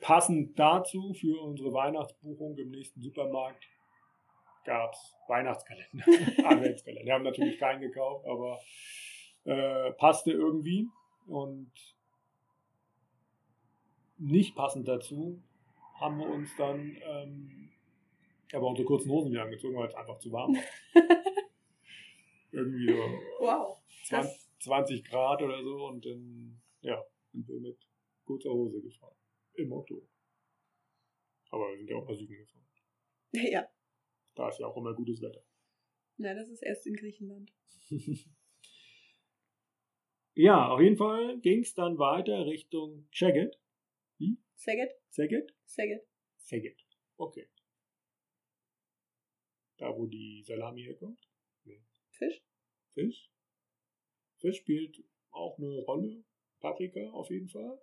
passend 0.00 0.58
dazu 0.58 1.14
für 1.14 1.40
unsere 1.40 1.72
Weihnachtsbuchung 1.72 2.56
im 2.58 2.70
nächsten 2.70 3.00
Supermarkt 3.00 3.64
gab 4.64 4.92
es 4.92 5.16
Weihnachtskalender, 5.28 6.04
Adventskalender. 6.44 7.04
Wir 7.04 7.14
haben 7.14 7.24
natürlich 7.24 7.58
keinen 7.58 7.80
gekauft, 7.80 8.26
aber 8.26 8.60
äh, 9.44 9.92
passte 9.92 10.32
irgendwie 10.32 10.88
und 11.26 11.72
nicht 14.18 14.54
passend 14.54 14.86
dazu 14.86 15.42
haben 15.98 16.18
wir 16.18 16.28
uns 16.28 16.54
dann 16.56 16.96
ähm, 17.04 17.70
aber 18.52 18.66
unsere 18.66 18.86
kurzen 18.86 19.10
Hosen 19.10 19.32
wieder 19.32 19.42
angezogen, 19.42 19.76
weil 19.76 19.88
es 19.88 19.94
einfach 19.94 20.18
zu 20.18 20.30
warm 20.30 20.54
war. 20.54 20.62
Irgendwie 22.52 22.88
so 22.88 23.02
wow, 23.40 23.78
20, 24.04 24.30
20, 24.60 25.04
Grad 25.04 25.40
oder 25.42 25.62
so 25.62 25.86
und 25.86 26.04
dann 26.04 26.60
ja, 26.82 27.02
sind 27.32 27.48
wir 27.48 27.60
mit 27.60 27.78
kurzer 28.24 28.50
Hose 28.50 28.80
gefahren. 28.80 29.16
Im 29.54 29.72
Oktober. 29.72 30.06
Aber 31.50 31.70
wir 31.70 31.78
sind 31.78 31.90
ja 31.90 31.96
auch 31.96 32.08
nach 32.08 32.16
Süden 32.16 32.36
gefahren. 32.36 32.66
Ja. 33.50 33.66
Da 34.34 34.48
ist 34.48 34.58
ja 34.60 34.66
auch 34.66 34.76
immer 34.76 34.94
gutes 34.94 35.22
Wetter. 35.22 35.42
Ja, 36.18 36.34
das 36.34 36.48
ist 36.48 36.62
erst 36.62 36.86
in 36.86 36.94
Griechenland. 36.94 37.52
ja, 40.34 40.68
auf 40.68 40.80
jeden 40.80 40.96
Fall 40.96 41.40
ging 41.40 41.60
es 41.60 41.74
dann 41.74 41.98
weiter 41.98 42.46
Richtung 42.46 43.08
Szeged. 43.10 43.58
Wie? 44.18 44.38
Szeged? 44.54 44.90
Szeged? 45.10 45.54
Szeged. 45.66 46.06
Szeged. 46.38 46.84
Okay. 47.16 47.48
Da, 49.78 49.96
wo 49.96 50.06
die 50.06 50.42
Salami 50.42 50.82
herkommt? 50.82 51.28
Nee. 51.64 51.82
Fisch? 52.10 52.42
Fisch? 52.94 53.30
Fisch 54.38 54.58
spielt 54.58 55.02
auch 55.30 55.58
eine 55.58 55.80
Rolle. 55.80 56.24
Paprika 56.62 57.10
auf 57.10 57.28
jeden 57.28 57.48
Fall. 57.48 57.78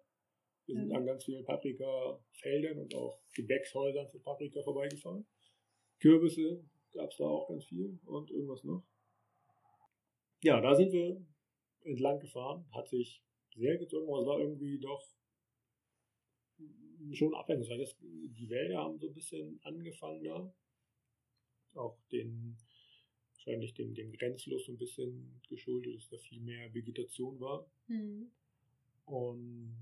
Wir 0.65 0.75
sind 0.75 0.87
mhm. 0.87 0.95
an 0.95 1.05
ganz 1.05 1.25
vielen 1.25 1.45
Paprika-Feldern 1.45 2.79
und 2.79 2.95
auch 2.95 3.19
Gewächshäusern 3.33 4.07
für 4.09 4.19
Paprika 4.19 4.61
vorbeigefahren. 4.63 5.27
Kürbisse 5.99 6.63
gab 6.93 7.11
es 7.11 7.17
da 7.17 7.25
auch 7.25 7.47
ganz 7.49 7.65
viel 7.65 7.99
und 8.05 8.31
irgendwas 8.31 8.63
noch. 8.63 8.87
Ja, 10.41 10.61
da 10.61 10.73
sind 10.75 10.93
wir 10.93 11.21
entlang 11.81 12.19
gefahren. 12.19 12.65
Hat 12.71 12.87
sich 12.87 13.23
sehr 13.55 13.77
gezogen, 13.77 14.07
aber 14.07 14.21
es 14.21 14.27
war 14.27 14.39
irgendwie 14.39 14.79
doch 14.79 15.03
schon 17.13 17.33
abwechslungsreich. 17.33 17.97
Die 17.99 18.49
Wälder 18.49 18.77
haben 18.77 18.99
so 18.99 19.07
ein 19.07 19.13
bisschen 19.13 19.59
angefangen 19.63 20.23
da. 20.23 20.53
Auch 21.73 21.99
den, 22.11 22.57
wahrscheinlich 23.33 23.73
dem, 23.73 23.93
dem 23.93 24.11
Grenzfluss 24.11 24.65
so 24.65 24.71
ein 24.71 24.77
bisschen 24.77 25.41
geschuldet, 25.49 25.95
dass 25.95 26.09
da 26.09 26.17
viel 26.17 26.41
mehr 26.41 26.73
Vegetation 26.73 27.39
war. 27.39 27.69
Mhm. 27.87 28.31
Und 29.09 29.75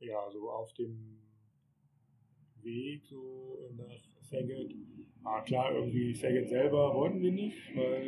ja, 0.00 0.28
so 0.30 0.50
auf 0.50 0.72
dem 0.74 1.20
Weg 2.62 3.04
so 3.04 3.70
nach 3.76 4.00
Saget, 4.22 4.74
ah 5.24 5.40
klar, 5.42 5.72
irgendwie 5.72 6.14
Saget 6.14 6.48
selber 6.48 6.94
wollten 6.94 7.20
wir 7.22 7.30
nicht, 7.30 7.58
weil 7.76 8.04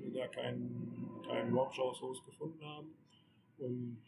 wir 0.00 0.12
da 0.12 0.28
keinen, 0.28 1.22
keinen 1.26 1.54
Rockshows 1.54 2.24
gefunden 2.24 2.64
haben. 2.64 2.94
Und 3.58 4.02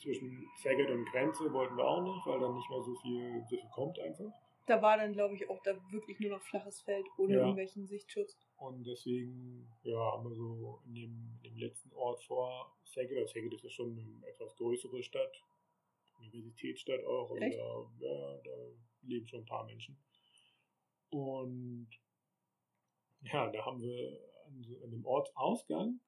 zwischen 0.00 0.46
Saget 0.62 0.90
und 0.90 1.04
Grenze 1.06 1.52
wollten 1.52 1.76
wir 1.76 1.84
auch 1.84 2.02
nicht, 2.02 2.26
weil 2.26 2.38
dann 2.38 2.54
nicht 2.54 2.70
mehr 2.70 2.82
so 2.82 2.94
viel, 2.96 3.44
so 3.48 3.56
viel 3.56 3.68
kommt 3.72 3.98
einfach. 3.98 4.32
Da 4.66 4.80
war 4.80 4.96
dann, 4.96 5.12
glaube 5.12 5.34
ich, 5.34 5.50
auch 5.50 5.60
da 5.62 5.72
wirklich 5.90 6.20
nur 6.20 6.30
noch 6.30 6.42
flaches 6.42 6.80
Feld 6.82 7.06
ohne 7.18 7.34
ja. 7.34 7.40
irgendwelchen 7.40 7.86
Sichtschutz. 7.86 8.38
Und 8.64 8.86
deswegen 8.86 9.68
ja, 9.82 9.98
haben 9.98 10.24
wir 10.24 10.34
so 10.34 10.80
in 10.86 10.94
dem, 10.94 11.38
in 11.42 11.50
dem 11.50 11.56
letzten 11.58 11.92
Ort 11.92 12.22
vor 12.22 12.74
Saget, 12.82 13.18
also 13.18 13.38
ist 13.38 13.64
ja 13.64 13.70
schon 13.70 13.98
eine 13.98 14.26
etwas 14.26 14.56
größere 14.56 15.02
Stadt, 15.02 15.42
Universitätsstadt 16.32 17.04
auch, 17.04 17.28
und 17.28 17.40
da, 17.40 17.46
ja, 17.46 18.40
da 18.42 18.56
leben 19.02 19.28
schon 19.28 19.40
ein 19.40 19.46
paar 19.46 19.66
Menschen. 19.66 19.98
Und 21.10 21.88
ja, 23.20 23.50
da 23.50 23.66
haben 23.66 23.82
wir 23.82 24.18
an, 24.46 24.64
an 24.82 24.90
dem 24.90 25.04
Ortsausgang 25.04 26.00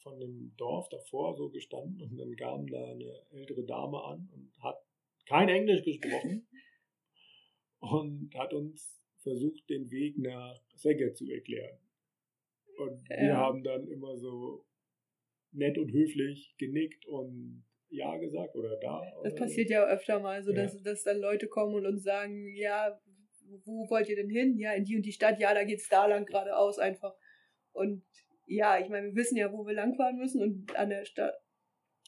von 0.00 0.20
dem 0.20 0.54
Dorf 0.58 0.90
davor 0.90 1.34
so 1.34 1.48
gestanden 1.48 2.02
und 2.02 2.18
dann 2.18 2.36
kam 2.36 2.66
da 2.66 2.90
eine 2.90 3.22
ältere 3.30 3.64
Dame 3.64 4.02
an 4.04 4.28
und 4.34 4.62
hat 4.62 4.84
kein 5.24 5.48
Englisch 5.48 5.82
gesprochen 5.82 6.46
und 7.80 8.34
hat 8.34 8.52
uns 8.52 9.02
versucht, 9.20 9.70
den 9.70 9.90
Weg 9.90 10.18
nach 10.18 10.60
Szeged 10.76 11.16
zu 11.16 11.30
erklären. 11.30 11.78
Und 12.78 13.04
ja. 13.08 13.20
wir 13.20 13.36
haben 13.36 13.62
dann 13.62 13.86
immer 13.86 14.16
so 14.16 14.64
nett 15.52 15.78
und 15.78 15.92
höflich 15.92 16.54
genickt 16.58 17.06
und 17.06 17.64
ja 17.88 18.16
gesagt 18.16 18.54
oder 18.56 18.76
da. 18.80 19.02
Das 19.22 19.34
passiert 19.34 19.70
ja 19.70 19.86
öfter 19.86 20.20
mal, 20.20 20.42
so 20.42 20.52
ja. 20.52 20.62
dass, 20.62 20.82
dass 20.82 21.04
dann 21.04 21.18
Leute 21.18 21.48
kommen 21.48 21.74
und 21.74 21.86
uns 21.86 22.02
sagen, 22.02 22.54
ja, 22.54 22.98
wo 23.64 23.88
wollt 23.90 24.08
ihr 24.08 24.16
denn 24.16 24.30
hin? 24.30 24.58
Ja, 24.58 24.72
in 24.72 24.84
die 24.84 24.96
und 24.96 25.02
die 25.02 25.12
Stadt, 25.12 25.38
ja, 25.38 25.52
da 25.52 25.64
geht's 25.64 25.88
da 25.88 26.06
lang 26.06 26.24
geradeaus 26.24 26.78
einfach. 26.78 27.14
Und 27.72 28.04
ja, 28.46 28.78
ich 28.78 28.88
meine, 28.88 29.08
wir 29.08 29.14
wissen 29.14 29.36
ja, 29.36 29.52
wo 29.52 29.66
wir 29.66 29.74
langfahren 29.74 30.16
müssen 30.16 30.42
und 30.42 30.74
an 30.76 30.88
der 30.88 31.04
Stadt, 31.04 31.34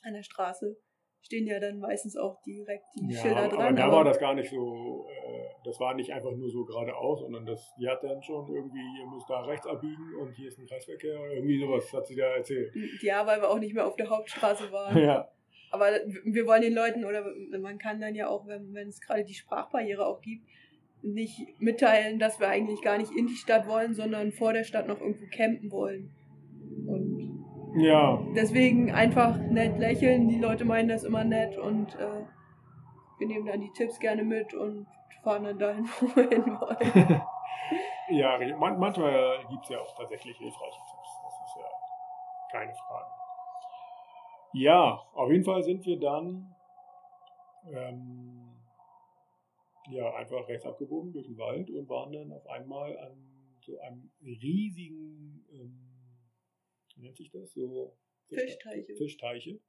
an 0.03 0.15
der 0.15 0.23
Straße 0.23 0.77
stehen 1.25 1.47
ja 1.47 1.59
dann 1.59 1.79
meistens 1.79 2.17
auch 2.17 2.41
direkt 2.43 2.85
die 2.97 3.15
ja, 3.15 3.21
Schilder 3.21 3.49
dran. 3.49 3.61
Aber 3.61 3.73
da 3.73 3.91
war 3.91 4.05
das 4.05 4.19
gar 4.19 4.35
nicht 4.35 4.51
so, 4.51 5.07
äh, 5.09 5.49
das 5.65 5.81
war 5.81 5.95
nicht 5.95 6.13
einfach 6.13 6.33
nur 6.33 6.51
so 6.51 6.65
geradeaus, 6.65 7.21
sondern 7.21 7.47
das, 7.47 7.75
die 7.79 7.89
hat 7.89 8.05
dann 8.05 8.23
schon 8.23 8.47
irgendwie, 8.55 9.01
ihr 9.01 9.07
müsst 9.07 9.29
da 9.29 9.41
rechts 9.41 9.67
abbiegen 9.67 10.15
und 10.21 10.33
hier 10.33 10.49
ist 10.49 10.59
ein 10.59 10.67
Kreisverkehr 10.67 11.19
oder 11.19 11.33
irgendwie 11.33 11.59
sowas, 11.59 11.93
hat 11.93 12.07
sie 12.07 12.17
da 12.17 12.27
erzählt. 12.27 12.73
Ja, 13.01 13.27
weil 13.27 13.41
wir 13.41 13.49
auch 13.49 13.59
nicht 13.59 13.75
mehr 13.75 13.87
auf 13.87 13.97
der 13.97 14.11
Hauptstraße 14.11 14.71
waren. 14.71 14.99
ja. 15.03 15.29
Aber 15.71 15.87
wir 16.25 16.47
wollen 16.47 16.63
den 16.63 16.75
Leuten, 16.75 17.05
oder 17.05 17.25
man 17.59 17.79
kann 17.79 18.01
dann 18.01 18.15
ja 18.15 18.29
auch, 18.29 18.47
wenn, 18.47 18.75
wenn 18.75 18.89
es 18.89 19.01
gerade 19.01 19.25
die 19.25 19.35
Sprachbarriere 19.35 20.07
auch 20.07 20.21
gibt, 20.21 20.47
nicht 21.03 21.41
mitteilen, 21.59 22.19
dass 22.19 22.39
wir 22.39 22.49
eigentlich 22.49 22.81
gar 22.81 22.99
nicht 22.99 23.13
in 23.17 23.27
die 23.27 23.35
Stadt 23.35 23.67
wollen, 23.67 23.95
sondern 23.95 24.31
vor 24.33 24.53
der 24.53 24.65
Stadt 24.65 24.87
noch 24.87 25.01
irgendwo 25.01 25.27
campen 25.35 25.71
wollen. 25.71 26.15
Ja. 27.77 28.23
deswegen 28.35 28.93
einfach 28.93 29.37
nett 29.37 29.79
lächeln. 29.79 30.29
Die 30.29 30.39
Leute 30.39 30.65
meinen 30.65 30.89
das 30.89 31.05
immer 31.05 31.25
nett 31.25 31.59
und 31.59 31.95
äh, 31.97 32.25
wir 33.19 33.27
nehmen 33.27 33.47
dann 33.47 33.61
die 33.61 33.73
Tipps 33.73 33.99
gerne 33.99 34.23
mit 34.23 34.55
und 34.55 34.87
fahren 35.23 35.45
dann 35.45 35.59
dahin, 35.59 35.85
wo 36.01 36.17
wir 36.17 36.29
hin 36.29 36.45
wollen. 36.61 37.23
ja, 38.19 38.39
man, 38.59 38.79
manchmal 38.79 39.39
gibt 39.51 39.65
es 39.65 39.71
ja 39.71 39.79
auch 39.81 39.97
tatsächlich 39.97 40.37
hilfreiche 40.37 40.79
Tipps. 40.91 41.21
Das 41.25 41.35
ist 41.35 41.57
ja 41.57 42.59
keine 42.59 42.75
Frage. 42.75 43.11
Ja, 44.53 45.03
auf 45.15 45.31
jeden 45.31 45.45
Fall 45.45 45.63
sind 45.65 45.85
wir 45.85 45.99
dann 45.99 46.55
ähm, 47.73 48.55
ja, 49.91 50.15
einfach 50.15 50.47
rechts 50.49 50.67
abgebogen 50.67 51.13
durch 51.13 51.27
den 51.27 51.39
Wald 51.39 51.71
und 51.71 51.89
waren 51.89 52.13
dann 52.13 52.33
auf 52.33 52.47
einmal 52.47 52.97
an 52.99 53.35
so 53.61 53.79
einem 53.81 54.11
riesigen, 54.23 55.45
ähm, 55.53 55.94
wie 56.95 57.03
nennt 57.03 57.17
sich 57.17 57.31
das? 57.31 57.53
So 57.53 57.97
Fischteiche. 58.29 58.95
Fischteiche. 58.95 59.61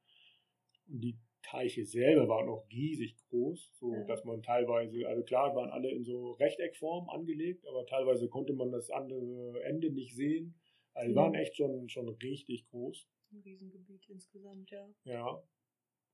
Und 0.87 1.01
die 1.01 1.17
Teiche 1.41 1.85
selber 1.85 2.27
waren 2.27 2.49
auch 2.49 2.67
riesig 2.71 3.15
groß, 3.29 3.71
so 3.73 3.93
ja. 3.93 4.03
dass 4.05 4.23
man 4.23 4.41
teilweise, 4.41 5.07
also 5.07 5.23
klar, 5.23 5.55
waren 5.55 5.69
alle 5.69 5.91
in 5.91 6.03
so 6.03 6.31
Rechteckform 6.33 7.09
angelegt, 7.09 7.67
aber 7.67 7.85
teilweise 7.85 8.27
konnte 8.29 8.53
man 8.53 8.71
das 8.71 8.89
andere 8.89 9.61
Ende 9.63 9.91
nicht 9.91 10.15
sehen. 10.15 10.55
Also 10.93 11.09
die 11.09 11.15
waren 11.15 11.35
echt 11.35 11.55
schon, 11.55 11.89
schon 11.89 12.09
richtig 12.09 12.65
groß. 12.67 13.07
Ein 13.31 13.41
Riesengebiet 13.41 14.09
insgesamt, 14.09 14.71
ja. 14.71 14.89
Ja. 15.03 15.43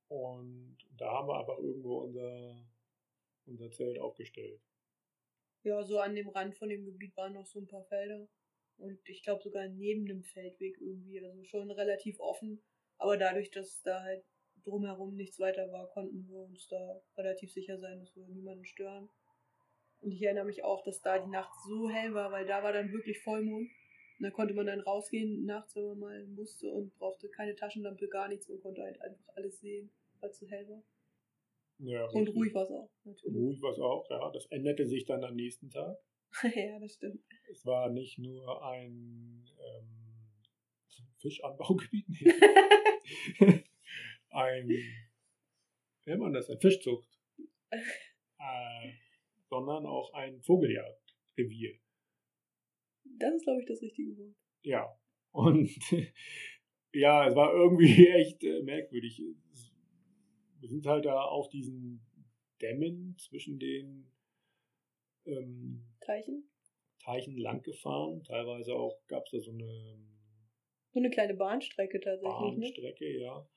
Und 0.07 0.77
da 0.97 1.11
haben 1.11 1.27
wir 1.27 1.39
einfach 1.39 1.59
irgendwo 1.59 1.99
unser 1.99 2.65
unser 3.45 3.71
Zelt 3.71 3.99
aufgestellt. 3.99 4.61
Ja, 5.63 5.83
so 5.83 5.99
an 5.99 6.15
dem 6.15 6.29
Rand 6.29 6.55
von 6.55 6.69
dem 6.69 6.85
Gebiet 6.85 7.15
waren 7.17 7.33
noch 7.33 7.45
so 7.45 7.59
ein 7.59 7.67
paar 7.67 7.83
Felder. 7.83 8.27
Und 8.77 8.99
ich 9.07 9.23
glaube 9.23 9.43
sogar 9.43 9.67
neben 9.67 10.05
dem 10.05 10.23
Feldweg 10.23 10.79
irgendwie. 10.79 11.23
Also 11.23 11.43
schon 11.43 11.71
relativ 11.71 12.19
offen. 12.19 12.61
Aber 12.97 13.17
dadurch, 13.17 13.51
dass 13.51 13.81
da 13.83 14.01
halt 14.01 14.23
drumherum 14.63 15.15
nichts 15.15 15.39
weiter 15.39 15.71
war, 15.71 15.89
konnten 15.89 16.27
wir 16.27 16.39
uns 16.39 16.67
da 16.67 17.01
relativ 17.17 17.51
sicher 17.51 17.79
sein, 17.79 17.99
dass 17.99 18.15
wir 18.15 18.27
niemanden 18.27 18.65
stören. 18.65 19.09
Und 20.01 20.11
ich 20.11 20.21
erinnere 20.23 20.45
mich 20.45 20.63
auch, 20.63 20.83
dass 20.83 21.01
da 21.01 21.19
die 21.19 21.29
Nacht 21.29 21.51
so 21.67 21.89
hell 21.89 22.13
war, 22.13 22.31
weil 22.31 22.45
da 22.45 22.63
war 22.63 22.73
dann 22.73 22.91
wirklich 22.91 23.19
Vollmond. 23.19 23.69
Und 24.19 24.25
da 24.25 24.31
konnte 24.31 24.53
man 24.53 24.67
dann 24.67 24.81
rausgehen 24.81 25.45
nachts, 25.45 25.75
wenn 25.75 25.85
man 25.85 25.99
mal 25.99 26.27
musste 26.27 26.71
und 26.71 26.95
brauchte 26.97 27.29
keine 27.29 27.55
Taschenlampe, 27.55 28.07
gar 28.07 28.27
nichts 28.27 28.49
und 28.49 28.61
konnte 28.61 28.83
halt 28.83 29.01
einfach 29.01 29.27
alles 29.35 29.59
sehen, 29.59 29.91
weil 30.19 30.29
es 30.29 30.37
so 30.39 30.47
hell 30.47 30.67
war. 30.69 30.83
Ja, 31.79 32.05
und 32.09 32.29
ruhig 32.29 32.53
war 32.53 32.63
es 32.63 32.69
auch, 32.69 32.91
natürlich. 33.03 33.35
Ruhig 33.35 33.61
war 33.63 33.71
es 33.71 33.79
auch, 33.79 34.07
ja. 34.11 34.31
Das 34.31 34.45
änderte 34.51 34.85
sich 34.85 35.05
dann 35.05 35.23
am 35.23 35.35
nächsten 35.35 35.71
Tag. 35.71 35.97
ja, 36.55 36.79
das 36.79 36.93
stimmt. 36.93 37.21
Es 37.49 37.65
war 37.65 37.89
nicht 37.89 38.17
nur 38.17 38.63
ein 38.65 39.45
ähm, 39.59 40.01
Fischanbaugebiet, 41.17 42.05
ein, 44.29 44.69
wie 44.69 44.85
nennt 46.05 46.21
man 46.21 46.33
das, 46.33 46.49
ein 46.49 46.59
Fischzucht, 46.59 47.19
äh, 47.71 48.91
sondern 49.49 49.85
auch 49.85 50.13
ein 50.13 50.41
Vogeljagdrevier. 50.41 51.77
Das 53.03 53.35
ist, 53.35 53.43
glaube 53.43 53.61
ich, 53.61 53.67
das 53.67 53.81
richtige 53.81 54.17
Wort. 54.17 54.35
Ja, 54.63 54.97
und 55.31 55.69
ja, 56.93 57.27
es 57.27 57.35
war 57.35 57.53
irgendwie 57.53 58.07
echt 58.07 58.43
äh, 58.43 58.61
merkwürdig. 58.63 59.21
Wir 60.59 60.69
sind 60.69 60.85
halt 60.85 61.05
da 61.05 61.21
auf 61.21 61.49
diesen 61.49 62.01
Dämmen 62.61 63.17
zwischen 63.17 63.59
den 63.59 64.11
ähm, 65.25 65.83
Teichen? 66.01 66.49
Teichen 66.99 67.37
lang 67.37 67.61
gefahren. 67.61 68.23
Teilweise 68.23 68.75
auch 68.75 68.99
gab 69.07 69.25
es 69.25 69.31
da 69.31 69.39
so 69.39 69.51
eine 69.51 69.97
so 70.93 70.99
eine 70.99 71.09
kleine 71.09 71.33
Bahnstrecke 71.35 71.99
tatsächlich. 71.99 72.57
Ne? 72.57 72.61
Bahnstrecke, 72.61 73.05
ne? 73.05 73.21
ja. 73.21 73.47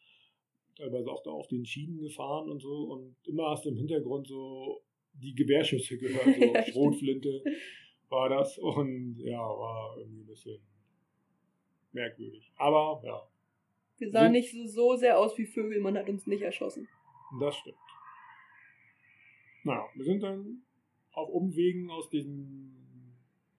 Teilweise 0.77 1.11
auch 1.11 1.23
da 1.23 1.31
auf 1.31 1.49
den 1.49 1.65
Schienen 1.65 1.99
gefahren 1.99 2.51
und 2.51 2.61
so. 2.61 2.85
Und 2.85 3.17
immer 3.27 3.51
hast 3.51 3.65
du 3.65 3.71
im 3.71 3.77
Hintergrund 3.77 4.27
so 4.27 4.83
die 5.15 5.35
Gewehrschüsse 5.35 5.99
gehört, 5.99 6.25
so 6.25 6.45
ja, 6.55 6.63
Schrotflinte 6.65 7.45
war 8.09 8.29
das. 8.29 8.59
Und 8.59 9.19
ja, 9.19 9.39
war 9.39 9.97
irgendwie 9.99 10.21
ein 10.21 10.27
bisschen 10.27 10.61
merkwürdig. 11.93 12.53
Aber 12.57 13.03
ja, 13.05 13.29
wir 13.99 14.11
sahen 14.11 14.33
nicht 14.33 14.53
so, 14.53 14.67
so 14.67 14.97
sehr 14.97 15.19
aus 15.19 15.39
wie 15.39 15.47
Vögel, 15.47 15.81
man 15.81 15.97
hat 15.97 16.09
uns 16.09 16.27
nicht 16.27 16.43
erschossen. 16.43 16.89
Das 17.41 17.57
stimmt. 17.57 17.77
Naja, 19.63 19.89
wir 19.95 20.05
sind 20.05 20.23
dann 20.23 20.64
auf 21.15 21.29
Umwegen 21.29 21.91
aus 21.91 22.09
diesem 22.11 22.75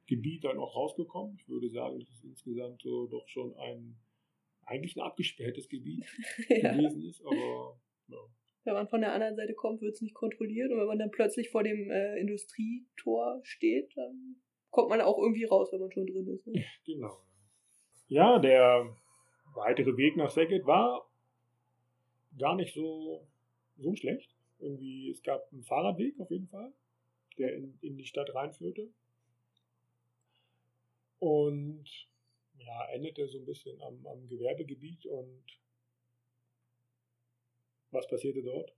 Gebiet 0.07 0.43
dann 0.43 0.57
auch 0.57 0.75
rausgekommen. 0.75 1.37
Ich 1.39 1.47
würde 1.47 1.69
sagen, 1.69 1.99
das 1.99 2.09
ist 2.09 2.23
insgesamt 2.23 2.81
so 2.81 3.07
doch 3.07 3.27
schon 3.27 3.55
ein 3.57 3.95
eigentlich 4.65 4.95
ein 4.95 5.01
abgesperrtes 5.01 5.69
Gebiet 5.69 6.05
ja. 6.49 6.73
gewesen 6.73 7.03
ist, 7.03 7.23
aber 7.25 7.77
ja. 8.07 8.17
Wenn 8.63 8.73
man 8.73 8.87
von 8.87 9.01
der 9.01 9.13
anderen 9.13 9.35
Seite 9.35 9.53
kommt, 9.53 9.81
wird 9.81 9.93
es 9.93 10.01
nicht 10.01 10.15
kontrolliert 10.15 10.71
und 10.71 10.79
wenn 10.79 10.87
man 10.87 10.97
dann 10.97 11.11
plötzlich 11.11 11.49
vor 11.49 11.63
dem 11.63 11.91
äh, 11.91 12.19
Industrietor 12.19 13.39
steht, 13.43 13.95
dann 13.95 14.37
kommt 14.71 14.89
man 14.89 15.01
auch 15.01 15.19
irgendwie 15.19 15.45
raus, 15.45 15.71
wenn 15.71 15.81
man 15.81 15.91
schon 15.91 16.07
drin 16.07 16.27
ist. 16.27 16.47
Ne? 16.47 16.65
Genau. 16.83 17.15
Ja, 18.07 18.39
der 18.39 18.95
weitere 19.53 19.95
Weg 19.97 20.17
nach 20.17 20.31
Saget 20.31 20.65
war 20.65 21.07
gar 22.37 22.55
nicht 22.55 22.73
so, 22.73 23.27
so 23.77 23.95
schlecht. 23.95 24.35
Irgendwie, 24.59 25.11
es 25.11 25.21
gab 25.21 25.51
einen 25.51 25.63
Fahrradweg 25.63 26.19
auf 26.19 26.31
jeden 26.31 26.47
Fall, 26.47 26.73
der 27.37 27.53
in, 27.55 27.77
in 27.81 27.97
die 27.97 28.05
Stadt 28.05 28.33
reinführte. 28.33 28.89
Und 31.19 31.85
ja, 32.57 32.87
endete 32.93 33.27
so 33.27 33.39
ein 33.39 33.45
bisschen 33.45 33.81
am, 33.81 34.05
am 34.05 34.27
Gewerbegebiet 34.27 35.05
und 35.05 35.43
was 37.91 38.07
passierte 38.07 38.41
dort? 38.43 38.73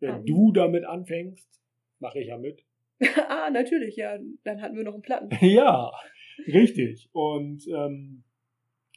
Wenn 0.00 0.16
um. 0.16 0.26
du 0.26 0.52
damit 0.52 0.84
anfängst, 0.84 1.60
mache 1.98 2.20
ich 2.20 2.28
ja 2.28 2.38
mit. 2.38 2.64
ah, 3.28 3.50
natürlich, 3.50 3.96
ja. 3.96 4.18
Dann 4.44 4.60
hatten 4.60 4.76
wir 4.76 4.84
noch 4.84 4.94
einen 4.94 5.02
Platten. 5.02 5.30
ja, 5.46 5.92
Richtig. 6.46 7.08
Und 7.12 7.66
ähm, 7.68 8.22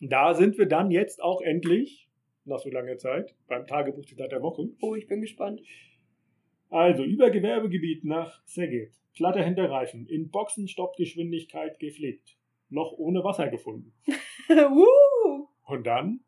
da 0.02 0.34
sind 0.34 0.58
wir 0.58 0.68
dann 0.68 0.92
jetzt 0.92 1.22
auch 1.22 1.42
endlich, 1.42 2.10
nach 2.46 2.60
so 2.60 2.70
langer 2.70 2.98
Zeit, 2.98 3.36
beim 3.48 3.66
Tagebuchzitat 3.66 4.32
der 4.32 4.42
Woche. 4.42 4.70
Oh, 4.82 4.96
ich 4.96 5.08
bin 5.08 5.22
gespannt. 5.22 5.62
Also, 6.72 7.04
über 7.04 7.30
Gewerbegebiet 7.30 8.04
nach 8.04 8.44
Szeged. 8.48 8.94
Platte 9.14 9.44
Hinterreifen. 9.44 10.08
In 10.08 10.32
Boxenstoppgeschwindigkeit 10.32 11.78
gepflegt. 11.78 12.38
Noch 12.70 12.94
ohne 12.94 13.24
Wasser 13.24 13.50
gefunden. 13.50 13.94
Und 15.68 15.86
dann, 15.86 16.22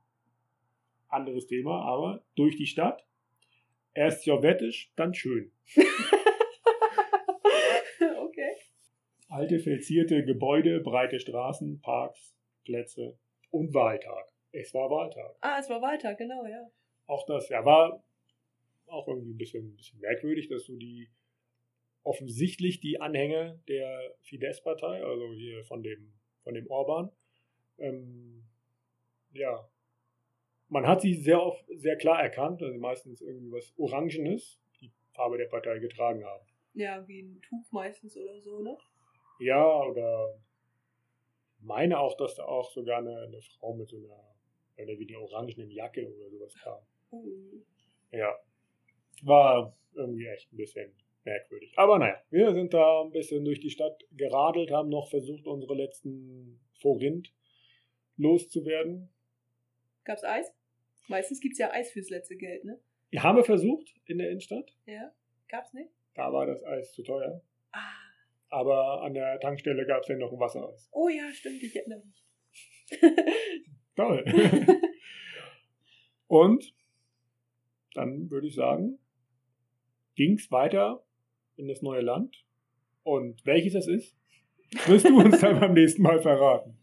anderes 1.08 1.48
Thema, 1.48 1.82
aber 1.82 2.24
durch 2.36 2.56
die 2.58 2.68
Stadt. 2.68 3.04
Erst 3.96 4.24
sowjetisch, 4.24 4.92
dann 4.96 5.16
schön. 5.16 5.52
alte 9.34 9.60
verzierte 9.60 10.24
Gebäude, 10.24 10.80
breite 10.80 11.20
Straßen, 11.20 11.82
Parks, 11.82 12.36
Plätze 12.66 13.18
und 13.50 13.74
Wahltag. 13.74 14.32
Es 14.52 14.74
war 14.76 14.90
Wahltag. 14.92 15.36
Ah, 15.42 15.58
es 15.60 15.70
war 15.70 15.82
Wahltag, 15.82 16.20
genau, 16.20 16.46
ja. 16.46 16.70
Auch 17.08 17.26
das, 17.26 17.50
ja, 17.50 17.66
war 17.66 18.04
auch 18.94 19.08
irgendwie 19.08 19.34
ein 19.34 19.38
bisschen, 19.38 19.74
ein 19.74 19.76
bisschen 19.76 20.00
merkwürdig, 20.00 20.48
dass 20.50 20.66
du 20.66 20.78
die 20.78 21.10
offensichtlich 22.04 22.80
die 22.80 23.00
Anhänger 23.00 23.60
der 23.68 24.16
Fidesz-Partei, 24.22 25.04
also 25.04 25.34
hier 25.34 25.64
von 25.66 25.84
dem, 25.84 26.14
von 26.44 26.54
dem 26.54 26.70
Orban, 26.70 27.12
ähm, 27.78 28.44
ja, 29.32 29.68
man 30.68 30.88
hat 30.88 31.02
sie 31.02 31.14
sehr 31.14 31.42
oft, 31.42 31.64
sehr 31.76 31.98
klar 31.98 32.22
erkannt, 32.22 32.62
also 32.62 32.78
meistens 32.78 33.22
irgendwie 33.22 33.52
was 33.52 33.74
Orangenes, 33.78 34.60
die 34.82 34.92
Farbe 35.14 35.38
der 35.38 35.46
Partei 35.46 35.80
getragen 35.80 36.26
haben. 36.26 36.46
Ja, 36.74 37.08
wie 37.08 37.22
ein 37.22 37.42
Tuch 37.42 37.72
meistens 37.72 38.18
oder 38.18 38.42
so, 38.42 38.62
ne? 38.62 38.78
Ja, 39.40 39.84
oder 39.84 40.40
meine 41.60 42.00
auch, 42.00 42.18
dass 42.18 42.36
da 42.36 42.46
auch 42.46 42.72
sogar 42.72 43.00
eine, 43.00 43.18
eine 43.22 43.42
Frau 43.42 43.74
mit 43.76 43.90
so 43.90 43.98
einer, 43.98 44.36
oder 44.78 44.98
wie 44.98 45.06
die 45.06 45.16
orangenen 45.16 45.70
Jacke 45.70 46.12
oder 46.12 46.30
sowas 46.30 46.56
kam. 46.56 46.80
Mhm. 47.12 47.66
Ja. 48.12 48.36
War 49.22 49.78
irgendwie 49.94 50.26
echt 50.28 50.52
ein 50.52 50.58
bisschen 50.58 50.92
merkwürdig. 51.24 51.74
Aber 51.76 52.00
naja, 52.00 52.22
wir 52.30 52.54
sind 52.54 52.74
da 52.74 53.04
ein 53.04 53.12
bisschen 53.12 53.46
durch 53.46 53.60
die 53.60 53.70
Stadt 53.70 54.04
geradelt, 54.12 54.72
haben 54.72 54.90
noch 54.90 55.10
versucht, 55.10 55.46
unsere 55.46 55.76
letzten 55.76 56.60
Forint 56.80 57.34
loszuwerden. 58.18 59.10
Gab's 60.04 60.24
Eis? 60.24 60.54
Meistens 61.08 61.40
gibt's 61.40 61.60
ja 61.60 61.72
Eis 61.72 61.92
fürs 61.92 62.10
letzte 62.10 62.36
Geld, 62.36 62.66
ne? 62.66 62.80
Ja, 63.12 63.24
haben 63.24 63.38
wir 63.38 63.44
versucht 63.44 63.94
in 64.06 64.18
der 64.18 64.30
Innenstadt. 64.30 64.76
Ja. 64.86 65.14
Gab's 65.48 65.74
nicht? 65.74 65.92
Da 66.16 66.32
war 66.34 66.46
das 66.46 66.64
Eis 66.64 66.94
zu 66.94 67.04
teuer. 67.04 67.42
Ah. 67.72 67.80
Aber 68.50 69.02
an 69.02 69.14
der 69.14 69.40
Tankstelle 69.40 69.86
gab 69.86 70.02
es 70.02 70.08
ja 70.08 70.16
noch 70.16 70.32
ein 70.32 70.40
Wassereis. 70.40 70.90
Oh 70.92 71.10
ja, 71.10 71.32
stimmt, 71.34 71.62
ich 71.64 71.76
erinnere 71.76 72.04
mich. 72.06 72.24
Toll. 73.96 74.24
Und 76.28 76.74
dann 77.94 78.30
würde 78.30 78.48
ich 78.48 78.56
sagen, 78.56 79.00
ging 80.16 80.34
es 80.34 80.52
weiter 80.52 81.04
in 81.56 81.68
das 81.68 81.82
neue 81.82 82.02
Land. 82.02 82.46
Und 83.04 83.46
welches 83.46 83.76
es 83.76 83.88
ist, 83.88 84.18
wirst 84.88 85.08
du 85.08 85.20
uns 85.20 85.40
dann 85.40 85.60
beim 85.60 85.74
nächsten 85.74 86.02
Mal 86.02 86.22
verraten. 86.22 86.78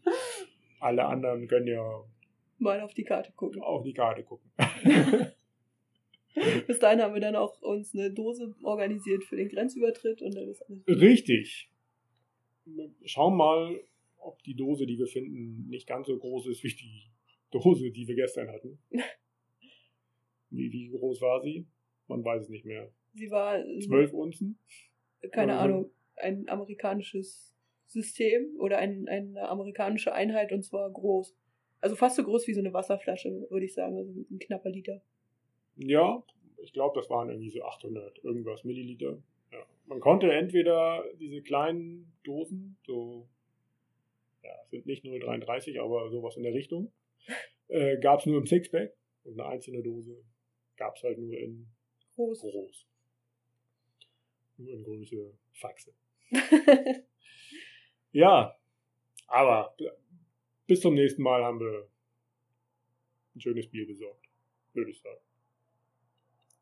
Alle 0.79 1.05
anderen 1.05 1.47
können 1.47 1.67
ja 1.67 2.03
Mal 2.57 2.81
auf 2.81 2.93
die 2.93 3.03
Karte 3.03 3.31
gucken. 3.31 3.61
auf 3.61 3.83
die 3.83 3.93
Karte 3.93 4.23
gucken. 4.23 4.51
Bis 6.67 6.79
dahin 6.79 7.01
haben 7.01 7.13
wir 7.13 7.21
dann 7.21 7.35
auch 7.35 7.61
uns 7.61 7.93
eine 7.93 8.11
Dose 8.11 8.55
organisiert 8.63 9.23
für 9.23 9.35
den 9.35 9.49
Grenzübertritt 9.49 10.21
und 10.21 10.35
dann 10.35 10.47
ist 10.47 10.61
alles. 10.61 10.87
Richtig. 10.87 11.69
Schauen 13.03 13.35
mal, 13.35 13.83
ob 14.17 14.41
die 14.43 14.55
Dose, 14.55 14.85
die 14.85 14.97
wir 14.97 15.07
finden, 15.07 15.67
nicht 15.67 15.87
ganz 15.87 16.07
so 16.07 16.17
groß 16.17 16.47
ist 16.47 16.63
wie 16.63 16.69
die 16.69 17.11
Dose, 17.51 17.91
die 17.91 18.07
wir 18.07 18.15
gestern 18.15 18.49
hatten. 18.49 18.79
Wie, 20.53 20.69
wie 20.69 20.89
groß 20.89 21.21
war 21.21 21.41
sie? 21.41 21.65
Man 22.07 22.25
weiß 22.25 22.43
es 22.43 22.49
nicht 22.49 22.65
mehr. 22.65 22.91
Sie 23.13 23.29
war, 23.29 23.63
Zwölf 23.81 24.13
Unzen? 24.13 24.57
keine 25.31 25.53
oder 25.53 25.59
so. 25.59 25.65
Ahnung, 25.65 25.91
ein 26.15 26.49
amerikanisches 26.49 27.55
System 27.87 28.55
oder 28.59 28.77
ein, 28.77 29.07
eine 29.07 29.49
amerikanische 29.49 30.13
Einheit 30.13 30.51
und 30.51 30.63
zwar 30.63 30.89
groß. 30.89 31.35
Also 31.81 31.95
fast 31.95 32.15
so 32.15 32.23
groß 32.23 32.47
wie 32.47 32.53
so 32.53 32.59
eine 32.59 32.73
Wasserflasche, 32.73 33.47
würde 33.49 33.65
ich 33.65 33.73
sagen. 33.73 33.97
Also 33.97 34.11
ein 34.11 34.39
knapper 34.39 34.69
Liter. 34.69 35.01
Ja, 35.75 36.23
ich 36.57 36.73
glaube, 36.73 36.99
das 36.99 37.09
waren 37.09 37.29
irgendwie 37.29 37.49
so 37.49 37.63
800 37.63 38.23
irgendwas 38.23 38.63
Milliliter. 38.63 39.21
Ja. 39.51 39.65
Man 39.87 39.99
konnte 39.99 40.31
entweder 40.31 41.03
diese 41.19 41.41
kleinen 41.41 42.13
Dosen, 42.23 42.77
so, 42.85 43.27
ja, 44.43 44.55
sind 44.69 44.85
nicht 44.85 45.03
0,33, 45.03 45.81
aber 45.81 46.09
sowas 46.11 46.37
in 46.37 46.43
der 46.43 46.53
Richtung, 46.53 46.91
äh, 47.67 47.97
gab 47.99 48.19
es 48.19 48.25
nur 48.25 48.37
im 48.37 48.45
Sixpack 48.45 48.93
und 49.23 49.39
eine 49.39 49.49
einzelne 49.49 49.81
Dose 49.81 50.23
gab 50.77 50.95
es 50.95 51.03
halt 51.03 51.17
nur 51.17 51.37
in 51.37 51.67
Groß. 52.15 52.41
groß. 52.41 52.87
Nur 54.63 54.73
in 54.73 54.83
Größe 54.83 55.37
Faxe. 55.53 55.93
Ja, 58.13 58.57
aber 59.27 59.73
bis 60.67 60.81
zum 60.81 60.95
nächsten 60.95 61.23
Mal 61.23 61.45
haben 61.45 61.61
wir 61.61 61.87
ein 63.33 63.39
schönes 63.39 63.69
Bier 63.69 63.87
besorgt, 63.87 64.27
würde 64.73 64.91
ich 64.91 65.01
sagen. 65.01 65.21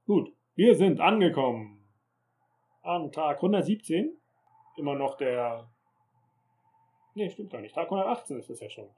Gut, 0.05 0.31
wir 0.53 0.75
sind 0.75 0.99
angekommen 0.99 1.83
an 2.83 3.11
Tag 3.11 3.37
117. 3.37 4.15
Immer 4.77 4.93
noch 4.93 5.17
der. 5.17 5.67
Nee, 7.15 7.31
stimmt 7.31 7.51
gar 7.51 7.61
nicht. 7.61 7.73
Tag 7.73 7.85
118 7.85 8.37
ist 8.37 8.51
es 8.51 8.59
ja 8.59 8.69
schon. 8.69 8.91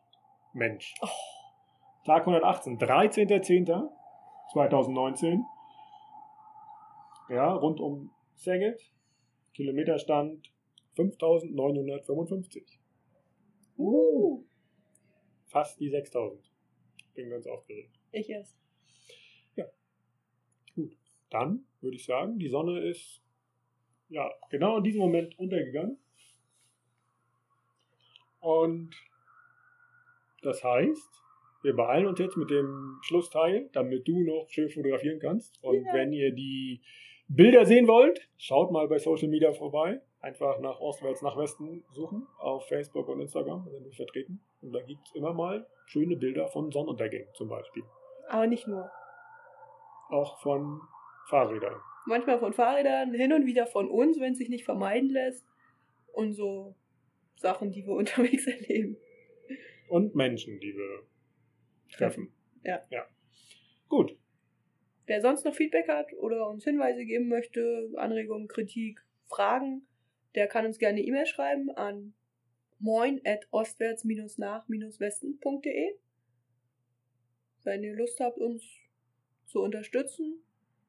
Mensch. 0.54 0.94
Oh. 1.02 1.08
Tag 2.04 2.28
118, 2.28 2.80
13.10.2019. 2.80 5.46
Ja, 7.30 7.54
rund 7.54 7.80
um 7.80 8.12
Saget. 8.42 8.82
Kilometerstand 9.54 10.52
5955. 10.96 12.80
uh, 13.78 14.44
Fast 15.48 15.80
die 15.80 15.90
6000. 15.90 16.42
Bin 17.14 17.30
ganz 17.30 17.46
aufgeregt. 17.46 18.00
ich 18.12 18.30
erst. 18.30 18.58
Dann 21.30 21.66
würde 21.80 21.96
ich 21.96 22.06
sagen, 22.06 22.40
die 22.40 22.50
Sonne 22.50 22.82
ist 22.90 23.22
ja 24.10 24.30
genau 24.50 24.78
in 24.80 24.84
diesem 24.84 25.00
Moment 25.00 25.40
untergegangen. 25.40 25.98
Und 28.42 28.94
das 30.42 30.62
heißt, 30.62 31.10
wir 31.62 31.74
beeilen 31.74 32.08
uns 32.08 32.20
jetzt 32.20 32.36
mit 32.36 32.50
dem 32.50 33.00
Schlussteil, 33.04 33.70
damit 33.72 34.06
du 34.10 34.20
noch 34.24 34.50
schön 34.50 34.70
fotografieren 34.70 35.20
kannst. 35.20 35.64
Und 35.64 35.86
Ja. 35.86 35.94
wenn 35.94 36.12
ihr 36.12 36.32
die 36.34 36.82
Bilder 37.34 37.66
sehen 37.66 37.88
wollt, 37.88 38.30
schaut 38.38 38.72
mal 38.72 38.90
bei 38.90 39.00
Social 39.00 39.30
Media 39.30 39.54
vorbei. 39.54 40.02
Einfach 40.20 40.60
nach 40.60 40.82
Ostwärts 40.82 41.22
nach 41.22 41.38
Westen 41.38 41.86
suchen. 41.94 42.28
Auf 42.38 42.68
Facebook 42.68 43.08
und 43.08 43.22
Instagram 43.22 43.70
sind 43.70 43.86
wir 43.86 43.94
vertreten. 43.94 44.42
Und 44.62 44.74
da 44.74 44.82
gibt 44.82 45.08
es 45.08 45.16
immer 45.16 45.34
mal 45.34 45.66
schöne 45.86 46.18
Bilder 46.18 46.50
von 46.50 46.72
Sonnenuntergängen 46.72 47.30
zum 47.34 47.48
Beispiel. 47.48 47.84
Aber 48.28 48.48
nicht 48.48 48.68
nur. 48.68 48.92
Auch 50.10 50.42
von 50.42 50.82
Fahrrädern. 51.30 51.80
Manchmal 52.06 52.38
von 52.38 52.52
Fahrrädern, 52.52 53.14
hin 53.14 53.32
und 53.32 53.46
wieder 53.46 53.66
von 53.66 53.90
uns, 53.90 54.20
wenn 54.20 54.34
es 54.34 54.38
sich 54.38 54.50
nicht 54.50 54.66
vermeiden 54.66 55.10
lässt. 55.10 55.46
Und 56.12 56.34
so 56.34 56.76
Sachen, 57.38 57.72
die 57.72 57.88
wir 57.88 57.94
unterwegs 57.96 58.46
erleben. 58.46 58.98
Und 59.88 60.16
Menschen, 60.16 60.60
die 60.60 60.76
wir 60.76 61.08
treffen. 61.96 62.34
Ja. 62.66 62.82
ja. 62.90 63.06
Gut. 63.88 64.18
Wer 65.08 65.22
sonst 65.22 65.46
noch 65.46 65.56
Feedback 65.56 65.88
hat 65.90 66.14
oder 66.14 66.48
uns 66.50 66.64
Hinweise 66.64 67.06
geben 67.06 67.28
möchte, 67.28 67.90
Anregungen, 67.96 68.48
Kritik, 68.48 69.02
Fragen, 69.28 69.86
der 70.36 70.48
kann 70.48 70.66
uns 70.66 70.78
gerne 70.80 71.02
E-Mail 71.02 71.26
schreiben 71.26 71.70
an 71.72 72.14
moin 72.80 73.20
at 73.26 73.46
ostwärts-nach-westen.de. 73.52 75.96
Wenn 77.64 77.84
ihr 77.84 77.96
Lust 77.96 78.20
habt, 78.20 78.38
uns 78.40 78.64
zu 79.46 79.62
unterstützen, 79.62 80.42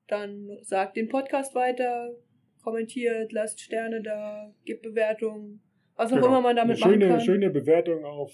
dann 0.09 0.59
sagt 0.63 0.97
den 0.97 1.09
Podcast 1.09 1.55
weiter, 1.55 2.15
kommentiert, 2.63 3.33
lasst 3.33 3.61
Sterne 3.61 4.03
da, 4.03 4.55
gebt 4.65 4.83
Bewertungen, 4.83 5.63
was 5.97 6.11
auch 6.13 6.17
Genau. 6.17 6.29
immer 6.29 6.41
man 6.41 6.57
damit 6.57 6.83
Eine 6.83 6.93
schöne, 6.93 7.07
machen 7.07 7.17
kann. 7.19 7.27
schöne 7.27 7.51
Bewertung 7.51 8.05
auf 8.05 8.33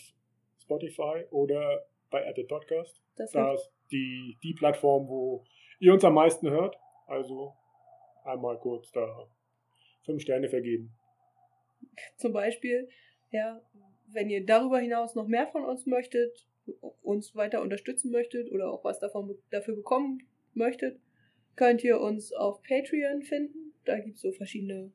Spotify 0.60 1.24
oder 1.30 1.86
bei 2.10 2.22
Apple 2.24 2.44
Podcast. 2.44 3.02
das 3.16 3.32
Da 3.32 3.54
ist 3.54 3.70
die, 3.90 4.38
die 4.42 4.54
Plattform, 4.54 5.08
wo 5.08 5.44
ihr 5.78 5.92
uns 5.92 6.04
am 6.04 6.14
meisten 6.14 6.48
hört. 6.50 6.76
Also 7.06 7.54
einmal 8.24 8.58
kurz 8.58 8.90
da 8.92 9.28
fünf 10.04 10.22
Sterne 10.22 10.48
vergeben. 10.48 10.92
Zum 12.16 12.32
Beispiel, 12.32 12.88
ja, 13.30 13.60
wenn 14.12 14.30
ihr 14.30 14.44
darüber 14.44 14.78
hinaus 14.78 15.14
noch 15.14 15.26
mehr 15.26 15.46
von 15.46 15.64
uns 15.64 15.86
möchtet, 15.86 16.46
uns 17.02 17.34
weiter 17.34 17.62
unterstützen 17.62 18.10
möchtet 18.10 18.50
oder 18.50 18.70
auch 18.70 18.84
was 18.84 18.98
davon 18.98 19.38
dafür 19.50 19.74
bekommen 19.74 20.26
möchtet, 20.54 21.00
könnt 21.56 21.82
ihr 21.82 22.00
uns 22.00 22.32
auf 22.32 22.62
Patreon 22.62 23.22
finden. 23.22 23.74
Da 23.84 23.98
gibt 23.98 24.16
es 24.16 24.22
so 24.22 24.32
verschiedene 24.32 24.92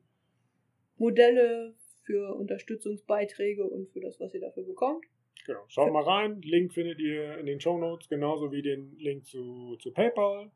Modelle 0.96 1.74
für 2.04 2.34
Unterstützungsbeiträge 2.34 3.64
und 3.64 3.90
für 3.90 4.00
das, 4.00 4.20
was 4.20 4.34
ihr 4.34 4.40
dafür 4.40 4.64
bekommt. 4.64 5.04
Genau. 5.46 5.64
Schaut 5.68 5.92
mal 5.92 6.02
rein. 6.02 6.40
Link 6.42 6.72
findet 6.72 6.98
ihr 7.00 7.38
in 7.38 7.46
den 7.46 7.60
Show 7.60 7.78
Notes, 7.78 8.08
genauso 8.08 8.52
wie 8.52 8.62
den 8.62 8.96
Link 8.98 9.26
zu, 9.26 9.76
zu 9.76 9.92
PayPal. 9.92 10.50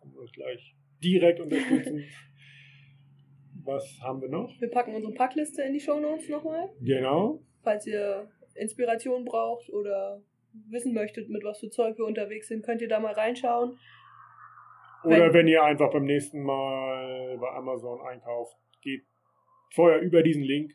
Kann 0.00 0.10
man 0.10 0.18
uns 0.20 0.32
gleich 0.32 0.74
direkt 1.02 1.40
unterstützen. 1.40 2.04
Was 3.64 3.98
haben 4.02 4.22
wir 4.22 4.28
noch? 4.28 4.50
Wir 4.60 4.70
packen 4.70 4.94
unsere 4.94 5.12
Packliste 5.12 5.62
in 5.62 5.74
die 5.74 5.80
Shownotes 5.80 6.28
nochmal, 6.28 6.70
Genau. 6.80 7.42
falls 7.62 7.86
ihr 7.86 8.30
Inspiration 8.54 9.24
braucht 9.24 9.68
oder 9.70 10.22
wissen 10.68 10.94
möchtet, 10.94 11.28
mit 11.28 11.44
was 11.44 11.60
für 11.60 11.70
Zeug 11.70 11.96
wir 11.98 12.06
unterwegs 12.06 12.48
sind, 12.48 12.64
könnt 12.64 12.80
ihr 12.82 12.88
da 12.88 12.98
mal 12.98 13.12
reinschauen. 13.12 13.78
Oder 15.04 15.26
Wenn- 15.26 15.34
wenn 15.34 15.48
ihr 15.48 15.62
einfach 15.62 15.92
beim 15.92 16.04
nächsten 16.04 16.42
Mal 16.42 17.38
bei 17.38 17.48
Amazon 17.50 18.00
einkauft, 18.06 18.56
geht 18.82 19.04
vorher 19.74 20.00
über 20.00 20.22
diesen 20.22 20.42
Link. 20.42 20.72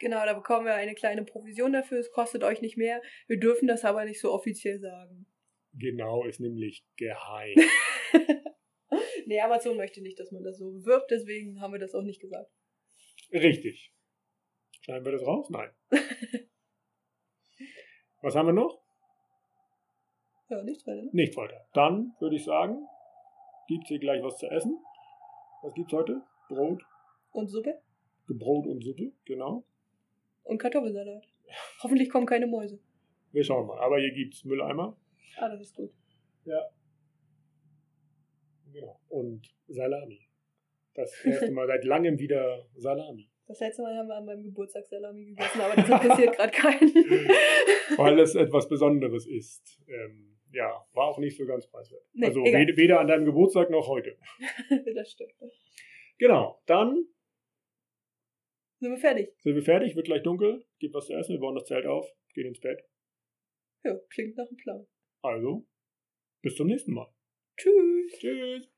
Genau, 0.00 0.24
da 0.26 0.32
bekommen 0.32 0.64
wir 0.66 0.74
eine 0.74 0.94
kleine 0.94 1.24
Provision 1.24 1.72
dafür. 1.72 2.00
Es 2.00 2.10
kostet 2.10 2.42
euch 2.42 2.60
nicht 2.60 2.76
mehr. 2.76 3.00
Wir 3.28 3.38
dürfen 3.38 3.68
das 3.68 3.84
aber 3.84 4.04
nicht 4.04 4.20
so 4.20 4.32
offiziell 4.32 4.80
sagen. 4.80 5.26
Genau, 5.74 6.24
ist 6.24 6.40
nämlich 6.40 6.84
geheim. 6.96 7.56
nee, 9.32 9.40
Amazon 9.40 9.76
möchte 9.76 10.02
nicht, 10.02 10.18
dass 10.20 10.30
man 10.30 10.42
das 10.42 10.58
so 10.58 10.70
bewirbt, 10.70 11.10
deswegen 11.10 11.60
haben 11.60 11.72
wir 11.72 11.80
das 11.80 11.94
auch 11.94 12.02
nicht 12.02 12.20
gesagt. 12.20 12.50
Richtig. 13.32 13.92
Schneiden 14.82 15.04
wir 15.04 15.12
das 15.12 15.26
raus? 15.26 15.48
Nein. 15.50 15.70
Was 18.20 18.34
haben 18.34 18.46
wir 18.46 18.52
noch? 18.52 18.80
Ja, 20.48 20.62
nichts 20.62 20.86
weiter. 20.86 21.02
Ne? 21.02 21.10
Nichts 21.12 21.36
weiter. 21.36 21.66
Dann 21.72 22.14
würde 22.20 22.36
ich 22.36 22.44
sagen, 22.44 22.86
gibt's 23.68 23.88
hier 23.88 23.98
gleich 23.98 24.22
was 24.22 24.36
zu 24.38 24.46
essen. 24.48 24.78
Was 25.62 25.72
gibt's 25.74 25.92
heute? 25.92 26.22
Brot, 26.48 26.82
Und 27.30 27.48
Suppe 27.48 27.80
Brot 28.28 28.66
und 28.66 28.82
Suppe, 28.84 29.12
genau. 29.24 29.64
und 30.44 30.58
Kartoffelsalat. 30.58 31.24
Hoffentlich 31.82 32.10
kommen 32.10 32.26
keine 32.26 32.46
Mäuse. 32.46 32.78
Wir 33.32 33.44
schauen 33.44 33.66
mal. 33.66 33.78
Aber 33.80 33.98
hier 33.98 34.12
gibt's 34.12 34.44
Mülleimer. 34.44 34.96
Ah, 35.38 35.48
das 35.48 35.60
ist 35.60 35.74
gut. 35.74 35.90
Genau. 38.72 39.00
Und 39.08 39.54
Salami. 39.68 40.28
Das 40.94 41.24
erste 41.24 41.50
Mal 41.50 41.66
seit 41.66 41.84
langem 41.84 42.18
wieder 42.18 42.66
Salami. 42.76 43.30
Das 43.46 43.60
letzte 43.60 43.82
Mal 43.82 43.96
haben 43.96 44.08
wir 44.08 44.16
an 44.16 44.24
meinem 44.24 44.42
Geburtstag 44.42 44.86
Salami 44.86 45.24
gegessen, 45.24 45.60
aber 45.60 45.74
das 45.74 45.88
interessiert 45.88 46.36
gerade 46.36 46.52
keinen. 46.52 46.94
Weil 47.96 48.18
es 48.20 48.34
etwas 48.34 48.68
Besonderes 48.68 49.26
ist. 49.26 49.82
Ähm, 49.88 50.38
ja, 50.52 50.86
war 50.92 51.06
auch 51.06 51.18
nicht 51.18 51.36
so 51.36 51.46
ganz 51.46 51.66
preiswert. 51.66 52.04
Nee, 52.12 52.26
also 52.26 52.42
weder, 52.42 52.76
weder 52.76 53.00
an 53.00 53.08
deinem 53.08 53.24
Geburtstag 53.24 53.70
noch 53.70 53.88
heute. 53.88 54.16
das 54.94 55.10
stimmt. 55.10 55.32
Genau. 56.18 56.62
Dann 56.66 57.06
Sind 58.80 58.90
wir 58.90 58.98
fertig? 58.98 59.34
sind 59.40 59.54
wir 59.54 59.62
fertig, 59.62 59.96
wird 59.96 60.06
gleich 60.06 60.22
dunkel, 60.22 60.64
gibt 60.78 60.94
was 60.94 61.06
zu 61.06 61.14
essen, 61.14 61.32
wir 61.32 61.40
bauen 61.40 61.54
das 61.54 61.64
Zelt 61.64 61.86
auf, 61.86 62.06
gehen 62.34 62.46
ins 62.46 62.60
Bett. 62.60 62.84
Ja, 63.84 63.98
klingt 64.10 64.36
nach 64.36 64.46
einem 64.46 64.56
Plan. 64.56 64.86
Also, 65.22 65.66
Bis 66.42 66.54
zum 66.56 66.68
nächsten 66.68 66.92
Mal. 66.92 67.12
Tschüss. 67.56 68.12
Tschüss. 68.18 68.71